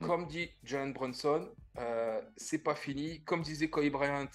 Mm. 0.00 0.06
Comme 0.06 0.26
dit 0.26 0.50
Jalen 0.62 0.92
Brunson, 0.92 1.48
euh, 1.78 2.20
c'est 2.36 2.62
pas 2.62 2.74
fini. 2.74 3.22
Comme 3.24 3.42
disait 3.42 3.68
Kobe 3.68 3.90
Bryant, 3.90 4.28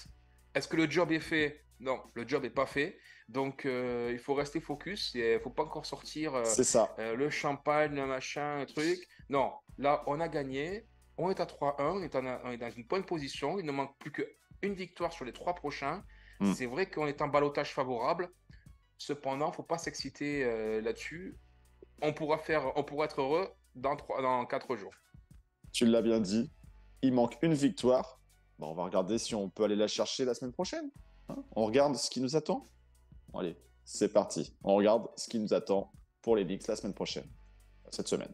est-ce 0.54 0.68
que 0.68 0.78
le 0.78 0.90
job 0.90 1.12
est 1.12 1.20
fait? 1.20 1.64
Non, 1.80 2.02
le 2.14 2.28
job 2.28 2.46
est 2.46 2.50
pas 2.50 2.66
fait. 2.66 2.98
Donc 3.28 3.66
euh, 3.66 4.10
il 4.12 4.20
faut 4.20 4.34
rester 4.34 4.60
focus. 4.62 5.12
Il 5.16 5.40
faut 5.44 5.50
pas 5.50 5.64
encore 5.64 5.86
sortir 5.86 6.36
euh, 6.36 6.44
ça. 6.46 6.94
euh, 7.00 7.16
le 7.16 7.30
champagne, 7.30 7.96
le 7.96 8.06
machin, 8.06 8.60
le 8.60 8.66
truc. 8.66 9.08
Non, 9.30 9.52
là 9.78 10.04
on 10.08 10.20
a 10.20 10.28
gagné. 10.28 10.86
On 11.18 11.30
est 11.32 11.40
à 11.40 11.46
3-1, 11.46 11.76
on, 11.80 12.02
est 12.04 12.16
en- 12.16 12.40
on 12.44 12.52
est 12.52 12.58
dans 12.58 12.70
une 12.70 12.84
bonne 12.86 13.06
position. 13.06 13.58
Il 13.58 13.66
ne 13.66 13.72
manque 13.72 13.98
plus 14.00 14.12
qu'une 14.12 14.74
victoire 14.74 15.14
sur 15.14 15.26
les 15.26 15.34
trois 15.34 15.56
prochains. 15.56 16.04
Mm. 16.42 16.54
C'est 16.54 16.66
vrai 16.66 16.90
qu'on 16.90 17.08
est 17.08 17.22
en 17.22 17.28
balotage 17.30 17.74
favorable. 17.74 18.30
Cependant, 18.98 19.52
faut 19.52 19.64
pas 19.64 19.78
s'exciter 19.78 20.44
là-dessus. 20.82 21.38
On 22.02 22.14
pourra 22.14 22.38
faire, 22.38 22.72
on 22.78 22.84
pourra 22.84 23.06
être 23.06 23.22
heureux 23.22 23.50
dans 23.76 23.96
trois, 23.96 24.22
dans 24.22 24.46
quatre 24.46 24.76
jours. 24.76 24.94
Tu 25.72 25.86
l'as 25.86 26.02
bien 26.02 26.20
dit. 26.20 26.52
Il 27.02 27.14
manque 27.14 27.38
une 27.42 27.54
victoire. 27.54 28.20
Bon, 28.60 28.72
on 28.72 28.74
va 28.74 28.84
regarder 28.84 29.18
si 29.18 29.36
on 29.36 29.50
peut 29.50 29.64
aller 29.64 29.76
la 29.76 29.88
chercher 29.88 30.24
la 30.26 30.34
semaine 30.34 30.54
prochaine. 30.54 30.90
Hein 31.30 31.44
on 31.56 31.66
regarde 31.66 31.96
ce 31.96 32.10
qui 32.10 32.22
nous 32.22 32.36
attend. 32.36 32.68
Allez, 33.38 33.58
c'est 33.84 34.14
parti. 34.14 34.56
On 34.64 34.76
regarde 34.76 35.08
ce 35.18 35.28
qui 35.28 35.40
nous 35.40 35.54
attend 35.54 35.92
pour 36.22 36.36
les 36.38 36.46
Knicks 36.46 36.68
la 36.68 36.76
semaine 36.76 36.94
prochaine. 36.94 37.28
Cette 37.92 38.08
semaine. 38.08 38.32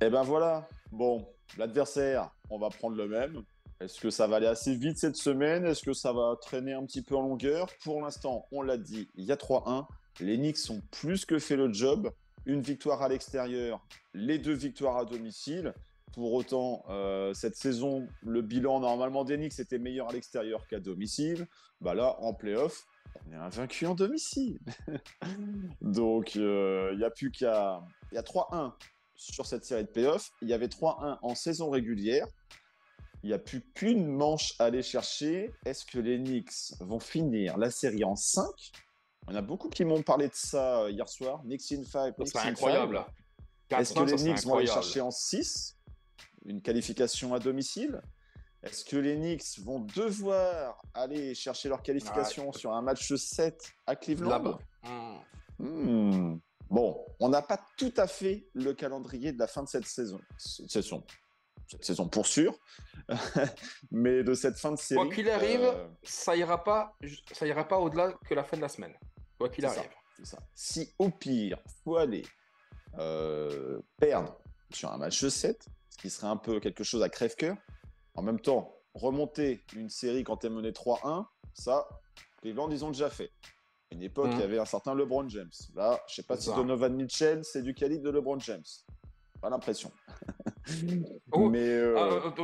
Et 0.00 0.10
ben 0.10 0.22
voilà. 0.22 0.68
Bon, 0.92 1.26
l'adversaire, 1.56 2.30
on 2.50 2.58
va 2.58 2.68
prendre 2.68 2.96
le 2.96 3.08
même. 3.08 3.42
Est-ce 3.80 4.00
que 4.00 4.10
ça 4.10 4.26
va 4.26 4.36
aller 4.36 4.46
assez 4.46 4.74
vite 4.74 4.98
cette 4.98 5.16
semaine? 5.16 5.64
Est-ce 5.64 5.82
que 5.82 5.92
ça 5.92 6.12
va 6.12 6.36
traîner 6.40 6.72
un 6.72 6.84
petit 6.84 7.02
peu 7.02 7.16
en 7.16 7.22
longueur? 7.22 7.68
Pour 7.84 8.00
l'instant, 8.02 8.46
on 8.52 8.62
l'a 8.62 8.76
dit, 8.76 9.08
il 9.14 9.24
y 9.24 9.32
a 9.32 9.36
3-1. 9.36 9.86
Les 10.20 10.36
Knicks 10.36 10.70
ont 10.70 10.82
plus 10.90 11.24
que 11.24 11.38
fait 11.38 11.56
le 11.56 11.72
job. 11.72 12.10
Une 12.46 12.60
victoire 12.60 13.02
à 13.02 13.08
l'extérieur, 13.08 13.84
les 14.14 14.38
deux 14.38 14.54
victoires 14.54 14.96
à 14.96 15.04
domicile. 15.04 15.74
Pour 16.14 16.32
autant, 16.32 16.84
euh, 16.88 17.34
cette 17.34 17.56
saison, 17.56 18.08
le 18.22 18.42
bilan 18.42 18.80
normalement 18.80 19.24
des 19.24 19.36
Knicks 19.36 19.58
était 19.60 19.78
meilleur 19.78 20.08
à 20.08 20.12
l'extérieur 20.12 20.66
qu'à 20.66 20.80
domicile. 20.80 21.46
Bah 21.80 21.94
là, 21.94 22.16
en 22.20 22.32
playoff, 22.32 22.86
on 23.26 23.32
est 23.32 23.36
invaincu 23.36 23.86
en 23.86 23.94
domicile. 23.94 24.58
Donc, 25.80 26.36
euh, 26.36 26.90
il 26.92 26.98
n'y 26.98 27.04
a 27.04 27.10
plus 27.10 27.30
qu'à. 27.30 27.82
Il 28.10 28.14
y 28.14 28.18
a 28.18 28.22
3-1 28.22 28.72
sur 29.14 29.46
cette 29.46 29.64
série 29.64 29.84
de 29.84 29.90
playoffs. 29.90 30.30
Il 30.40 30.48
y 30.48 30.54
avait 30.54 30.68
3-1 30.68 31.18
en 31.20 31.34
saison 31.34 31.70
régulière. 31.70 32.26
Il 33.22 33.28
n'y 33.28 33.34
a 33.34 33.38
plus 33.38 33.62
qu'une 33.74 34.06
manche 34.06 34.54
à 34.58 34.66
aller 34.66 34.82
chercher. 34.82 35.52
Est-ce 35.66 35.84
que 35.84 35.98
les 35.98 36.18
Knicks 36.18 36.72
vont 36.80 37.00
finir 37.00 37.58
la 37.58 37.70
série 37.70 38.04
en 38.04 38.16
5 38.16 38.46
On 39.30 39.34
a 39.34 39.42
beaucoup 39.42 39.68
qui 39.68 39.84
m'ont 39.84 40.02
parlé 40.02 40.28
de 40.28 40.34
ça 40.34 40.82
euh, 40.82 40.90
hier 40.90 41.08
soir. 41.08 41.42
Knicks 41.42 41.72
in 41.72 41.84
5. 41.84 42.14
C'est 42.24 42.38
incroyable. 42.38 43.04
Est-ce 43.70 43.92
que 43.92 44.00
4-1, 44.00 44.06
les 44.06 44.16
Knicks 44.16 44.44
vont 44.44 44.56
aller 44.56 44.66
chercher 44.66 45.02
en 45.02 45.10
6 45.10 45.76
Une 46.46 46.62
qualification 46.62 47.34
à 47.34 47.38
domicile 47.38 48.00
Est-ce 48.62 48.86
que 48.86 48.96
les 48.96 49.16
Knicks 49.16 49.58
vont 49.58 49.80
devoir 49.80 50.80
aller 50.94 51.34
chercher 51.34 51.68
leur 51.68 51.82
qualification 51.82 52.52
sur 52.52 52.72
un 52.72 52.80
match 52.80 53.14
7 53.14 53.70
à 53.86 53.96
Cleveland. 53.96 54.58
Hmm. 55.58 56.38
Bon, 56.70 57.04
on 57.20 57.28
n'a 57.28 57.42
pas 57.42 57.60
tout 57.76 57.92
à 57.96 58.06
fait 58.06 58.46
le 58.54 58.72
calendrier 58.72 59.32
de 59.32 59.38
la 59.38 59.46
fin 59.46 59.62
de 59.62 59.68
cette 59.68 59.86
saison. 59.86 60.20
Cette 60.38 60.70
saison, 60.70 61.04
cette 61.66 61.84
saison 61.84 62.08
pour 62.08 62.26
sûr. 62.26 62.58
Mais 63.90 64.22
de 64.22 64.34
cette 64.34 64.56
fin 64.56 64.72
de 64.72 64.78
série. 64.78 65.00
Quoi 65.00 65.14
qu'il 65.14 65.28
arrive, 65.30 65.62
euh, 65.62 65.88
Ça 66.02 66.36
ira 66.36 66.62
pas, 66.62 66.96
ça 67.32 67.46
ira 67.46 67.66
pas 67.66 67.78
au-delà 67.78 68.12
que 68.26 68.34
la 68.34 68.44
fin 68.44 68.56
de 68.56 68.62
la 68.62 68.68
semaine. 68.68 68.94
Quoi 69.38 69.48
qu'il 69.48 69.64
ça. 69.64 69.70
arrive. 69.70 69.90
ça. 70.24 70.38
Si 70.54 70.92
au 70.98 71.10
pire, 71.10 71.58
faut 71.84 71.96
aller 71.96 72.24
euh, 72.98 73.80
perdre 73.98 74.36
sur 74.72 74.90
un 74.92 74.98
match 74.98 75.24
7, 75.26 75.66
ce 75.90 75.96
qui 75.98 76.10
serait 76.10 76.26
un 76.26 76.36
peu 76.36 76.60
quelque 76.60 76.84
chose 76.84 77.02
à 77.02 77.08
crève-cœur, 77.08 77.56
en 78.14 78.22
même 78.22 78.40
temps, 78.40 78.74
remonter 78.94 79.64
une 79.74 79.88
série 79.90 80.24
quand 80.24 80.38
tu 80.38 80.46
es 80.46 80.50
mené 80.50 80.72
3-1, 80.72 81.24
ça, 81.54 81.88
Cleveland, 82.42 82.70
ils 82.70 82.84
ont 82.84 82.90
déjà 82.90 83.10
fait. 83.10 83.30
À 83.90 83.94
une 83.94 84.02
époque, 84.02 84.26
Mhm. 84.26 84.32
il 84.32 84.40
y 84.40 84.42
avait 84.42 84.58
un 84.58 84.64
certain 84.64 84.94
LeBron 84.94 85.28
James. 85.28 85.50
Là, 85.74 86.02
je 86.08 86.16
sais 86.16 86.22
pas 86.22 86.36
si 86.36 86.46
ça. 86.50 86.54
Donovan 86.56 86.94
Mitchell, 86.94 87.44
c'est 87.44 87.62
du 87.62 87.74
calibre 87.74 88.04
de 88.04 88.10
LeBron 88.10 88.38
James. 88.40 88.64
Pas 89.40 89.50
l'impression. 89.50 89.90
Oh, 91.32 91.48
Mais 91.50 91.58
euh, 91.68 91.94
Ah, 91.96 92.34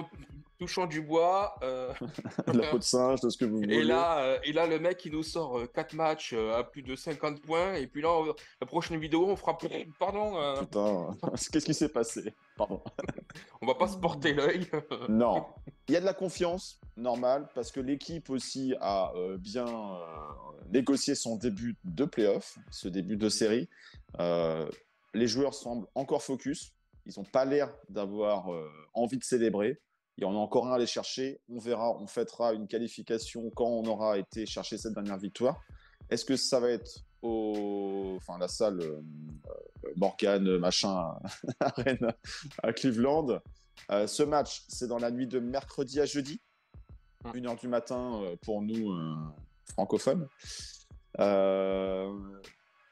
euh, 0.64 0.66
touchons 0.66 0.86
du 0.86 1.00
bois. 1.00 1.54
euh, 1.62 1.92
la 2.52 2.70
peau 2.70 2.78
de 2.78 2.82
singe, 2.82 3.20
de 3.20 3.30
ce 3.30 3.36
que 3.38 3.44
vous 3.44 3.56
voulez. 3.58 3.76
et, 3.76 3.82
là, 3.82 4.18
euh, 4.18 4.38
et 4.44 4.52
là, 4.52 4.66
le 4.66 4.78
mec, 4.78 5.04
il 5.04 5.12
nous 5.12 5.22
sort 5.22 5.60
4 5.72 5.94
matchs 5.94 6.32
euh, 6.34 6.56
à 6.58 6.64
plus 6.64 6.82
de 6.82 6.96
50 6.96 7.40
points. 7.42 7.74
Et 7.74 7.86
puis 7.86 8.02
là, 8.02 8.10
on- 8.10 8.34
la 8.60 8.66
prochaine 8.66 8.98
vidéo, 8.98 9.26
on 9.28 9.36
fera. 9.36 9.56
Pardon, 9.98 10.38
euh, 10.38 10.60
Putain, 10.60 11.16
qu'est-ce 11.52 11.64
qui 11.64 11.74
s'est 11.74 11.88
passé? 11.88 12.34
Pardon. 12.56 12.82
on 13.60 13.66
va 13.66 13.74
pas 13.74 13.88
se 13.88 13.96
porter 13.96 14.32
l'œil. 14.34 14.68
Non, 15.08 15.46
il 15.88 15.94
y 15.94 15.96
a 15.96 16.00
de 16.00 16.04
la 16.06 16.14
confiance. 16.14 16.80
normal, 16.96 17.48
parce 17.54 17.70
que 17.72 17.80
l'équipe 17.80 18.30
aussi 18.30 18.74
a 18.80 19.12
euh, 19.16 19.36
bien 19.36 19.66
euh, 19.66 19.98
négocié 20.70 21.14
son 21.14 21.36
début 21.36 21.76
de 21.84 22.04
playoff, 22.04 22.56
ce 22.70 22.88
début 22.88 23.16
de 23.16 23.28
série. 23.28 23.68
Euh, 24.20 24.68
les 25.12 25.26
joueurs 25.26 25.54
semblent 25.54 25.86
encore 25.94 26.22
focus. 26.22 26.72
Ils 27.06 27.12
n'ont 27.18 27.24
pas 27.24 27.44
l'air 27.44 27.70
d'avoir 27.88 28.52
euh, 28.52 28.68
envie 28.94 29.18
de 29.18 29.24
célébrer. 29.24 29.78
Il 30.16 30.22
y 30.22 30.24
en 30.24 30.32
a 30.34 30.38
encore 30.38 30.66
un 30.68 30.72
à 30.72 30.74
aller 30.76 30.86
chercher. 30.86 31.40
On 31.48 31.58
verra, 31.58 31.96
on 31.98 32.06
fêtera 32.06 32.52
une 32.52 32.68
qualification 32.68 33.50
quand 33.50 33.66
on 33.66 33.84
aura 33.86 34.18
été 34.18 34.46
chercher 34.46 34.78
cette 34.78 34.94
dernière 34.94 35.18
victoire. 35.18 35.60
Est-ce 36.10 36.24
que 36.24 36.36
ça 36.36 36.60
va 36.60 36.70
être 36.70 37.04
au, 37.22 38.14
enfin 38.16 38.38
la 38.38 38.48
salle 38.48 38.80
euh, 38.80 39.00
euh, 39.48 39.90
Morgan 39.96 40.58
machin 40.58 41.14
à 41.60 41.68
Rennes, 41.70 42.12
à 42.62 42.72
Cleveland 42.72 43.40
Euh, 43.90 44.06
Ce 44.06 44.22
match, 44.22 44.64
c'est 44.68 44.86
dans 44.86 44.98
la 44.98 45.10
nuit 45.10 45.26
de 45.26 45.40
mercredi 45.40 46.00
à 46.00 46.06
jeudi, 46.06 46.40
Mm. 47.24 47.30
1h 47.38 47.60
du 47.60 47.68
matin 47.68 48.22
euh, 48.22 48.36
pour 48.42 48.62
nous 48.62 48.94
francophones. 49.72 50.28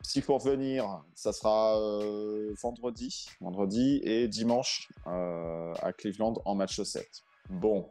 S'il 0.03 0.23
faut 0.23 0.37
revenir, 0.37 1.03
ça 1.15 1.33
sera 1.33 1.81
euh, 1.81 2.53
vendredi, 2.61 3.29
vendredi 3.41 4.01
et 4.03 4.27
dimanche 4.27 4.89
euh, 5.07 5.73
à 5.81 5.93
Cleveland 5.93 6.35
en 6.45 6.55
match 6.57 6.81
7. 6.81 7.09
Bon, 7.51 7.89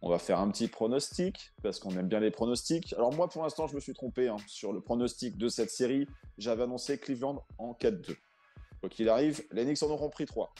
on 0.00 0.08
va 0.08 0.18
faire 0.18 0.40
un 0.40 0.50
petit 0.50 0.66
pronostic 0.66 1.52
parce 1.62 1.78
qu'on 1.78 1.90
aime 1.90 2.08
bien 2.08 2.20
les 2.20 2.30
pronostics. 2.30 2.94
Alors 2.94 3.12
moi, 3.12 3.28
pour 3.28 3.42
l'instant, 3.42 3.66
je 3.66 3.74
me 3.74 3.80
suis 3.80 3.92
trompé 3.92 4.28
hein, 4.28 4.36
sur 4.46 4.72
le 4.72 4.80
pronostic 4.80 5.36
de 5.36 5.48
cette 5.48 5.70
série. 5.70 6.06
J'avais 6.38 6.62
annoncé 6.62 6.98
Cleveland 6.98 7.44
en 7.58 7.74
4-2. 7.74 8.16
Quoi 8.80 8.88
qu'il 8.88 9.10
arrive, 9.10 9.44
les 9.52 9.64
Knicks 9.64 9.82
en 9.82 9.88
auront 9.88 10.08
pris 10.08 10.24
3. 10.24 10.54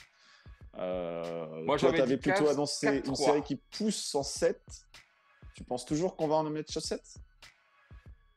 Euh, 0.77 1.63
Moi, 1.65 1.79
toi, 1.79 1.91
t'avais 1.91 2.17
plutôt 2.17 2.43
4, 2.43 2.51
annoncé 2.51 2.87
4, 2.87 2.95
une 3.07 3.13
3. 3.13 3.15
série 3.25 3.41
qui 3.41 3.55
pousse 3.55 4.13
en 4.13 4.21
7. 4.21 4.61
Tu 5.55 5.63
penses 5.63 5.85
toujours 5.85 6.15
qu'on 6.15 6.27
va 6.27 6.35
en 6.35 6.43
match 6.43 6.77
7 6.77 7.01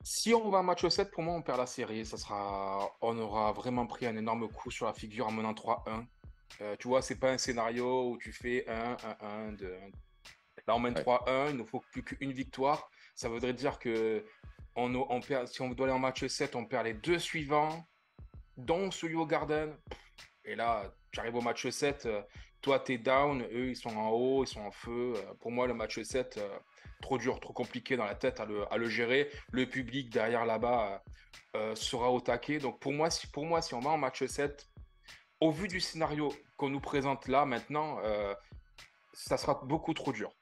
Si 0.07 0.35
on 0.35 0.51
va 0.51 0.59
en 0.59 0.63
match 0.63 0.87
7, 0.87 1.11
pour 1.11 1.23
moi, 1.23 1.35
on 1.35 1.41
perd 1.41 1.59
la 1.59 1.67
série. 1.67 2.05
Ça 2.05 2.19
sera... 2.19 2.91
On 3.01 3.19
aura 3.19 3.53
vraiment 3.53 3.87
pris 3.87 4.05
un 4.07 4.15
énorme 4.15 4.49
coup 4.49 4.71
sur 4.71 4.85
la 4.85 4.93
figure 4.93 5.27
en 5.27 5.33
menant 5.33 5.55
3-1. 5.55 6.05
Euh, 6.61 6.77
tu 6.79 6.89
vois, 6.89 7.01
c'est 7.01 7.15
pas 7.19 7.31
un 7.31 7.39
scénario 7.39 8.11
où 8.11 8.19
tu 8.19 8.31
fais 8.31 8.69
1, 8.69 8.97
1, 9.21 9.27
1, 9.49 9.53
2, 9.53 9.67
1. 9.67 9.79
Là, 10.67 10.77
on 10.77 10.79
mène 10.79 10.95
Ouais. 10.95 11.03
3-1. 11.03 11.51
Il 11.51 11.57
nous 11.57 11.67
faut 11.67 11.81
plus 11.91 12.03
qu'une 12.03 12.33
victoire. 12.33 12.91
Ça 13.15 13.31
voudrait 13.31 13.55
dire 13.55 13.79
que 13.79 14.23
on, 14.77 14.95
on 14.95 15.21
perd... 15.23 15.49
si 15.49 15.63
on 15.63 15.71
doit 15.71 15.87
aller 15.87 15.97
en 15.97 15.99
match 15.99 16.27
7, 16.27 16.55
on 16.55 16.67
perd 16.67 16.85
les 16.85 16.95
deux 16.95 17.19
suivants, 17.19 17.87
dont 18.59 18.91
celui 18.91 19.15
au 19.15 19.25
Garden. 19.25 19.75
Et 20.45 20.55
là, 20.55 20.93
tu 21.13 21.21
arrives 21.21 21.37
au 21.37 21.41
match 21.41 21.67
7, 21.67 22.05
euh, 22.05 22.21
toi, 22.65 22.81
tu 22.81 22.95
es 22.95 22.99
down, 22.99 23.43
eux, 23.43 23.69
ils 23.69 23.77
sont 23.77 23.95
en 23.95 24.09
haut, 24.09 24.43
ils 24.43 24.47
sont 24.49 24.63
en 24.63 24.71
feu. 24.71 25.13
Euh, 25.17 25.35
Pour 25.41 25.51
moi, 25.53 25.67
le 25.67 25.75
match 25.75 26.01
7, 26.03 26.39
euh, 26.39 26.49
trop 27.03 27.19
dur, 27.19 27.39
trop 27.39 27.53
compliqué 27.53 27.97
dans 27.99 28.07
la 28.07 28.15
tête 28.15 28.41
à 28.41 28.47
le, 28.47 28.65
à 28.73 28.79
le 28.79 28.89
gérer. 28.89 29.31
Le 29.53 29.67
public 29.67 30.09
derrière 30.11 30.47
là-bas 30.47 31.03
euh, 31.57 31.75
sera 31.75 32.11
au 32.11 32.21
taquet. 32.23 32.59
Donc 32.59 32.81
pour 32.81 32.93
moi, 32.93 33.11
si, 33.11 33.27
pour 33.27 33.45
moi, 33.45 33.61
si 33.61 33.75
on 33.75 33.81
va 33.81 33.91
en 33.91 33.99
match 33.99 34.25
7, 34.25 34.67
au 35.41 35.51
vu 35.51 35.69
du 35.69 35.79
scénario 35.79 36.33
qu'on 36.57 36.71
nous 36.71 36.81
présente 36.81 37.29
là 37.29 37.45
maintenant, 37.45 37.99
euh, 38.03 38.35
ça 39.13 39.37
sera 39.37 39.61
beaucoup 39.65 39.93
trop 39.93 40.13
dur. 40.13 40.33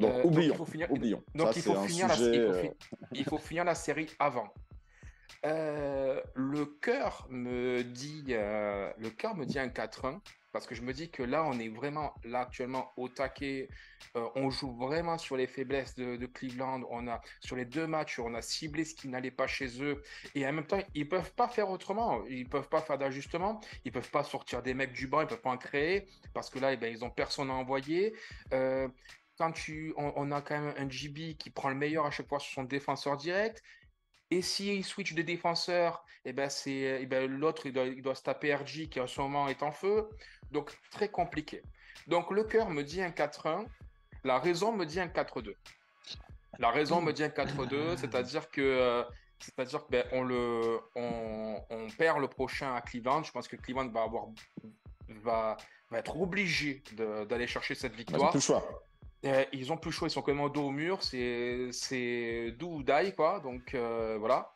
Donc, 0.00 0.10
Euh, 0.10 0.22
donc, 0.24 0.32
oublions. 0.32 0.54
il 0.54 0.56
faut 0.56 0.64
finir- 0.66 0.90
oublions. 0.90 1.22
Donc 1.36 1.46
Ça, 1.48 1.52
il, 1.56 1.62
c'est 1.62 1.70
faut 1.72 1.78
un 1.78 1.86
finir 1.86 2.08
la, 2.08 2.16
sujet, 2.16 2.34
il, 2.36 2.46
faut 2.46 2.54
fi- 2.60 2.70
il 3.12 3.24
faut 3.24 3.38
finir 3.38 3.64
la 3.64 3.74
série 3.76 4.08
avant. 4.18 4.48
Euh, 5.44 6.20
le 6.34 6.66
cœur 6.66 7.26
me 7.30 7.82
dit 7.82 8.26
euh, 8.30 8.92
le 8.98 9.10
cœur 9.10 9.34
me 9.36 9.44
dit 9.44 9.58
un 9.58 9.68
4-1 9.68 10.20
parce 10.52 10.66
que 10.66 10.74
je 10.74 10.82
me 10.82 10.92
dis 10.92 11.10
que 11.10 11.22
là 11.22 11.44
on 11.44 11.58
est 11.58 11.68
vraiment 11.68 12.14
là 12.24 12.40
actuellement 12.40 12.92
au 12.96 13.08
taquet. 13.08 13.68
Euh, 14.16 14.28
on 14.34 14.50
joue 14.50 14.72
vraiment 14.76 15.16
sur 15.18 15.36
les 15.36 15.46
faiblesses 15.46 15.94
de, 15.94 16.26
Cleveland. 16.26 16.82
On 16.90 17.06
a 17.08 17.20
sur 17.40 17.56
les 17.56 17.64
deux 17.64 17.86
matchs 17.86 18.18
on 18.18 18.34
a 18.34 18.42
ciblé 18.42 18.84
ce 18.84 18.94
qui 18.94 19.08
n'allait 19.08 19.30
pas 19.30 19.46
chez 19.46 19.82
eux. 19.82 20.02
Et 20.34 20.46
en 20.46 20.52
même 20.52 20.66
temps 20.66 20.82
ils 20.94 21.08
peuvent 21.08 21.32
pas 21.34 21.48
faire 21.48 21.70
autrement. 21.70 22.24
Ils 22.28 22.48
peuvent 22.48 22.68
pas 22.68 22.80
faire 22.80 22.98
d'ajustement. 22.98 23.60
Ils 23.84 23.92
peuvent 23.92 24.10
pas 24.10 24.24
sortir 24.24 24.62
des 24.62 24.74
mecs 24.74 24.92
du 24.92 25.06
banc. 25.06 25.22
Ils 25.22 25.28
peuvent 25.28 25.40
pas 25.40 25.50
en 25.50 25.58
créer. 25.58 26.06
Parce 26.34 26.50
que 26.50 26.58
là 26.58 26.72
eh 26.72 26.76
ben, 26.76 26.92
ils 26.92 27.04
ont 27.04 27.10
personne 27.10 27.50
à 27.50 27.54
envoyer. 27.54 28.14
Quand 29.38 29.52
tu, 29.52 29.94
on, 29.96 30.12
on 30.16 30.32
a 30.32 30.42
quand 30.42 30.60
même 30.60 30.74
un 30.76 30.86
GB 30.86 31.34
qui 31.36 31.48
prend 31.48 31.70
le 31.70 31.74
meilleur 31.74 32.04
à 32.04 32.10
chaque 32.10 32.28
fois 32.28 32.40
sur 32.40 32.52
son 32.52 32.64
défenseur 32.64 33.16
direct. 33.16 33.62
Et 34.30 34.42
s'il 34.42 34.84
switch 34.84 35.14
de 35.14 35.22
défenseur, 35.22 36.04
eh 36.24 36.32
ben 36.32 36.48
c'est, 36.48 37.00
eh 37.02 37.06
ben 37.06 37.30
l'autre, 37.30 37.66
il 37.66 37.72
doit, 37.72 37.86
il 37.86 38.02
doit 38.02 38.14
se 38.14 38.22
taper 38.22 38.54
RG 38.54 38.88
qui 38.88 39.00
en 39.00 39.06
ce 39.06 39.20
moment 39.20 39.48
est 39.48 39.62
en 39.62 39.72
feu. 39.72 40.08
Donc, 40.50 40.70
très 40.90 41.08
compliqué. 41.08 41.62
Donc, 42.06 42.30
le 42.30 42.44
cœur 42.44 42.70
me 42.70 42.82
dit 42.82 43.02
un 43.02 43.10
4-1. 43.10 43.66
La 44.24 44.38
raison 44.38 44.72
me 44.72 44.84
dit 44.84 45.00
un 45.00 45.06
4-2. 45.08 45.54
La 46.58 46.70
raison 46.70 47.00
me 47.00 47.12
dit 47.12 47.24
un 47.24 47.28
4-2, 47.28 47.96
c'est-à-dire 47.96 48.50
que, 48.50 48.60
euh, 48.60 49.02
c'est-à-dire 49.38 49.86
que 49.86 49.90
ben, 49.90 50.04
on, 50.12 50.22
le, 50.22 50.78
on, 50.94 51.60
on 51.70 51.88
perd 51.90 52.20
le 52.20 52.28
prochain 52.28 52.74
à 52.74 52.82
Cleveland. 52.82 53.22
Je 53.22 53.32
pense 53.32 53.48
que 53.48 53.56
Cleveland 53.56 53.88
va, 53.88 54.02
avoir, 54.02 54.26
va, 55.08 55.56
va 55.90 55.98
être 55.98 56.20
obligé 56.20 56.82
d'aller 56.92 57.46
chercher 57.46 57.74
cette 57.74 57.92
Ils 57.94 58.12
n'ont 58.12 58.18
victoire. 58.18 58.30
plus 58.30 58.38
le 58.38 58.42
choix. 58.42 58.82
Euh, 59.26 59.44
ils 59.52 59.70
ont 59.70 59.76
plus 59.76 59.90
le 59.90 59.94
choix, 59.94 60.08
ils 60.08 60.10
sont 60.10 60.22
quand 60.22 60.34
même 60.34 60.48
dos 60.50 60.66
au 60.68 60.70
mur, 60.70 61.02
c'est 61.02 62.52
do 62.58 62.68
ou 62.76 62.82
die, 62.82 63.14
quoi. 63.14 63.40
Donc 63.40 63.74
euh, 63.74 64.16
voilà. 64.18 64.52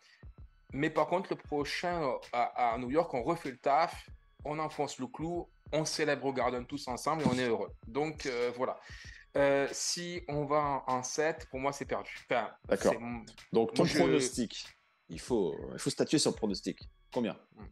Mais 0.72 0.90
par 0.90 1.06
contre, 1.06 1.30
le 1.30 1.36
prochain 1.36 2.10
à, 2.32 2.72
à 2.72 2.78
New 2.78 2.90
York, 2.90 3.12
on 3.14 3.22
refait 3.22 3.50
le 3.50 3.58
taf, 3.58 4.08
on 4.44 4.58
enfonce 4.58 4.98
le 4.98 5.06
clou, 5.06 5.48
on 5.72 5.84
célèbre 5.84 6.24
au 6.26 6.32
Garden 6.32 6.64
tous 6.66 6.88
ensemble 6.88 7.22
et 7.22 7.26
on 7.26 7.34
est 7.38 7.46
heureux. 7.48 7.70
Donc 7.86 8.26
euh, 8.26 8.50
voilà. 8.56 8.78
Si 9.72 10.22
on 10.28 10.44
va 10.46 10.82
en, 10.86 11.02
7, 11.02 11.48
pour 11.50 11.58
moi, 11.60 11.72
c'est 11.72 11.84
perdu. 11.84 12.16
Enfin, 12.30 12.50
D'accord. 12.68 12.94
Donc, 13.52 13.74
ton 13.74 13.84
je- 13.84 13.98
pronostic, 13.98 14.64
il, 15.08 15.20
faut, 15.20 15.56
il 15.72 15.78
faut 15.80 15.90
statuer 15.90 16.18
sur 16.18 16.30
le 16.30 16.36
pronostic. 16.36 16.88
Combien? 17.12 17.36
Hmm. 17.56 17.64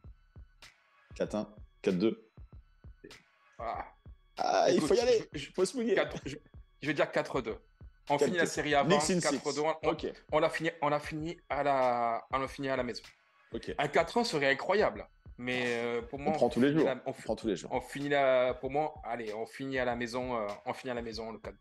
4-1, 1.16 1.46
4-2. 1.84 2.18
voilà. 3.56 3.86
Ah, 4.36 4.66
il 4.70 4.76
Écoute, 4.76 4.88
faut 4.88 4.94
y 4.94 5.00
aller. 5.00 5.28
je- 5.32 5.38
je- 5.38 5.48
Il 5.48 5.52
faut 5.54 5.64
se 5.64 5.76
mouiller. 5.76 5.96
Je, 6.26 6.36
je 6.82 6.88
vais 6.88 6.94
dire 6.94 7.06
4-2. 7.06 7.54
On 8.10 8.16
4-2. 8.16 8.24
finit 8.24 8.36
la 8.38 8.46
série 8.46 8.74
avant, 8.74 8.88
Knicks 8.88 9.10
in 9.10 9.20
six. 9.20 9.36
4-2. 9.38 10.12
On, 10.32 10.38
l'a 10.40 10.50
fini, 10.50 10.70
on 10.82 10.88
l'a 10.88 10.98
fini 11.00 11.38
à 11.48 11.62
la, 11.62 12.26
on 12.32 12.38
l'a 12.38 12.48
fini 12.48 12.68
à 12.68 12.76
la 12.76 12.82
maison. 12.82 13.02
Un 13.78 13.86
4-1 13.86 14.24
serait 14.24 14.50
incroyable. 14.50 15.06
Mais 15.38 15.62
euh, 15.66 16.02
pour 16.02 16.18
moi, 16.18 16.32
On 16.32 16.36
prend 16.36 16.48
tous 16.50 16.60
les 16.60 16.68
finit 16.68 16.80
jours. 16.80 16.88
la- 16.88 17.02
on, 17.06 17.10
On 17.10 17.12
prend 17.12 17.36
tous 17.36 17.46
les 17.46 17.56
jours. 17.56 17.70
on 17.72 17.80
finit 17.80 18.08
la, 18.10 18.54
pour 18.54 18.70
moi, 18.70 18.94
allez, 19.04 19.32
on 19.32 19.46
finit 19.46 19.78
à 19.78 19.84
la 19.84 19.96
maison, 19.96 20.36
euh, 20.36 20.46
on 20.66 20.72
finit 20.74 20.90
à 20.90 20.94
la 20.94 21.02
maison 21.02 21.32
le 21.32 21.38
4-2. 21.38 21.52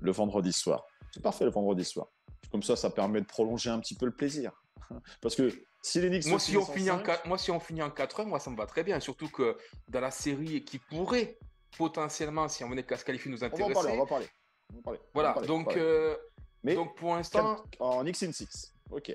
Le, 0.00 0.10
vendredi 0.12 0.52
soir. 0.52 0.84
C'est 1.12 1.22
parfait 1.22 1.44
le 1.44 1.50
vendredi 1.50 1.84
soir. 1.84 2.08
Comme 2.50 2.62
ça, 2.62 2.76
ça 2.76 2.88
permet 2.90 3.20
de 3.20 3.26
prolonger 3.26 3.68
un 3.70 3.78
petit 3.80 3.94
peu 3.94 4.06
le 4.06 4.14
plaisir. 4.14 4.52
Parce 5.20 5.36
que 5.36 5.50
si 5.82 6.00
les 6.00 6.08
Knicks 6.08 6.26
Moi, 6.26 6.38
si 6.38 6.56
on 6.56 6.64
finit 6.64 6.90
en 6.90 6.96
cinq, 6.98 7.04
4, 7.06 7.26
moi, 7.26 7.36
si 7.38 7.50
on 7.50 7.60
finit 7.60 7.82
en 7.82 7.90
4-1, 7.90 8.24
moi, 8.24 8.38
ça 8.40 8.50
me 8.50 8.56
va 8.56 8.66
très 8.66 8.82
bien. 8.84 8.98
Surtout 9.00 9.28
que 9.28 9.56
dans 9.88 10.00
la 10.00 10.10
série 10.10 10.64
qui 10.64 10.78
pourrait 10.78 11.38
potentiellement, 11.76 12.48
si 12.48 12.64
on 12.64 12.70
venait 12.70 12.82
qu'à 12.82 12.96
se 12.96 13.04
qualifier, 13.04 13.30
nous 13.30 13.38
on 13.38 13.40
va 13.40 13.46
en 13.46 13.50
intéresser. 13.54 13.74
parler, 13.74 13.92
on 13.92 13.98
va 13.98 14.06
parler. 14.06 14.26
On 14.72 14.76
va 14.76 14.82
parler, 14.82 14.98
on 14.98 15.02
va 15.02 15.10
Voilà. 15.14 15.32
parler, 15.32 15.50
on 15.50 15.58
donc, 15.58 15.76
euh, 15.76 16.16
Mais 16.62 16.74
donc 16.74 16.96
pour 16.96 17.14
l'instant, 17.14 17.62
en 17.80 18.04
X 18.06 18.22
in 18.22 18.32
6. 18.32 18.74
Ok. 18.90 19.14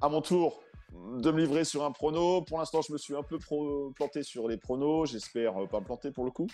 À 0.00 0.08
mon 0.08 0.20
tour 0.20 0.62
de 0.92 1.30
me 1.30 1.40
livrer 1.40 1.64
sur 1.64 1.84
un 1.84 1.90
prono. 1.90 2.42
Pour 2.42 2.58
l'instant, 2.58 2.80
je 2.82 2.92
me 2.92 2.98
suis 2.98 3.16
un 3.16 3.22
peu 3.22 3.38
planté 3.96 4.22
sur 4.22 4.48
les 4.48 4.56
pronos. 4.56 5.10
J'espère 5.10 5.62
euh, 5.62 5.66
pas 5.66 5.80
me 5.80 5.84
planter 5.84 6.12
pour 6.12 6.24
le 6.24 6.30
coup. 6.30 6.46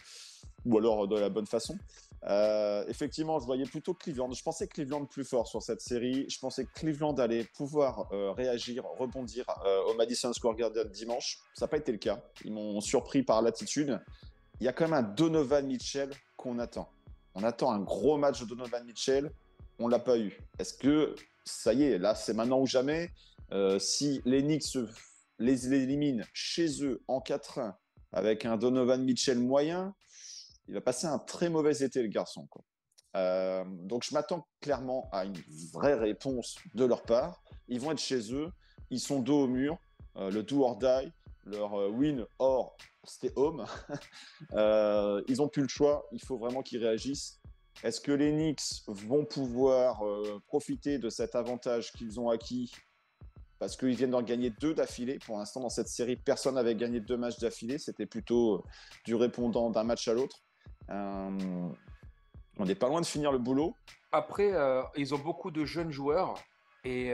Ou 0.65 0.79
alors 0.79 1.05
euh, 1.05 1.07
de 1.07 1.19
la 1.19 1.29
bonne 1.29 1.47
façon. 1.47 1.77
Euh, 2.25 2.85
effectivement, 2.89 3.39
je 3.39 3.47
voyais 3.47 3.65
plutôt 3.65 3.95
Cleveland. 3.95 4.31
Je 4.33 4.43
pensais 4.43 4.67
Cleveland 4.67 5.07
plus 5.07 5.25
fort 5.25 5.47
sur 5.47 5.63
cette 5.63 5.81
série. 5.81 6.27
Je 6.29 6.39
pensais 6.39 6.65
que 6.65 6.73
Cleveland 6.73 7.15
allait 7.15 7.45
pouvoir 7.45 8.09
euh, 8.13 8.33
réagir, 8.33 8.85
rebondir 8.99 9.45
euh, 9.65 9.83
au 9.85 9.95
Madison 9.95 10.33
Square 10.33 10.55
Garden 10.57 10.89
dimanche. 10.89 11.39
Ça 11.55 11.65
n'a 11.65 11.69
pas 11.69 11.79
été 11.79 11.93
le 11.93 11.99
cas. 11.99 12.23
Ils 12.45 12.53
m'ont 12.53 12.81
surpris 12.81 13.23
par 13.23 13.41
l'attitude. 13.43 14.01
Il 14.61 14.65
y 14.65 14.69
a 14.69 14.73
quand 14.73 14.85
même 14.85 14.95
un 14.95 15.03
Donovan 15.03 15.67
Mitchell 15.67 16.11
qu'on 16.37 16.59
attend. 16.59 16.93
On 17.35 17.43
attend 17.45 17.73
un 17.73 17.81
gros 17.81 18.19
match 18.19 18.41
de 18.41 18.47
Donovan 18.47 18.85
Mitchell 18.85 19.31
on 19.81 19.89
l'a 19.89 19.99
pas 19.99 20.19
eu. 20.19 20.39
Est-ce 20.59 20.75
que 20.75 21.15
ça 21.45 21.73
y 21.73 21.85
est, 21.85 21.99
là 21.99 22.15
c'est 22.15 22.35
maintenant 22.35 22.61
ou 22.61 22.67
jamais? 22.67 23.11
Euh, 23.53 23.79
Si 23.79 24.21
les 24.25 24.43
Knicks 24.43 24.77
les 25.39 25.73
éliminent 25.73 26.25
chez 26.35 26.85
eux 26.85 27.03
en 27.09 27.21
4-1 27.21 27.75
avec 28.13 28.45
un 28.45 28.57
Donovan 28.59 29.03
Mitchell 29.03 29.39
moyen, 29.39 29.95
il 30.69 30.75
va 30.75 30.81
passer 30.81 31.07
un 31.07 31.19
très 31.19 31.49
mauvais 31.49 31.83
été 31.83 32.03
le 32.03 32.09
garçon. 32.09 32.47
Euh, 33.17 33.65
donc 33.67 34.05
je 34.05 34.15
m'attends 34.15 34.47
clairement 34.61 35.09
à 35.13 35.25
une 35.25 35.39
vraie 35.73 35.95
réponse 35.95 36.57
de 36.75 36.85
leur 36.85 37.03
part. 37.03 37.43
Ils 37.69 37.81
vont 37.81 37.93
être 37.93 37.99
chez 37.99 38.33
eux, 38.35 38.53
ils 38.91 39.01
sont 39.01 39.21
dos 39.21 39.45
au 39.45 39.47
mur, 39.47 39.79
euh, 40.17 40.31
le 40.31 40.43
do 40.43 40.63
or 40.63 40.77
die, 40.77 41.11
leur 41.47 41.73
win 41.91 42.27
or 42.39 42.77
stay 43.05 43.33
home. 43.37 43.65
Euh, 44.55 45.23
ils 45.29 45.43
ont 45.43 45.49
plus 45.49 45.63
le 45.63 45.69
choix, 45.69 46.07
il 46.13 46.21
faut 46.23 46.39
vraiment 46.39 46.63
qu'ils 46.63 46.83
réagissent. 46.85 47.41
Est-ce 47.85 48.01
que 48.01 48.11
les 48.11 48.33
Knicks 48.33 48.83
vont 48.87 49.25
pouvoir 49.25 50.05
euh, 50.05 50.41
profiter 50.49 50.99
de 50.99 51.09
cet 51.11 51.35
avantage 51.35 51.93
qu'ils 51.93 52.19
ont 52.19 52.31
acquis 52.31 52.73
parce 53.59 53.77
qu'ils 53.77 53.95
viennent 53.95 54.11
d'en 54.11 54.23
gagner 54.23 54.51
deux 54.51 54.75
d'affilée? 54.75 55.19
Pour 55.19 55.37
l'instant, 55.39 55.61
dans 55.61 55.69
cette 55.69 55.89
série, 55.89 56.17
personne 56.17 56.55
n'avait 56.55 56.75
gagné 56.75 57.01
deux 57.01 57.17
matchs 57.19 57.39
d'affilée. 57.39 57.79
C'était 57.79 58.07
plutôt 58.07 58.55
euh, 58.57 58.63
du 59.05 59.15
répondant 59.15 59.71
d'un 59.71 59.85
match 59.85 60.09
à 60.09 60.15
l'autre. 60.15 60.39
Euh, 60.89 61.69
On 62.59 62.65
n'est 62.65 62.75
pas 62.75 62.89
loin 62.89 63.01
de 63.03 63.07
finir 63.07 63.31
le 63.31 63.39
boulot. 63.39 63.75
Après, 64.13 64.53
ils 64.97 65.15
ont 65.15 65.19
beaucoup 65.19 65.51
de 65.51 65.65
jeunes 65.65 65.93
joueurs 65.93 66.35
et, 66.85 67.13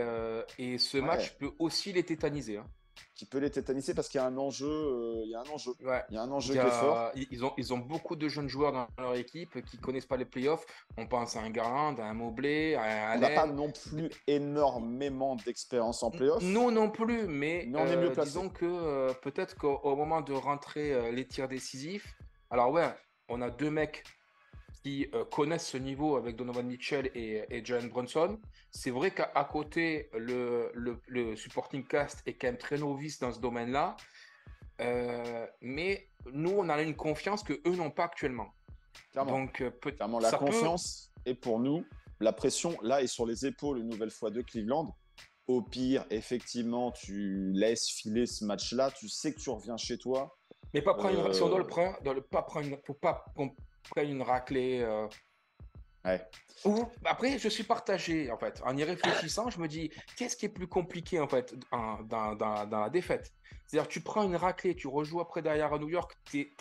et 0.59 0.79
ce 0.79 0.97
Ouais. 0.99 1.05
match 1.05 1.37
peut 1.39 1.51
aussi 1.59 1.93
les 1.93 2.05
tétaniser. 2.05 2.57
hein. 2.57 2.67
Qui 3.15 3.25
peut 3.27 3.39
les 3.39 3.51
tétaniser 3.51 3.95
parce 3.95 4.09
qu'il 4.09 4.19
y 4.21 4.23
a 4.23 4.27
un 4.27 4.37
enjeu, 4.37 4.67
euh, 4.69 5.23
il 5.25 5.31
y 5.31 5.35
a 5.35 5.41
un 5.41 5.49
enjeu, 5.53 5.73
Ouais. 5.85 6.03
il 6.11 6.15
y 6.15 6.19
a 6.19 6.23
un 6.23 6.31
enjeu 6.31 6.55
qui 6.55 6.61
est 6.61 6.71
fort. 6.71 7.11
ils- 7.15 7.45
ont, 7.45 7.53
ils 7.57 7.73
ont 7.75 7.79
beaucoup 7.79 8.17
de 8.17 8.29
jeunes 8.29 8.49
joueurs 8.49 8.73
dans 8.73 8.87
leur 8.99 9.15
équipe 9.15 9.65
qui 9.65 9.79
connaissent 9.79 10.07
pas 10.07 10.17
les 10.17 10.25
playoffs. 10.25 10.65
On 10.97 11.07
pense 11.07 11.37
à 11.37 11.41
un 11.41 11.51
Garland, 11.51 11.99
à 11.99 12.05
un 12.05 12.15
Mobley, 12.15 12.75
à 12.75 13.13
un 13.13 13.17
On 13.17 13.21
n'a 13.21 13.31
pas 13.31 13.47
non 13.47 13.71
plus 13.73 14.11
énormément 14.27 15.37
d'expérience 15.37 16.03
en 16.03 16.11
playoff. 16.11 16.43
Non, 16.43 16.71
non 16.71 16.91
plus, 16.91 17.27
mais, 17.27 17.65
Mais 17.69 17.79
on 17.81 17.87
est 17.87 17.97
mieux 17.97 18.11
euh, 18.11 18.13
placé. 18.13 18.31
disons 18.31 18.49
que 18.49 18.65
euh, 18.65 19.13
peut-être 19.23 19.57
qu'au 19.57 19.77
au 19.83 19.97
moment 19.97 20.21
de 20.21 20.33
rentrer 20.33 21.13
les 21.13 21.27
tirs 21.27 21.49
décisifs, 21.49 22.17
alors 22.51 22.71
ouais, 22.71 22.89
on 23.29 23.43
a 23.43 23.51
deux 23.51 23.71
mecs 23.71 24.05
qui 24.87 25.09
euh, 25.15 25.25
connaissent 25.25 25.67
ce 25.67 25.79
niveau 25.79 26.15
avec 26.17 26.37
Donovan 26.37 26.65
Mitchell 26.65 27.11
et, 27.13 27.43
et 27.51 27.65
Jalen 27.65 27.89
Brunson. 27.89 28.39
C'est 28.71 28.93
vrai 28.93 29.11
qu'à 29.11 29.27
côté, 29.51 30.09
le, 30.17 30.71
le, 30.75 31.01
le 31.09 31.35
supporting 31.35 31.85
cast 31.85 32.23
est 32.25 32.35
quand 32.35 32.47
même 32.47 32.57
très 32.57 32.79
novice 32.79 33.19
dans 33.19 33.33
ce 33.33 33.41
domaine-là. 33.41 33.97
Euh, 34.81 35.45
mais 35.61 36.07
nous, 36.33 36.53
on 36.53 36.69
a 36.69 36.81
une 36.83 36.95
confiance 36.95 37.43
que 37.43 37.55
eux 37.67 37.75
n'ont 37.75 37.91
pas 37.91 38.05
actuellement. 38.05 38.47
Clairement. 39.11 39.41
Donc, 39.41 39.61
euh, 39.61 39.71
peut- 39.73 39.91
Clairement, 39.91 40.21
la 40.21 40.31
ça 40.31 40.39
peut- 40.39 40.45
confiance 40.45 41.11
est 41.25 41.35
pour 41.35 41.59
nous. 41.59 41.85
La 42.21 42.33
pression, 42.33 42.79
là, 42.81 43.03
est 43.03 43.09
sur 43.09 43.27
les 43.27 43.45
épaules 43.45 43.79
une 43.79 43.89
nouvelle 43.89 44.13
fois 44.13 44.31
de 44.31 44.41
Cleveland. 44.41 44.95
Au 45.49 45.63
pire, 45.63 46.05
effectivement, 46.11 46.93
tu 46.93 47.51
laisses 47.55 47.89
filer 47.91 48.27
ce 48.27 48.45
match-là. 48.45 48.93
Tu 48.93 49.09
sais 49.09 49.35
que 49.35 49.41
tu 49.41 49.51
reviens 49.51 49.77
chez 49.77 49.99
toi. 49.99 50.37
Mais 50.75 50.81
pas 50.83 50.95
prendre 50.95 51.27
une, 51.27 51.33
si 51.35 51.43
on 51.43 51.49
doit 51.49 51.57
Euh, 51.57 51.63
le 51.63 51.67
prendre, 51.67 52.01
doit 52.03 52.15
le 52.15 52.21
pas 52.21 52.43
prendre, 52.43 52.67
une- 52.69 52.79
faut 52.87 52.95
pas 52.95 53.25
prenne 53.91 54.11
une 54.11 54.23
raclée. 54.23 54.81
euh, 54.83 55.07
Ouais. 56.05 56.25
Ou 56.65 56.85
après, 57.05 57.37
je 57.39 57.49
suis 57.49 57.65
partagé 57.65 58.31
en 58.31 58.39
fait. 58.39 58.63
En 58.65 58.77
y 58.77 58.85
réfléchissant, 58.85 59.51
je 59.51 59.59
me 59.59 59.67
dis 59.67 59.91
qu'est-ce 60.17 60.37
qui 60.37 60.47
est 60.47 60.51
plus 60.51 60.69
compliqué 60.69 61.19
en 61.21 61.27
fait 61.29 61.55
dans, 61.73 62.35
dans- 62.35 62.65
dans 62.67 62.81
la 62.81 62.91
défaite? 62.91 63.33
C'est-à-dire, 63.67 63.89
tu 63.89 64.01
prends 64.01 64.23
une 64.23 64.37
raclée, 64.37 64.77
tu 64.77 64.87
rejoues 64.87 65.21
après 65.21 65.43
derrière 65.43 65.73
à 65.73 65.79
New 65.79 65.89
York, 65.89 66.17
t'es 66.31 66.55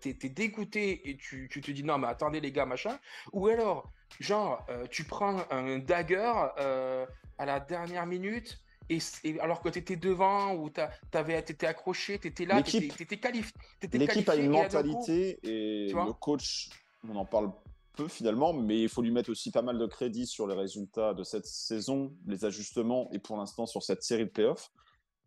t'es 0.00 0.28
dégoûté 0.28 1.10
et 1.10 1.16
tu, 1.16 1.48
tu 1.50 1.60
te 1.60 1.70
dis 1.72 1.82
non, 1.82 1.98
mais 1.98 2.06
attendez 2.06 2.40
les 2.40 2.52
gars, 2.52 2.66
machin. 2.66 2.98
Ou 3.32 3.48
alors, 3.48 3.92
genre, 4.20 4.64
euh, 4.70 4.86
tu 4.86 5.02
prends 5.04 5.44
un 5.50 5.78
dagger 5.78 6.32
euh, 6.58 7.04
à 7.38 7.44
la 7.46 7.58
dernière 7.58 8.06
minute. 8.06 8.63
Et, 8.90 8.98
et 9.24 9.40
alors 9.40 9.60
que 9.62 9.68
tu 9.70 9.78
étais 9.78 9.96
devant 9.96 10.54
ou 10.54 10.70
tu 10.70 10.80
étais 11.20 11.66
accroché, 11.66 12.18
tu 12.18 12.28
étais 12.28 12.44
là, 12.44 12.62
tu 12.62 12.76
étais, 12.76 13.16
qualifié. 13.18 13.52
L'équipe 13.92 14.28
a 14.28 14.36
une 14.36 14.50
mentalité 14.50 15.38
et 15.42 15.92
le 15.92 16.12
coach, 16.12 16.68
on 17.08 17.16
en 17.16 17.24
parle 17.24 17.50
peu 17.94 18.08
finalement, 18.08 18.52
mais 18.52 18.82
il 18.82 18.88
faut 18.88 19.02
lui 19.02 19.10
mettre 19.12 19.30
aussi 19.30 19.50
pas 19.50 19.62
mal 19.62 19.78
de 19.78 19.86
crédit 19.86 20.26
sur 20.26 20.46
les 20.46 20.54
résultats 20.54 21.14
de 21.14 21.22
cette 21.22 21.46
saison, 21.46 22.12
les 22.26 22.44
ajustements 22.44 23.08
et 23.12 23.18
pour 23.18 23.36
l'instant 23.36 23.66
sur 23.66 23.82
cette 23.82 24.02
série 24.02 24.24
de 24.24 24.30
playoffs. 24.30 24.70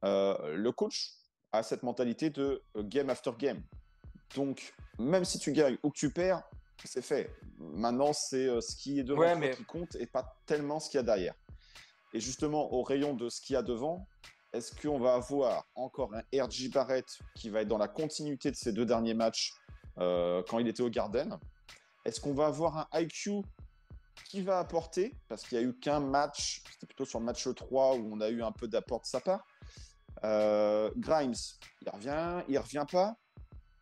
Euh, 0.04 0.56
le 0.56 0.72
coach 0.72 1.14
a 1.52 1.64
cette 1.64 1.84
mentalité 1.84 2.30
de 2.30 2.62
game 2.78 3.10
after 3.10 3.32
game. 3.40 3.62
Donc, 4.36 4.74
même 5.00 5.26
si 5.26 5.40
tu 5.40 5.54
gagnes 5.54 5.78
ou 5.82 5.90
que 5.90 5.98
tu 5.98 6.12
perds, 6.12 6.44
c'est 6.84 7.02
fait. 7.02 7.32
Maintenant, 7.58 8.14
c'est 8.14 8.48
euh, 8.48 8.62
ce 8.62 8.76
qui 8.76 9.00
est 9.00 9.04
devant 9.04 9.22
Ouais, 9.22 9.32
toi 9.32 9.40
mais- 9.40 9.52
qui 9.56 9.64
compte 9.64 9.96
et 9.96 10.06
pas 10.06 10.36
tellement 10.46 10.80
ce 10.80 10.90
qu'il 10.90 10.98
y 10.98 11.02
a 11.02 11.04
derrière. 11.04 11.34
Et 12.18 12.20
justement, 12.20 12.74
au 12.74 12.82
rayon 12.82 13.14
de 13.14 13.30
ce 13.30 13.40
qu'il 13.40 13.54
y 13.54 13.58
a 13.58 13.62
devant, 13.62 14.08
est-ce 14.52 14.74
qu'on 14.82 14.98
va 14.98 15.14
avoir 15.14 15.68
encore 15.76 16.16
un 16.16 16.24
RJ 16.34 16.72
Barrett 16.72 17.06
qui 17.36 17.52
va 17.52 17.62
être 17.62 17.68
dans 17.68 17.78
la 17.78 17.88
continuité 17.88 18.50
de 18.50 18.56
ses 18.56 18.74
deux 18.74 18.88
derniers 18.88 19.14
matchs 19.14 19.54
euh, 20.00 20.42
quand 20.50 20.58
il 20.58 20.68
était 20.68 20.82
au 20.82 20.90
Garden? 20.90 21.38
Est-ce 22.06 22.20
qu'on 22.20 22.34
va 22.34 22.48
avoir 22.48 22.76
un 22.76 22.88
IQ 23.00 23.44
qui 24.26 24.42
va 24.42 24.58
apporter? 24.58 25.14
Parce 25.28 25.44
qu'il 25.44 25.60
n'y 25.60 25.66
a 25.66 25.68
eu 25.68 25.78
qu'un 25.78 26.00
match, 26.00 26.64
c'était 26.72 26.88
plutôt 26.88 27.06
sur 27.06 27.20
le 27.20 27.26
match 27.26 27.48
3 27.54 27.98
où 27.98 28.10
on 28.12 28.20
a 28.20 28.30
eu 28.30 28.42
un 28.42 28.52
peu 28.52 28.68
d'apport 28.68 29.02
de 29.02 29.06
sa 29.06 29.22
part. 29.22 29.46
Euh, 30.24 30.90
Grimes, 30.98 31.36
il 31.84 31.90
revient, 31.92 32.44
il 32.50 32.58
revient 32.58 32.86
pas. 32.92 33.16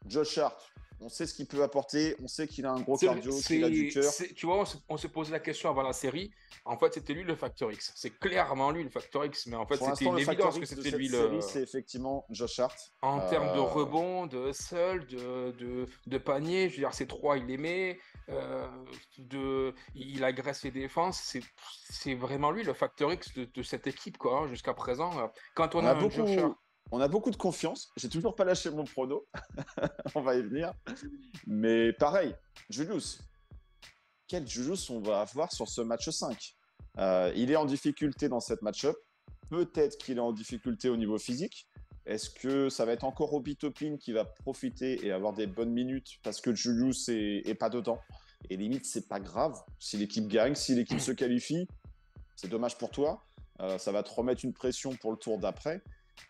Josh 0.08 0.40
Hart, 0.40 0.62
on 1.02 1.10
sait 1.10 1.26
ce 1.28 1.34
qu'il 1.34 1.46
peut 1.48 1.62
apporter, 1.64 2.16
on 2.24 2.28
sait 2.28 2.48
qu'il 2.48 2.66
a 2.66 2.72
un 2.72 2.82
gros 2.82 2.98
cardio, 2.98 3.32
qu'il 3.40 3.64
a 3.64 3.70
du 3.70 3.90
cœur. 3.90 4.12
Tu 4.36 4.46
vois, 4.46 4.60
on 4.62 4.66
se, 4.66 4.78
on 4.90 4.98
se 4.98 5.08
posait 5.08 5.32
la 5.32 5.40
question 5.40 5.70
avant 5.70 5.84
la 5.84 5.94
série. 5.94 6.32
En 6.66 6.78
fait, 6.78 6.94
c'était 6.94 7.14
lui 7.14 7.24
le 7.24 7.36
facteur 7.36 7.72
X. 7.72 7.92
C'est 7.96 8.18
clairement 8.18 8.72
lui 8.72 8.84
le 8.84 8.90
facteur 8.90 9.26
X, 9.26 9.48
mais 9.48 9.56
en 9.56 9.66
fait, 9.68 9.76
c'était 9.78 10.06
une 10.06 10.18
évidence 10.20 10.58
que 10.60 10.66
c'était 10.66 10.92
lui 10.92 11.08
le. 11.10 11.42
c'est 11.42 11.62
effectivement 11.62 12.26
Josh 12.30 12.60
Hart. 12.60 12.78
En 13.02 13.20
termes 13.30 13.54
de 13.54 13.60
Euh, 13.60 13.62
rebond, 13.62 14.26
de 14.26 14.50
hustle, 14.50 15.06
de, 15.08 15.52
de, 15.60 15.86
de 16.08 16.18
panier, 16.18 16.70
je 16.70 16.76
veux 16.76 16.82
dire, 16.82 16.94
ces 16.94 17.08
trois, 17.08 17.38
il 17.38 17.46
les 17.46 17.58
met. 17.58 18.00
euh, 18.30 18.68
de, 19.20 19.74
il 19.94 20.24
agresse 20.24 20.64
les 20.64 20.72
défenses. 20.72 21.38
C'est, 21.90 22.16
vraiment 22.16 22.52
lui 22.52 22.64
le 22.64 22.74
facteur 22.74 23.14
X 23.14 23.34
de, 23.34 23.46
de 23.46 23.62
cette 23.64 23.86
équipe, 23.88 24.18
quoi, 24.18 24.40
hein, 24.40 24.48
jusqu'à 24.48 24.74
présent. 24.74 25.12
Quand 25.54 25.76
on, 25.76 25.84
On 25.84 25.86
a, 25.86 25.94
beaucoup, 25.94 26.16
Josh 26.16 26.38
Hart- 26.38 26.56
on 26.92 27.02
a 27.02 27.08
beaucoup 27.08 27.32
de 27.32 27.36
confiance. 27.36 27.90
J'ai 27.98 28.10
toujours 28.10 28.36
pas 28.36 28.46
lâché 28.46 28.70
mon 28.70 28.84
prono. 28.86 29.26
on 30.16 30.22
va 30.22 30.36
y 30.36 30.42
venir. 30.42 30.74
Mais 31.48 31.94
pareil, 31.94 32.36
Julius. 32.70 33.20
Quel 34.28 34.48
Julius 34.48 34.90
on 34.90 35.02
va 35.02 35.22
avoir 35.22 35.52
sur 35.52 35.68
ce 35.68 35.82
match 35.82 36.10
5 36.10 36.56
Euh, 36.98 37.32
Il 37.36 37.52
est 37.52 37.56
en 37.56 37.66
difficulté 37.66 38.30
dans 38.30 38.40
cette 38.40 38.62
match-up. 38.62 38.96
Peut-être 39.50 39.98
qu'il 39.98 40.18
est 40.18 40.22
en 40.22 40.32
difficulté 40.32 40.90
au 40.90 40.98
niveau 40.98 41.18
physique. 41.20 41.68
Est-ce 42.06 42.30
que 42.30 42.70
ça 42.70 42.86
va 42.86 42.94
être 42.94 43.04
encore 43.04 43.34
Obi 43.34 43.56
Toppin 43.56 43.98
qui 43.98 44.12
va 44.12 44.26
profiter 44.26 45.06
et 45.06 45.12
avoir 45.12 45.34
des 45.34 45.48
bonnes 45.48 45.72
minutes 45.74 46.20
parce 46.24 46.40
que 46.40 46.54
Julius 46.54 47.10
est 47.10 47.58
pas 47.60 47.70
dedans? 47.70 48.00
Et 48.50 48.58
limite, 48.58 48.86
c'est 48.86 49.08
pas 49.08 49.20
grave. 49.20 49.60
Si 49.80 49.98
l'équipe 49.98 50.28
gagne, 50.28 50.56
si 50.56 50.76
l'équipe 50.76 51.00
se 51.00 51.12
qualifie, 51.12 51.68
c'est 52.36 52.48
dommage 52.48 52.78
pour 52.78 52.92
toi. 52.92 53.24
Euh, 53.62 53.78
ça 53.78 53.92
va 53.92 54.04
te 54.04 54.10
remettre 54.10 54.44
une 54.44 54.54
pression 54.54 54.96
pour 54.96 55.12
le 55.12 55.18
tour 55.18 55.40
d'après. 55.40 55.82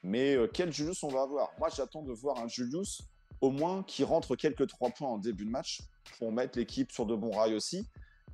Mais 0.04 0.36
euh, 0.36 0.48
quel 0.52 0.72
Julius 0.72 1.04
on 1.04 1.10
va 1.10 1.22
avoir? 1.22 1.52
Moi, 1.60 1.70
j'attends 1.76 2.04
de 2.04 2.14
voir 2.14 2.40
un 2.40 2.48
Julius 2.48 3.02
au 3.42 3.52
moins 3.52 3.84
qui 3.84 4.04
rentre 4.04 4.36
quelques 4.36 4.68
trois 4.68 4.90
points 4.90 5.10
en 5.10 5.18
début 5.18 5.46
de 5.46 5.50
match 5.52 5.82
pour 6.20 6.32
mettre 6.32 6.58
l'équipe 6.58 6.92
sur 6.92 7.06
de 7.06 7.16
bons 7.16 7.32
rails 7.32 7.56
aussi. 7.56 7.88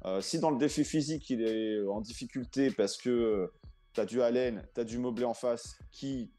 Euh, 0.06 0.22
si 0.22 0.39
dans 0.39 0.52
le 0.52 0.58
défi 0.58 0.84
physique, 0.84 1.30
il 1.30 1.41
est 1.41 1.86
en 1.88 2.02
difficulté 2.02 2.72
parce 2.72 2.97
que 2.97 3.52
tu 3.93 3.99
as 3.99 4.06
du 4.06 4.22
Allen, 4.22 4.68
tu 4.74 4.82
as 4.82 4.84
du 4.84 4.97
Mobley 4.97 5.26
en 5.26 5.34
face 5.34 5.78
qui 5.91 6.32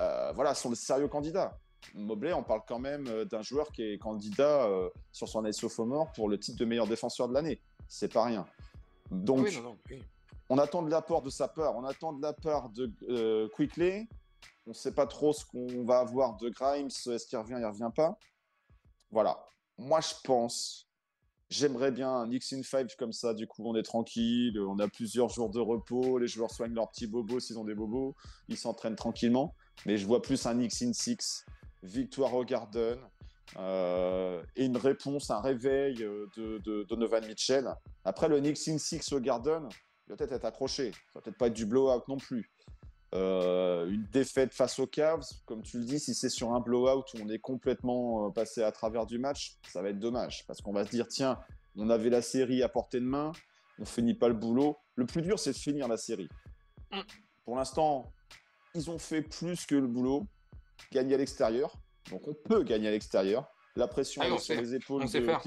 euh, 0.00 0.32
voilà, 0.34 0.54
sont 0.54 0.70
de 0.70 0.74
sérieux 0.74 1.08
candidats. 1.08 1.58
Mobley, 1.94 2.32
on 2.32 2.42
parle 2.42 2.62
quand 2.66 2.78
même 2.78 3.06
euh, 3.08 3.24
d'un 3.24 3.42
joueur 3.42 3.70
qui 3.72 3.82
est 3.82 3.98
candidat 3.98 4.64
euh, 4.66 4.88
sur 5.10 5.28
son 5.28 5.40
année 5.40 5.52
sophomore 5.52 6.12
pour 6.12 6.28
le 6.28 6.38
titre 6.38 6.58
de 6.58 6.64
meilleur 6.64 6.86
défenseur 6.86 7.28
de 7.28 7.34
l'année. 7.34 7.60
C'est 7.88 8.12
pas 8.12 8.24
rien. 8.24 8.46
Donc, 9.10 9.46
Oui, 9.46 9.54
non, 9.56 9.62
non, 9.62 9.78
oui. 9.90 10.02
on 10.48 10.58
attend 10.58 10.82
de 10.82 10.90
l'apport 10.90 11.22
de 11.22 11.30
sa 11.30 11.48
part, 11.48 11.76
on 11.76 11.84
attend 11.84 12.12
de 12.12 12.22
la 12.22 12.32
part 12.32 12.70
de 12.70 12.90
euh, 13.08 13.48
Quickly. 13.54 14.08
On 14.66 14.70
ne 14.70 14.74
sait 14.74 14.94
pas 14.94 15.06
trop 15.06 15.32
ce 15.32 15.44
qu'on 15.44 15.84
va 15.84 15.98
avoir 15.98 16.36
de 16.36 16.48
Grimes. 16.48 16.86
Est-ce 16.86 17.26
qu'il 17.26 17.38
revient, 17.38 17.56
il 17.58 17.64
revient 17.66 17.90
pas 17.94 18.16
Voilà. 19.10 19.44
Moi, 19.78 20.00
je 20.00 20.14
pense. 20.22 20.88
J'aimerais 21.50 21.90
bien 21.90 22.10
un 22.10 22.26
Knicks 22.26 22.52
in 22.52 22.62
5 22.62 22.96
comme 22.96 23.12
ça. 23.12 23.34
Du 23.34 23.46
coup, 23.46 23.62
on 23.66 23.74
est 23.74 23.82
tranquille. 23.82 24.58
On 24.60 24.78
a 24.78 24.88
plusieurs 24.88 25.28
jours 25.28 25.50
de 25.50 25.58
repos. 25.60 26.18
Les 26.18 26.28
joueurs 26.28 26.50
soignent 26.50 26.74
leurs 26.74 26.90
petits 26.90 27.06
bobos 27.08 27.40
s'ils 27.40 27.58
ont 27.58 27.64
des 27.64 27.74
bobos. 27.74 28.14
Ils 28.48 28.56
s'entraînent 28.56 28.96
tranquillement. 28.96 29.54
Mais 29.84 29.96
je 29.98 30.06
vois 30.06 30.22
plus 30.22 30.46
un 30.46 30.54
Knicks 30.54 30.80
in 30.82 30.92
6. 30.92 31.44
Victoire 31.82 32.32
au 32.34 32.44
Garden. 32.44 32.98
euh, 33.58 34.42
et 34.56 34.64
une 34.64 34.76
réponse, 34.76 35.30
un 35.30 35.40
réveil 35.40 36.02
euh, 36.04 36.26
de, 36.36 36.58
de 36.58 36.84
Donovan 36.84 37.26
Mitchell. 37.26 37.74
Après, 38.04 38.28
le 38.28 38.38
in 38.38 38.54
6 38.54 39.12
au 39.12 39.20
Garden, 39.20 39.68
il 40.06 40.10
va 40.10 40.16
peut-être 40.16 40.32
être 40.32 40.44
accroché. 40.44 40.92
Ça 40.92 40.98
va 41.16 41.20
peut-être 41.22 41.36
pas 41.38 41.48
être 41.48 41.54
du 41.54 41.66
blowout 41.66 42.02
non 42.08 42.16
plus. 42.16 42.51
Euh, 43.14 43.88
une 43.88 44.06
défaite 44.06 44.54
face 44.54 44.78
aux 44.78 44.86
Cavs, 44.86 45.26
comme 45.44 45.62
tu 45.62 45.78
le 45.78 45.84
dis, 45.84 46.00
si 46.00 46.14
c'est 46.14 46.30
sur 46.30 46.52
un 46.54 46.60
blowout 46.60 47.04
où 47.14 47.18
on 47.22 47.28
est 47.28 47.38
complètement 47.38 48.26
euh, 48.26 48.30
passé 48.30 48.62
à 48.62 48.72
travers 48.72 49.04
du 49.04 49.18
match, 49.18 49.58
ça 49.70 49.82
va 49.82 49.90
être 49.90 49.98
dommage. 49.98 50.46
Parce 50.46 50.62
qu'on 50.62 50.72
va 50.72 50.86
se 50.86 50.90
dire, 50.90 51.06
tiens, 51.08 51.38
on 51.76 51.90
avait 51.90 52.08
la 52.08 52.22
série 52.22 52.62
à 52.62 52.70
portée 52.70 53.00
de 53.00 53.04
main, 53.04 53.32
on 53.78 53.84
finit 53.84 54.14
pas 54.14 54.28
le 54.28 54.34
boulot. 54.34 54.78
Le 54.94 55.04
plus 55.04 55.20
dur, 55.20 55.38
c'est 55.38 55.52
de 55.52 55.58
finir 55.58 55.88
la 55.88 55.98
série. 55.98 56.28
Mm. 56.90 57.00
Pour 57.44 57.56
l'instant, 57.56 58.12
ils 58.74 58.90
ont 58.90 58.98
fait 58.98 59.20
plus 59.20 59.66
que 59.66 59.74
le 59.74 59.86
boulot, 59.86 60.26
gagner 60.90 61.14
à 61.14 61.18
l'extérieur. 61.18 61.74
Donc 62.10 62.26
on 62.26 62.34
peut 62.34 62.62
gagner 62.62 62.88
à 62.88 62.92
l'extérieur. 62.92 63.46
La 63.76 63.88
pression 63.88 64.22
Ah 64.24 64.28
est 64.28 64.38
sur 64.38 64.60
les 64.60 64.74
épaules 64.74 65.02
On 65.02 65.04
de 65.04 65.10
faire. 65.10 65.40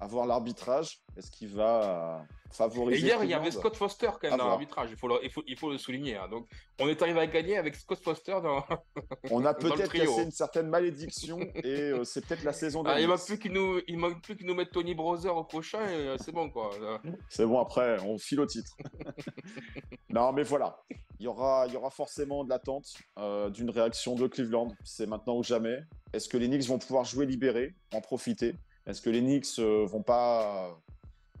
Avoir 0.00 0.24
l'arbitrage, 0.26 1.02
est-ce 1.16 1.30
qu'il 1.30 1.48
va 1.48 2.24
Et 2.50 2.54
favoriser 2.54 3.06
hier, 3.06 3.22
il 3.22 3.28
y 3.28 3.34
avait 3.34 3.50
Scott 3.50 3.76
Foster 3.76 4.06
quand 4.06 4.22
même 4.24 4.32
À 4.32 4.36
dans 4.38 4.48
l'arbitrage, 4.48 4.88
il 4.90 4.96
faut, 4.96 5.08
le, 5.08 5.16
il, 5.22 5.30
faut, 5.30 5.42
il 5.46 5.58
faut 5.58 5.70
le 5.70 5.76
souligner. 5.76 6.16
hein. 6.16 6.26
Donc, 6.28 6.48
on 6.78 6.88
est 6.88 7.02
arrivé 7.02 7.20
à 7.20 7.26
gagner 7.26 7.58
avec 7.58 7.76
Scott 7.76 8.00
Foster 8.02 8.36
dans. 8.42 8.64
On 9.30 9.44
a 9.44 9.52
peut-être 9.52 9.92
cassé 9.92 10.22
une 10.22 10.30
certaine 10.30 10.68
malédiction 10.68 11.38
et 11.62 11.90
euh, 11.90 12.04
c'est 12.04 12.24
peut-être 12.26 12.44
la 12.44 12.54
saison 12.54 12.82
de 12.82 12.88
Ah, 12.88 12.98
il 12.98 13.08
manque 13.08 13.24
plus 13.26 13.38
qu'il 13.38 13.52
nous, 13.52 13.80
il 13.86 13.98
manque 13.98 14.22
plus 14.22 14.36
qu'il 14.36 14.46
nous 14.46 14.54
mette 14.54 14.70
Tony 14.70 14.94
Brother 14.94 15.36
au 15.36 15.44
prochain 15.44 15.86
et 15.86 15.94
euh, 16.08 16.16
c'est 16.18 16.32
bon 16.32 16.48
quoi. 16.48 16.70
Euh, 16.80 16.98
C'est 17.28 17.44
bon, 17.44 17.60
après, 17.60 18.00
on 18.00 18.16
file 18.16 18.40
au 18.40 18.46
titre. 18.46 18.74
non, 20.08 20.32
mais 20.32 20.42
voilà. 20.42 20.78
Il 21.18 21.24
y 21.24 21.28
aura, 21.28 21.66
il 21.68 21.74
y 21.74 21.76
aura 21.76 21.90
forcément 21.90 22.44
de 22.44 22.48
l'attente 22.48 22.86
euh, 23.18 23.50
d'une 23.50 23.68
réaction 23.68 24.14
de 24.14 24.26
Cleveland. 24.26 24.68
C'est 24.84 25.06
maintenant 25.06 25.36
ou 25.36 25.42
jamais. 25.42 25.80
Est-ce 26.14 26.28
que 26.30 26.38
les 26.38 26.48
Knicks 26.48 26.64
vont 26.66 26.78
pouvoir 26.78 27.04
jouer 27.04 27.26
libérés, 27.26 27.74
en 27.92 28.00
profiter? 28.00 28.54
Est-ce 28.90 29.00
que 29.00 29.10
les 29.10 29.20
Knicks 29.20 29.58
euh, 29.58 29.86
vont 29.86 30.02
pas 30.02 30.76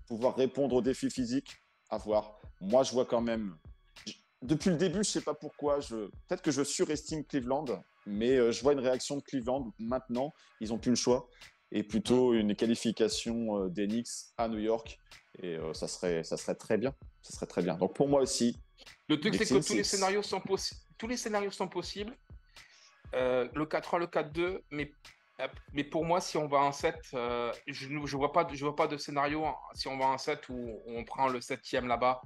pouvoir 0.06 0.36
répondre 0.36 0.76
aux 0.76 0.82
défis 0.82 1.10
physiques, 1.10 1.56
à 1.88 1.98
voir. 1.98 2.38
Moi, 2.60 2.82
je 2.82 2.92
vois 2.92 3.06
quand 3.06 3.20
même. 3.20 3.56
Depuis 4.42 4.70
le 4.70 4.76
début, 4.76 5.04
je 5.04 5.10
sais 5.10 5.20
pas 5.20 5.34
pourquoi. 5.34 5.80
Je... 5.80 6.08
Peut-être 6.26 6.42
que 6.42 6.50
je 6.50 6.62
surestime 6.62 7.24
Cleveland, 7.24 7.66
mais 8.06 8.36
euh, 8.36 8.52
je 8.52 8.62
vois 8.62 8.72
une 8.72 8.80
réaction 8.80 9.16
de 9.16 9.22
Cleveland 9.22 9.72
maintenant. 9.78 10.32
Ils 10.60 10.72
ont 10.72 10.78
plus 10.78 10.90
le 10.90 10.96
choix. 10.96 11.28
Et 11.72 11.84
plutôt 11.84 12.34
une 12.34 12.56
qualification 12.56 13.64
euh, 13.64 13.68
des 13.68 13.86
Knicks 13.86 14.08
à 14.36 14.48
New 14.48 14.58
York. 14.58 14.98
Et 15.38 15.56
euh, 15.56 15.72
ça, 15.72 15.86
serait, 15.86 16.24
ça 16.24 16.36
serait 16.36 16.56
très 16.56 16.78
bien. 16.78 16.94
Ça 17.22 17.34
serait 17.34 17.46
très 17.46 17.62
bien. 17.62 17.76
Donc 17.76 17.94
pour 17.94 18.08
moi 18.08 18.22
aussi, 18.22 18.56
Le 19.08 19.20
truc, 19.20 19.34
c'est 19.36 19.46
que 19.46 19.66
tous 19.66 19.74
les 19.74 19.84
scénarios 19.84 20.22
sont 20.22 20.40
possibles. 20.40 20.80
Tous 20.98 21.06
les 21.06 21.16
scénarios 21.16 21.50
sont 21.50 21.68
possibles. 21.68 22.16
Euh, 23.14 23.48
le 23.54 23.64
4-1, 23.64 23.98
le 23.98 24.06
4-2, 24.06 24.60
mais, 24.70 24.92
mais 25.72 25.84
pour 25.84 26.04
moi, 26.04 26.20
si 26.20 26.36
on 26.36 26.46
va 26.48 26.58
en 26.58 26.72
7, 26.72 26.94
euh, 27.14 27.52
je 27.66 27.88
ne 27.88 28.06
je 28.06 28.16
vois, 28.16 28.32
pas 28.32 28.46
je 28.52 28.64
vois 28.64 28.76
pas 28.76 28.86
de 28.86 28.96
scénario 28.96 29.44
hein, 29.44 29.54
si 29.74 29.88
on 29.88 29.96
va 29.98 30.06
en 30.06 30.18
7 30.18 30.48
où 30.48 30.80
on 30.86 31.04
prend 31.04 31.28
le 31.28 31.40
7 31.40 31.60
là-bas. 31.82 32.20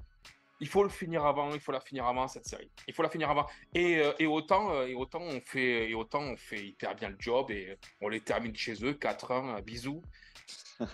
Il 0.61 0.69
faut 0.69 0.85
le 0.85 0.89
finir 0.89 1.27
avant, 1.27 1.53
il 1.53 1.61
faut 1.61 1.73
la 1.73 1.81
finir 1.81 2.07
avant 2.07 2.29
cette 2.29 2.47
série. 2.47 2.71
Il 2.87 2.95
faut 2.95 3.03
la 3.03 3.11
finir 3.11 3.29
avant. 3.29 3.47
Et, 3.75 3.99
euh, 3.99 4.13
et 4.21 4.27
autant, 4.27 4.71
euh, 4.73 4.87
et 4.87 4.95
autant 4.95 5.21
on 5.21 5.41
fait, 5.41 5.91
et 5.91 5.95
autant 5.95 6.21
on 6.21 6.37
fait 6.37 6.69
hyper 6.69 6.95
bien 6.95 7.09
le 7.11 7.17
job 7.19 7.51
et 7.51 7.77
on 8.01 8.09
les 8.09 8.21
termine 8.21 8.55
chez 8.55 8.75
eux 8.85 8.95
4-1, 8.95 9.57
euh, 9.59 9.61
bisous. 9.63 10.03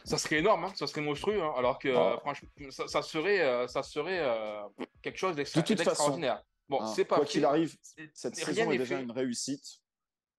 Ça 0.05 0.18
serait 0.18 0.39
énorme, 0.39 0.64
hein, 0.64 0.73
ça 0.75 0.87
serait 0.87 1.03
monstrueux. 1.03 1.41
hein, 1.43 1.53
alors 1.57 1.79
que 1.79 1.89
Ah. 1.95 2.18
franchement, 2.21 2.49
ça, 2.71 2.89
ça 2.89 3.03
serait, 3.03 3.66
ça 3.68 3.83
serait 3.83 4.23
quelque 5.03 5.18
chose 5.18 5.37
d'extraordinaire. 5.37 6.43
Bon, 6.68 6.85
c'est 6.87 7.05
pas 7.05 7.16
quoi 7.16 7.25
qu'il 7.25 7.45
arrive, 7.45 7.77
cette 8.14 8.37
saison 8.37 8.71
est 8.71 8.79
déjà 8.79 8.97
fait. 8.97 9.03
une 9.03 9.11
réussite. 9.11 9.81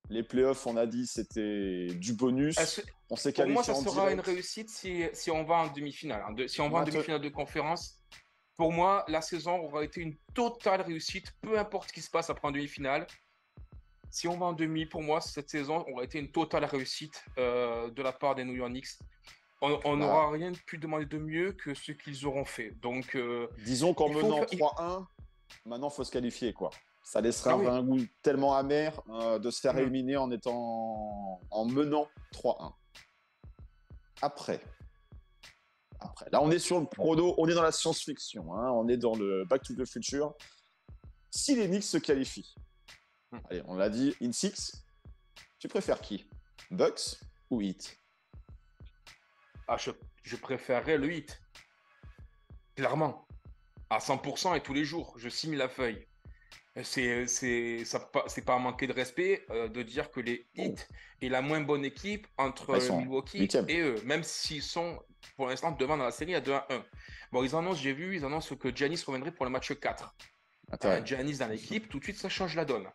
Les 0.10 0.24
playoffs, 0.24 0.68
on 0.68 0.76
a 0.78 0.86
dit, 0.86 1.08
c'était 1.08 1.88
du 1.96 2.14
bonus. 2.14 2.58
On 3.10 3.16
s'est 3.16 3.32
Pour 3.32 3.48
moi, 3.48 3.64
ça 3.64 3.76
sera 3.76 4.12
une 4.12 4.20
réussite 4.20 4.70
si, 4.70 5.04
si 5.14 5.32
on 5.32 5.44
va 5.44 5.56
en 5.56 5.68
demi-finale. 5.72 6.24
hein. 6.28 6.34
De- 6.34 6.48
si 6.48 6.60
on 6.62 6.70
va 6.70 6.80
en 6.80 6.84
demi-finale 6.84 7.22
de 7.22 7.30
conférence, 7.30 7.98
pour 8.58 8.72
moi, 8.74 9.06
la 9.08 9.22
saison 9.22 9.58
aura 9.60 9.84
été 9.84 10.02
une 10.02 10.16
totale 10.34 10.82
réussite, 10.82 11.34
peu 11.42 11.58
importe 11.58 11.90
ce 11.90 11.94
qui 11.94 12.02
se 12.02 12.10
passe 12.10 12.30
après 12.30 12.48
en 12.48 12.52
demi-finale. 12.52 13.08
Si 14.10 14.28
on 14.28 14.38
va 14.38 14.48
en 14.48 14.54
demi, 14.54 14.86
pour 14.86 15.02
moi, 15.02 15.22
cette 15.22 15.50
saison 15.50 15.86
aura 15.90 16.04
été 16.04 16.20
une 16.20 16.32
totale 16.32 16.66
réussite 16.66 17.24
euh, 17.38 17.90
de 17.90 18.02
la 18.02 18.12
part 18.12 18.36
des 18.36 18.44
New 18.44 18.56
York 18.56 18.70
Knicks. 18.72 19.00
On 19.62 19.78
Bah. 19.78 19.96
n'aura 19.96 20.32
rien 20.32 20.52
pu 20.66 20.78
demander 20.78 21.06
de 21.06 21.18
mieux 21.20 21.54
que 21.54 21.74
ce 21.74 21.92
qu'ils 21.94 22.26
auront 22.26 22.44
fait. 22.46 22.72
Donc, 22.82 23.16
euh, 23.16 23.48
Disons 23.64 23.94
qu'en 23.94 24.10
menant 24.10 24.38
faire- 24.40 24.48
il- 24.52 24.58
3-1, 24.60 25.08
maintenant, 25.66 25.90
il 25.90 25.94
faut 25.96 26.04
se 26.04 26.12
qualifier. 26.12 26.52
quoi. 26.52 26.72
Ça 27.04 27.20
laisserait 27.22 27.52
Ah 27.52 27.54
un, 27.56 27.60
oui. 27.60 27.68
un 27.68 27.84
goût 27.84 28.06
tellement 28.22 28.56
amer 28.56 29.02
euh, 29.10 29.40
de 29.40 29.50
se 29.52 29.60
faire 29.60 29.74
Mm. 29.74 29.80
éliminer 29.80 30.18
en, 30.18 30.32
étant... 30.32 31.42
en 31.50 31.66
menant 31.66 32.08
3-1. 32.34 32.74
Après. 34.22 34.62
Après. 36.00 36.28
Là, 36.32 36.42
on 36.42 36.52
est 36.52 36.60
sur 36.60 36.80
le 36.80 36.86
prono, 36.86 37.36
on 37.38 37.48
est 37.48 37.54
dans 37.54 37.62
la 37.64 37.72
science-fiction. 37.72 38.54
hein, 38.56 38.72
On 38.72 38.88
est 38.88 38.98
dans 38.98 39.16
le 39.16 39.46
Back 39.46 39.64
to 39.64 39.74
the 39.76 39.86
Future. 39.86 40.34
Si 41.32 41.56
les 41.56 41.68
Knicks 41.68 41.84
se 41.84 41.98
qualifient, 41.98 42.56
Mm. 43.32 43.38
allez, 43.50 43.64
on 43.66 43.76
l'a 43.76 43.90
dit, 43.90 44.14
in 44.22 44.32
6, 44.32 44.84
tu 45.60 45.68
préfères 45.70 46.02
qui? 46.02 46.30
Bucks 46.70 47.18
ou 47.50 47.62
Heat? 47.62 47.98
Ah, 49.68 49.78
je, 49.78 49.92
je 50.24 50.36
préférerais 50.36 50.98
le 50.98 51.14
hit. 51.14 51.42
Clairement. 52.76 53.26
À 53.90 54.00
100% 54.00 54.56
et 54.56 54.62
tous 54.62 54.74
les 54.74 54.84
jours. 54.86 55.14
Je 55.18 55.30
signe 55.30 55.56
la 55.56 55.70
feuille. 55.70 56.06
C'est 56.84 57.28
c'est 57.28 57.84
pas 58.14 58.24
c'est 58.28 58.46
pas 58.46 58.58
manquer 58.58 58.88
de 58.88 58.94
respect 58.94 59.46
euh, 59.50 59.68
de 59.68 59.84
dire 59.84 60.10
que 60.10 60.22
les 60.22 60.48
Heat 60.56 60.88
est 61.22 61.28
la 61.28 61.42
moins 61.42 61.60
bonne 61.60 61.84
équipe 61.84 62.28
entre 62.38 62.78
Milwaukee 62.98 63.50
et 63.68 63.82
eux, 63.82 63.96
même 64.06 64.24
s'ils 64.24 64.64
sont 64.64 64.98
pour 65.36 65.48
l'instant 65.48 65.72
devant 65.72 65.98
dans 65.98 66.06
la 66.06 66.12
série 66.12 66.34
à 66.34 66.40
2 66.40 66.54
à 66.54 66.68
1. 66.70 66.84
Bon, 67.34 67.44
ils 67.44 67.56
annoncent, 67.56 67.82
j'ai 67.82 67.92
vu, 67.92 68.16
ils 68.16 68.24
annoncent 68.24 68.56
que 68.56 68.74
Giannis 68.74 69.04
reviendrait 69.06 69.34
pour 69.34 69.46
le 69.46 69.52
match 69.52 69.74
4. 69.74 70.16
Intérêt. 70.72 71.02
Euh, 71.02 71.06
Giannis 71.06 71.38
dans 71.40 71.48
l'équipe, 71.48 71.90
tout 71.90 72.00
de 72.00 72.04
suite 72.06 72.18
ça 72.18 72.30
change 72.30 72.56
la 72.56 72.64
donne. 72.64 72.88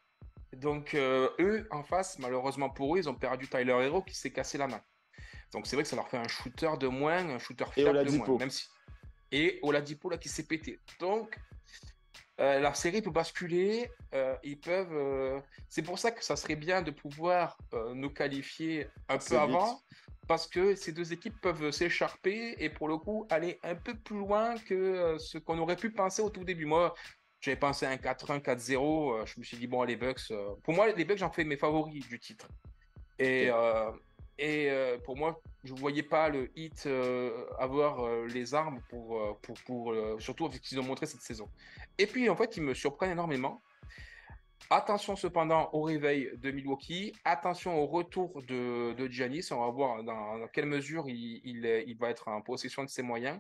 Donc 0.55 0.95
euh, 0.95 1.29
eux 1.39 1.69
en 1.71 1.83
face, 1.83 2.19
malheureusement 2.19 2.71
pour 2.71 2.97
eux, 2.97 2.99
ils 2.99 3.11
ont 3.11 3.15
perdu 3.15 3.47
Tyler 3.47 3.77
Hero 3.83 4.01
qui 4.01 4.15
s'est 4.15 4.33
cassé 4.33 4.57
la 4.57 4.69
main. 4.69 4.81
Donc 5.53 5.67
c'est 5.67 5.77
vrai 5.77 5.83
que 5.83 5.89
ça 5.89 5.97
leur 5.97 6.09
fait 6.09 6.17
un 6.17 6.29
shooter 6.29 6.71
de 6.81 6.89
moins, 6.89 7.29
un 7.29 7.39
shooter 7.39 7.67
fiable 7.73 8.07
de 8.07 8.11
moins, 8.11 8.39
même 8.39 8.51
si 8.51 8.69
et 9.33 9.59
Oladipo 9.63 10.09
là 10.09 10.19
qui 10.19 10.29
s'est 10.29 10.45
pété. 10.45 10.81
Donc 11.01 11.39
euh, 12.41 12.61
la 12.61 12.75
série 12.75 13.01
peut 13.03 13.11
basculer, 13.11 13.91
euh, 14.15 14.37
ils 14.43 14.61
peuvent. 14.61 14.93
euh, 14.93 15.41
C'est 15.69 15.83
pour 15.83 15.99
ça 15.99 16.11
que 16.11 16.23
ça 16.23 16.37
serait 16.37 16.57
bien 16.57 16.83
de 16.83 16.91
pouvoir 16.91 17.57
nous 17.95 18.11
qualifier 18.11 18.89
un 19.09 19.19
peu 19.19 19.25
vite. 19.25 19.33
avant, 19.35 19.81
parce 20.29 20.47
que 20.47 20.75
ces 20.75 20.93
deux 20.93 21.13
équipes 21.13 21.41
peuvent 21.41 21.71
s'écharper 21.71 22.57
et 22.59 22.69
pour 22.69 22.89
le 22.89 22.99
coup 22.99 23.27
aller 23.31 23.59
un 23.63 23.75
peu 23.75 23.95
plus 23.95 24.19
loin 24.19 24.57
que 24.59 25.17
ce 25.19 25.39
qu'on 25.39 25.59
aurait 25.59 25.77
pu 25.77 25.91
penser 25.93 26.21
au 26.23 26.31
tout 26.31 26.45
début. 26.45 26.67
Moi, 26.67 26.95
j'avais 27.41 27.57
pensé 27.57 27.87
à 27.87 27.91
un 27.91 27.97
4-1, 27.97 28.41
4-0. 28.41 29.13
euh, 29.23 29.27
je 29.27 29.39
me 29.39 29.45
suis 29.45 29.57
dit 29.57 29.67
bon, 29.67 29.83
les 29.85 29.97
Bucks. 29.97 30.33
Pour 30.65 30.75
moi, 30.75 30.91
les 30.93 31.05
Bucks, 31.05 31.19
j'en 31.19 31.31
fais 31.33 31.45
mes 31.45 31.57
favoris 31.57 32.07
du 32.07 32.19
titre. 32.19 32.49
Et. 33.19 33.51
Et 34.39 34.71
euh, 34.71 34.99
pour 34.99 35.17
moi, 35.17 35.41
je 35.65 35.73
ne 35.73 35.79
voyais 35.79 36.03
pas 36.03 36.29
le 36.29 36.51
hit 36.57 36.85
euh, 36.87 37.47
avoir 37.59 38.05
euh, 38.05 38.27
les 38.27 38.55
armes 38.55 38.83
pour, 38.91 39.41
pour, 39.41 39.57
pour 39.65 39.95
surtout 40.21 40.51
ce 40.53 40.59
qu'ils 40.59 40.79
ont 40.79 40.85
montré 40.85 41.07
cette 41.07 41.23
saison. 41.23 41.49
Et 41.99 42.07
puis, 42.07 42.29
en 42.29 42.37
fait, 42.37 42.57
ils 42.57 42.63
me 42.63 42.75
surprennent 42.75 43.13
énormément. 43.13 43.63
Attention 44.69 45.17
cependant 45.17 45.71
au 45.73 45.83
réveil 45.83 46.31
de 46.39 46.51
Milwaukee, 46.51 47.13
attention 47.25 47.79
au 47.79 47.87
retour 47.87 48.43
de, 48.43 48.95
de 48.95 49.09
Giannis, 49.09 49.49
on 49.53 49.61
va 49.61 49.71
voir 49.71 50.03
dans, 50.03 50.49
quelle 50.49 50.67
mesure 50.67 51.09
il, 51.09 51.41
il, 51.45 51.85
il 51.87 51.97
va 51.97 52.11
être 52.11 52.29
en 52.29 52.43
possession 52.43 52.83
de 52.83 52.89
ses 52.89 53.03
moyens. 53.03 53.39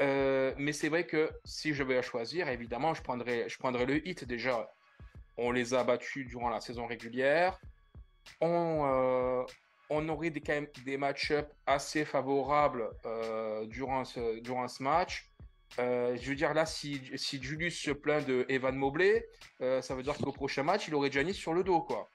Mais 0.00 0.72
c'est 0.72 0.88
vrai 0.88 1.06
que 1.06 1.30
si 1.44 1.74
je 1.74 1.82
vais 1.82 2.00
choisir, 2.02 2.48
évidemment, 2.48 2.94
je 2.94 3.02
prendrais, 3.02 3.48
je 3.48 3.58
prendrais 3.58 3.84
le 3.84 4.06
hit 4.08 4.24
déjà. 4.24 4.72
On 5.36 5.52
les 5.52 5.74
a 5.74 5.84
battus 5.84 6.26
durant 6.26 6.48
la 6.48 6.60
saison 6.60 6.86
régulière. 6.86 7.60
On, 8.40 9.44
on 9.90 10.08
aurait 10.08 10.30
des, 10.30 10.40
quand 10.40 10.54
même 10.54 10.68
des 10.84 10.96
match-ups 10.96 11.48
assez 11.66 12.04
favorables 12.04 12.90
euh, 13.06 13.66
durant, 13.66 14.04
ce, 14.04 14.40
durant 14.40 14.68
ce 14.68 14.82
match. 14.82 15.30
Euh, 15.78 16.16
je 16.20 16.28
veux 16.30 16.34
dire, 16.34 16.54
là, 16.54 16.66
si, 16.66 17.00
si 17.16 17.42
Julius 17.42 17.78
se 17.80 17.90
plaint 17.90 18.26
de 18.26 18.46
Evan 18.48 18.74
Mobley, 18.74 19.26
euh, 19.60 19.82
ça 19.82 19.94
veut 19.94 20.02
dire 20.02 20.16
qu'au 20.16 20.32
prochain 20.32 20.62
match, 20.62 20.88
il 20.88 20.94
aurait 20.94 21.10
Giannis 21.10 21.34
sur 21.34 21.54
le 21.54 21.62
dos, 21.62 21.80
quoi. 21.82 22.08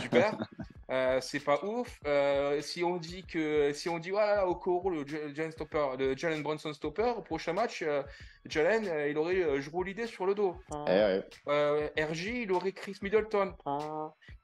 Super. 0.00 0.36
Euh, 0.90 1.20
c'est 1.22 1.40
pas 1.40 1.64
ouf. 1.64 1.98
Euh, 2.04 2.60
si 2.60 2.84
on 2.84 2.98
dit 2.98 3.24
que 3.24 3.72
si 3.72 3.88
on 3.88 3.98
dit 3.98 4.10
voilà 4.10 4.46
au 4.46 4.50
Okoro 4.50 4.90
le 4.90 5.06
Jalen 5.06 5.50
Stopper, 5.50 5.86
le 5.98 6.14
Jalen 6.14 6.42
Brunson 6.42 6.70
Stopper 6.74 7.14
au 7.16 7.22
prochain 7.22 7.54
match, 7.54 7.80
euh, 7.80 8.02
Jalen 8.44 8.86
euh, 8.88 9.08
il 9.08 9.16
aurait 9.16 9.42
euh, 9.42 9.58
Jrue 9.62 9.78
Holiday 9.78 10.06
sur 10.06 10.26
le 10.26 10.34
dos. 10.34 10.54
Eh 10.70 10.90
ouais. 10.90 11.24
Euh, 11.48 11.88
RJ 11.96 12.26
il 12.42 12.52
aurait 12.52 12.72
Chris 12.72 12.98
Middleton. 13.00 13.54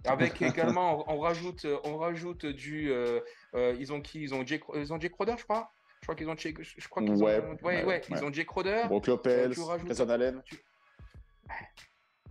Avec 0.06 0.40
également 0.40 1.04
on, 1.06 1.16
on 1.16 1.18
rajoute 1.18 1.66
on 1.84 1.98
rajoute 1.98 2.46
du 2.46 2.90
euh, 2.92 3.20
euh, 3.54 3.76
ils 3.78 3.92
ont 3.92 4.00
qui? 4.00 4.22
Ils 4.22 4.32
ont 4.32 4.46
Jake 4.46 4.62
ils 4.74 4.90
ont 4.90 4.98
Jake 4.98 5.12
Crowder 5.12 5.34
je 5.36 5.44
crois. 5.44 5.70
Je 6.00 6.06
crois 6.06 6.14
qu'ils 6.14 6.30
ont 6.30 6.36
Jake- 6.36 6.62
je 6.62 6.88
crois 6.88 7.02
qu'ils 7.02 7.12
Ouais, 7.22 7.40
ont 7.42 7.50
ouais, 7.50 7.58
ouais, 7.62 7.84
ouais, 7.84 8.02
ils 8.08 8.24
ont 8.24 8.32
Jake 8.32 8.46
Crowder. 8.46 8.84
Brook 8.86 9.06
Lopez, 9.06 9.48
tu 9.52 9.60
rajoutes- 9.60 10.00
Allen. 10.10 10.40
tu- 10.46 10.56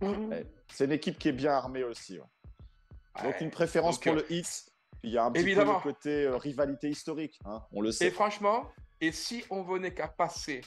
Ouais. 0.00 0.46
C'est 0.68 0.84
une 0.84 0.92
équipe 0.92 1.18
qui 1.18 1.28
est 1.28 1.32
bien 1.32 1.52
armée 1.52 1.84
aussi. 1.84 2.18
ouais. 2.18 3.22
Donc 3.24 3.40
une 3.40 3.50
préférence 3.50 3.96
Donc, 3.96 4.04
pour 4.04 4.12
euh, 4.14 4.26
le 4.28 4.32
hit. 4.32 4.64
Il 5.04 5.10
y 5.10 5.18
a 5.18 5.24
un 5.24 5.30
petit 5.30 5.42
évidemment. 5.42 5.80
peu 5.80 5.88
le 5.88 5.94
côté 5.94 6.24
euh, 6.24 6.36
rivalité 6.36 6.88
historique. 6.88 7.38
hein, 7.44 7.62
on 7.72 7.80
le 7.80 7.90
Et 7.90 7.92
sait. 7.92 8.10
franchement, 8.10 8.68
et 9.00 9.12
si 9.12 9.44
on 9.50 9.62
venait 9.62 9.94
qu'à 9.94 10.08
passer, 10.08 10.60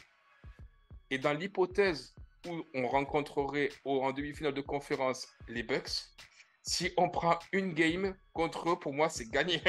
et 1.10 1.18
dans 1.18 1.34
l'hypothèse 1.34 2.14
où 2.48 2.64
on 2.74 2.88
rencontrerait 2.88 3.70
au- 3.84 4.02
en 4.02 4.12
demi-finale 4.14 4.54
de 4.54 4.62
conférence 4.62 5.28
les 5.50 5.64
Bucks, 5.64 5.92
si 6.64 6.92
on 6.98 7.10
prend 7.10 7.38
une 7.52 7.74
game 7.74 8.16
contre 8.34 8.70
eux, 8.70 8.80
pour 8.80 8.94
moi, 8.94 9.10
c'est 9.10 9.30
gagné. 9.30 9.62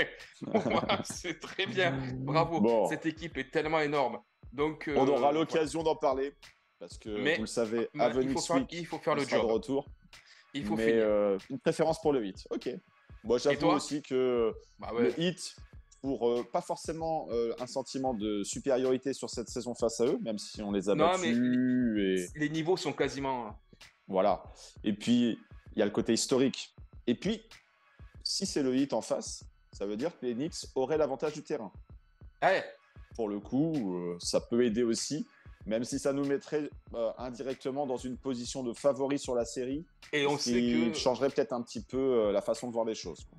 pour 0.52 0.68
moi, 0.70 0.84
c'est 1.04 1.40
très 1.40 1.66
bien. 1.66 1.98
Bravo. 2.18 2.60
Bon. 2.60 2.88
Cette 2.88 3.06
équipe 3.06 3.36
est 3.38 3.50
tellement 3.50 3.80
énorme. 3.80 4.20
Donc, 4.52 4.84
On 4.88 4.90
euh, 4.92 5.10
aura 5.10 5.18
voilà. 5.18 5.38
l'occasion 5.40 5.82
d'en 5.82 5.96
parler. 5.96 6.34
Parce 6.82 6.98
que 6.98 7.10
Mais- 7.10 7.36
vous 7.36 7.42
le 7.42 7.46
savez, 7.46 7.88
Mais 7.94 8.02
Avenue 8.02 8.30
il, 8.30 8.32
faut 8.32 8.40
faire, 8.40 8.56
Week, 8.56 8.72
il 8.72 8.84
faut 8.86 8.98
faire 8.98 9.14
le 9.14 9.22
de 9.24 9.28
job. 9.28 9.44
retour. 9.44 9.86
Il 10.52 10.64
faut 10.66 10.74
mais 10.74 10.88
finir. 10.88 11.04
euh, 11.06 11.38
une 11.48 11.60
préférence 11.60 12.00
pour 12.02 12.12
le 12.12 12.26
hit. 12.26 12.44
Ok. 12.50 12.70
Moi, 13.22 13.38
j'avoue 13.38 13.68
aussi 13.68 14.02
que 14.02 14.52
Bah 14.80 14.92
ouais. 14.92 15.04
le 15.16 15.20
hit, 15.20 15.54
pour 16.00 16.28
euh, 16.28 16.42
pas 16.52 16.60
forcément 16.60 17.28
euh, 17.30 17.54
un 17.60 17.68
sentiment 17.68 18.14
de 18.14 18.42
supériorité 18.42 19.12
sur 19.14 19.30
cette 19.30 19.48
saison 19.48 19.76
face 19.76 20.00
à 20.00 20.06
eux, 20.06 20.18
même 20.22 20.38
si 20.38 20.60
on 20.60 20.72
les 20.72 20.88
a 20.90 20.96
Non, 20.96 21.12
battus. 21.12 21.38
Et 22.34 22.38
Les 22.40 22.48
niveaux 22.48 22.76
sont 22.76 22.92
quasiment. 22.92 23.56
voilà. 24.08 24.42
Et 24.82 24.92
puis, 24.92 25.38
il 25.74 25.78
y 25.78 25.82
a 25.82 25.84
le 25.84 25.92
côté 25.92 26.12
historique. 26.14 26.74
Et 27.06 27.14
puis, 27.14 27.42
si 28.24 28.44
c'est 28.44 28.64
le 28.64 28.74
hit 28.74 28.92
en 28.92 29.02
face, 29.02 29.44
ça 29.70 29.86
veut 29.86 29.96
dire 29.96 30.10
que 30.18 30.26
les 30.26 30.34
Knicks 30.34 30.66
auraient 30.74 30.98
l'avantage 30.98 31.34
du 31.34 31.44
terrain. 31.44 31.72
Ouais. 32.42 32.64
Pour 33.14 33.28
le 33.28 33.38
coup, 33.38 33.94
euh, 33.94 34.16
ça 34.18 34.40
peut 34.40 34.64
aider 34.64 34.82
aussi, 34.82 35.28
même 35.66 35.84
si 35.84 35.98
ça 35.98 36.12
nous 36.12 36.24
mettrait 36.24 36.68
euh, 36.94 37.10
indirectement 37.18 37.86
dans 37.86 37.96
une 37.96 38.16
position 38.16 38.62
de 38.62 38.72
favori 38.72 39.18
sur 39.18 39.34
la 39.34 39.44
série, 39.44 39.84
Et 40.12 40.26
on 40.26 40.36
sait 40.38 40.52
que. 40.60 40.92
changerait 40.94 41.30
peut-être 41.30 41.52
un 41.52 41.62
petit 41.62 41.82
peu 41.82 41.98
euh, 41.98 42.32
la 42.32 42.40
façon 42.42 42.68
de 42.68 42.72
voir 42.72 42.84
les 42.84 42.94
choses. 42.94 43.24
quoi. 43.28 43.38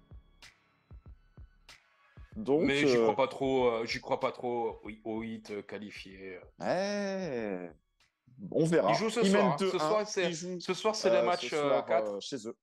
Donc, 2.36 2.64
Mais 2.64 2.88
j'y 2.88 2.98
euh, 2.98 3.04
crois 3.04 3.16
pas 3.16 3.28
trop, 3.28 3.68
euh, 3.68 3.86
j'y 3.86 4.00
crois 4.02 4.20
pas 4.20 4.32
trop 4.32 4.82
au, 5.04 5.24
hit 5.24 5.52
euh, 5.52 5.62
qualifié. 5.62 6.40
ouais, 6.60 7.72
on 8.52 8.66
verra. 8.66 8.92
Ils 8.92 8.96
jouent 8.96 9.10
ce 9.12 9.20
Ils 9.20 9.30
soir, 9.32 9.46
hein. 9.54 9.56
Ce 9.60 9.66
2-1, 9.66 9.70
soir, 9.78 10.32
jouent, 10.32 10.60
Ce 10.60 10.74
soir, 10.74 10.96
c'est 10.96 11.10
le 11.12 11.24
match 11.24 11.48
soir, 11.50 11.86
4. 11.86 12.08
euh, 12.08 12.20
chez 12.20 12.48
eux. 12.48 12.56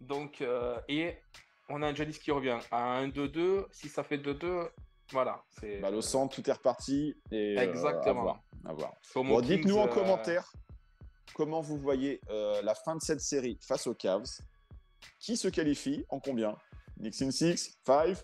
Donc, 0.00 0.42
et 0.88 1.18
on 1.68 1.82
a 1.82 1.88
un 1.88 1.94
Jadis 1.94 2.18
qui 2.18 2.30
revient 2.30 2.58
à 2.70 3.02
1-2-2. 3.06 3.66
Si 3.70 3.88
ça 3.88 4.02
fait 4.02 4.16
2-2, 4.16 4.68
voilà. 5.12 5.44
c'est 5.60 5.78
Bah, 5.80 5.90
le 5.90 6.00
centre, 6.00 6.34
tout 6.34 6.48
est 6.48 6.52
reparti. 6.52 7.14
Et, 7.30 7.56
Exactement. 7.58 8.38
À 8.64 8.72
voir. 8.72 8.92
Bon, 9.14 9.40
dites-nous 9.40 9.76
en 9.78 9.86
euh, 9.86 9.90
commentaire 9.90 10.52
comment 11.34 11.60
vous 11.60 11.78
voyez 11.78 12.20
euh, 12.30 12.60
la 12.62 12.74
fin 12.74 12.94
de 12.96 13.00
cette 13.00 13.20
série 13.20 13.58
face 13.62 13.86
aux 13.86 13.94
Cavs. 13.94 14.26
Qui 15.18 15.36
se 15.36 15.48
qualifie 15.48 16.04
en 16.10 16.20
combien? 16.20 16.56
Knicks 16.98 17.22
in 17.22 17.30
6, 17.30 17.78
5, 17.84 18.16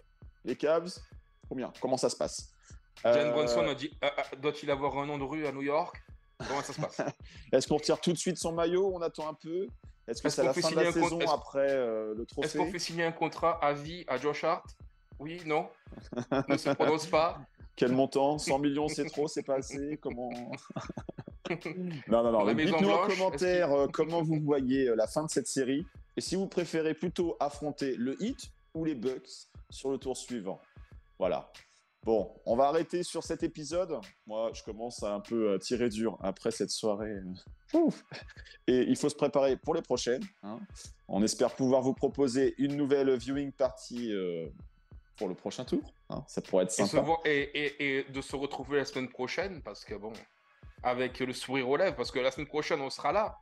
les 0.44 0.56
Cavs 0.56 0.92
Combien? 1.48 1.72
Comment 1.80 1.96
ça 1.96 2.10
se 2.10 2.16
passe? 2.16 2.52
Euh, 3.06 3.30
Brunson 3.30 3.66
a 3.66 3.74
dit 3.74 3.96
euh, 4.04 4.08
euh, 4.08 4.36
doit-il 4.36 4.70
avoir 4.70 4.98
un 4.98 5.06
nom 5.06 5.18
de 5.18 5.24
rue 5.24 5.46
à 5.46 5.52
New 5.52 5.62
York? 5.62 5.96
Comment 6.46 6.62
ça 6.62 6.72
se 6.72 6.80
passe? 6.80 7.00
Est-ce 7.52 7.66
qu'on 7.66 7.76
retire 7.76 8.00
tout 8.00 8.12
de 8.12 8.18
suite 8.18 8.38
son 8.38 8.52
maillow 8.52 8.92
On 8.94 9.00
attend 9.02 9.28
un 9.28 9.34
peu? 9.34 9.66
Est-ce 10.06 10.22
que 10.22 10.28
c'est 10.28 10.42
qu'on 10.42 10.48
la 10.48 10.54
fin 10.54 10.60
de 10.60 10.66
signer 10.66 10.84
la 10.84 10.92
saison 10.92 11.20
est-ce- 11.20 11.30
après 11.32 11.70
euh, 11.70 12.14
le 12.14 12.22
Est-ce 12.22 12.34
qu'on 12.34 12.42
trophée? 12.42 12.70
fait 12.72 12.78
signer 12.78 13.04
un 13.04 13.12
contrat 13.12 13.58
à 13.64 13.72
vie 13.72 14.04
à 14.08 14.16
Josh 14.18 14.44
Hart? 14.44 14.66
Oui, 15.18 15.40
non? 15.46 15.68
Ne 16.48 16.56
se 16.56 16.70
prononce 16.70 17.06
pas. 17.06 17.40
Quel 17.78 17.92
montant? 17.92 18.38
100 18.38 18.58
millions, 18.58 18.88
c'est 18.88 19.04
trop, 19.06 19.28
c'est 19.28 19.42
pas 19.44 19.56
assez 19.56 19.98
Comment? 20.02 20.30
Non, 22.08 22.22
non, 22.22 22.32
non. 22.32 22.52
Dites-nous 22.52 22.90
en 22.90 23.06
commentaire 23.06 23.72
euh, 23.72 23.86
comment 23.90 24.22
vous 24.22 24.38
voyez 24.40 24.88
euh, 24.88 24.94
la 24.94 25.06
fin 25.06 25.24
de 25.24 25.30
cette 25.30 25.46
série 25.46 25.86
et 26.16 26.20
si 26.20 26.34
vous 26.36 26.46
préférez 26.46 26.92
plutôt 26.94 27.36
affronter 27.40 27.94
le 27.96 28.22
Heat 28.22 28.50
ou 28.74 28.84
les 28.84 28.94
Bucks 28.94 29.48
sur 29.70 29.90
le 29.90 29.96
tour 29.98 30.16
suivant. 30.16 30.60
Voilà. 31.18 31.50
Bon, 32.04 32.30
on 32.44 32.56
va 32.56 32.64
arrêter 32.66 33.02
sur 33.02 33.22
cet 33.22 33.42
épisode. 33.44 33.98
Moi, 34.26 34.50
je 34.52 34.62
commence 34.62 35.02
à 35.02 35.14
un 35.14 35.20
peu 35.20 35.52
euh, 35.52 35.58
tirer 35.58 35.88
dur 35.88 36.18
après 36.20 36.50
cette 36.50 36.70
soirée. 36.70 37.14
ouf. 37.72 38.04
Et 38.66 38.80
il 38.82 38.96
faut 38.96 39.08
se 39.08 39.14
préparer 39.16 39.56
pour 39.56 39.74
les 39.74 39.82
prochaines. 39.82 40.24
hein. 40.42 40.58
On 41.06 41.22
espère 41.22 41.54
pouvoir 41.54 41.80
vous 41.82 41.94
proposer 41.94 42.54
une 42.58 42.76
nouvelle 42.76 43.16
viewing 43.16 43.52
party 43.52 44.12
euh, 44.12 44.48
pour 45.18 45.28
le 45.28 45.34
prochain 45.34 45.64
tour. 45.64 45.82
hein. 46.10 46.24
Ça 46.28 46.40
pourrait 46.40 46.64
être 46.64 46.70
Et, 46.78 46.86
sympa. 46.86 47.00
voir- 47.02 47.20
et, 47.24 47.40
et- 47.40 47.98
et 47.98 48.04
de 48.04 48.20
se 48.22 48.36
retrouver 48.36 48.78
la 48.78 48.84
semaine 48.84 49.08
prochaine, 49.08 49.60
parce 49.62 49.84
que 49.84 49.94
bon, 49.94 50.12
avec 50.82 51.18
le 51.18 51.32
sourire 51.32 51.68
aux 51.68 51.76
lèvres, 51.76 51.96
parce 51.96 52.10
que 52.10 52.20
la 52.20 52.30
semaine 52.30 52.46
prochaine, 52.46 52.80
on 52.80 52.88
sera 52.90 53.12
là. 53.12 53.36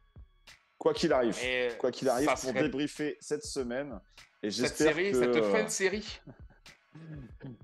Quoi 0.79 0.93
qu'il 0.95 1.13
arrive. 1.13 1.39
Et 1.45 1.69
quoi 1.79 1.91
qu'il 1.93 2.09
arrive, 2.09 2.27
pour 2.29 2.39
serait- 2.39 2.63
débriefer 2.63 3.17
cette 3.21 3.45
semaine. 3.45 4.01
Et 4.43 4.51
cette 4.51 4.77
série, 4.77 5.13
que 5.13 5.19
cette 5.35 5.45
fin 5.45 5.65
de 5.65 5.69
série, 5.69 6.21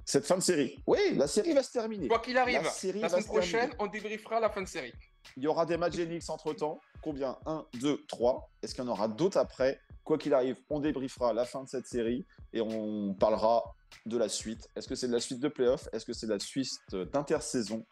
cette 0.05 0.27
fin 0.27 0.37
de 0.37 0.43
série. 0.43 0.83
Oui, 0.87 0.99
la 1.17 1.27
série 1.27 1.53
va 1.53 1.63
se 1.63 1.73
terminer. 1.73 2.09
quoi 2.09 2.19
qu'il 2.21 2.37
arrive, 2.37 2.63
La 2.63 2.71
série 2.71 3.01
la 3.01 3.09
semaine 3.09 3.25
terminer. 3.25 3.41
prochaine, 3.41 3.71
on 3.79 3.87
débriefera 3.87 4.41
la 4.41 4.51
fin 4.51 4.63
de 4.63 4.69
série. 4.69 4.93
Il 5.37 5.43
y 5.43 5.47
aura 5.47 5.65
des 5.67 5.77
matchs 5.77 5.99
Enix 5.99 6.29
entre 6.29 6.53
temps. 6.53 6.81
Combien? 7.03 7.39
1, 7.47 7.67
2, 7.81 8.05
3. 8.07 8.51
Est-ce 8.63 8.75
qu'il 8.75 8.85
y 8.85 8.87
en 8.87 8.91
aura 8.91 9.09
d'autres 9.09 9.39
après? 9.39 9.81
Quoi 10.05 10.19
qu'il 10.19 10.35
arrive, 10.35 10.57
on 10.69 10.81
débriefera 10.81 11.33
la 11.33 11.45
fin 11.45 11.63
de 11.63 11.69
cette 11.69 11.87
série 11.87 12.27
et 12.53 12.61
on 12.61 13.15
parlera 13.15 13.63
de 14.07 14.17
la 14.19 14.29
suite. 14.29 14.69
Est-ce 14.75 14.89
que 14.89 14.95
c'est 14.97 15.07
de 15.09 15.13
la 15.13 15.21
suite 15.21 15.39
de 15.41 15.49
playoff? 15.49 15.89
Est-ce 15.93 16.05
que 16.05 16.13
c'est 16.13 16.27
de 16.27 16.33
la 16.33 16.41
suite 16.41 16.71
d'intersaison? 16.93 17.87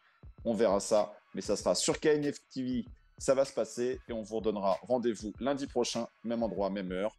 On 0.45 0.55
verra 0.55 0.81
ça. 0.81 1.13
Mais 1.35 1.41
ça 1.41 1.57
sera 1.57 1.75
sur 1.75 2.01
KNF 2.01 2.37
TV. 2.53 2.85
Ça 3.19 3.35
va 3.35 3.45
se 3.45 3.53
passer 3.53 4.01
et 4.09 4.13
on 4.13 4.23
vous 4.23 4.37
redonnera 4.37 4.79
rendez-vous 4.83 5.33
lundi 5.41 5.67
prochain, 5.67 6.09
même 6.25 6.43
endroit, 6.43 6.71
même 6.71 6.91
heure, 6.91 7.15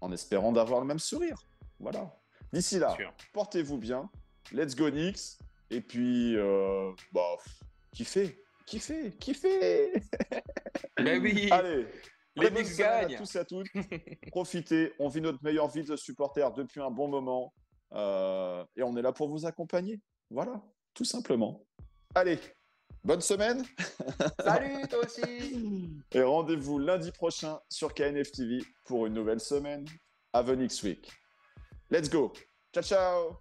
en 0.00 0.10
espérant 0.10 0.52
d'avoir 0.52 0.80
le 0.80 0.86
même 0.86 0.98
sourire. 0.98 1.38
Voilà. 1.78 2.10
D'ici 2.54 2.78
là, 2.78 2.96
portez-vous 3.32 3.78
bien. 3.78 4.08
Let's 4.52 4.76
go 4.76 4.88
Knicks. 4.88 5.38
Et 5.70 5.80
puis, 5.80 6.36
euh, 6.36 6.92
bah, 7.12 7.36
kiffez, 7.92 8.44
kiffez, 8.64 9.10
kiffez. 9.18 9.92
Ben 10.96 11.20
oui, 11.20 11.48
Allez, 11.50 11.86
les 12.36 12.50
Knicks 12.50 12.66
semaine 12.68 12.88
à 12.88 13.04
gagnent. 13.06 13.18
tous 13.18 13.34
et 13.34 13.38
à 13.40 13.44
toutes. 13.44 13.66
Profitez, 14.30 14.92
on 15.00 15.08
vit 15.08 15.20
notre 15.20 15.42
meilleure 15.42 15.68
vie 15.68 15.82
de 15.82 15.96
supporter 15.96 16.48
depuis 16.52 16.80
un 16.80 16.90
bon 16.92 17.08
moment. 17.08 17.52
Euh, 17.92 18.64
et 18.76 18.84
on 18.84 18.96
est 18.96 19.02
là 19.02 19.12
pour 19.12 19.28
vous 19.28 19.46
accompagner. 19.46 20.00
Voilà, 20.30 20.62
tout 20.94 21.04
simplement. 21.04 21.66
Allez, 22.14 22.38
bonne 23.02 23.20
semaine. 23.20 23.64
Salut 24.44 24.86
toi 24.88 25.00
aussi. 25.04 25.90
Et 26.12 26.22
rendez-vous 26.22 26.78
lundi 26.78 27.10
prochain 27.10 27.58
sur 27.68 27.92
KNF 27.92 28.30
TV 28.30 28.62
pour 28.84 29.06
une 29.06 29.14
nouvelle 29.14 29.40
semaine. 29.40 29.84
Have 30.32 30.50
a 30.50 30.54
next 30.54 30.84
week. 30.84 31.10
Let's 31.90 32.08
go. 32.08 32.32
Ciao, 32.72 32.82
ciao. 32.82 33.40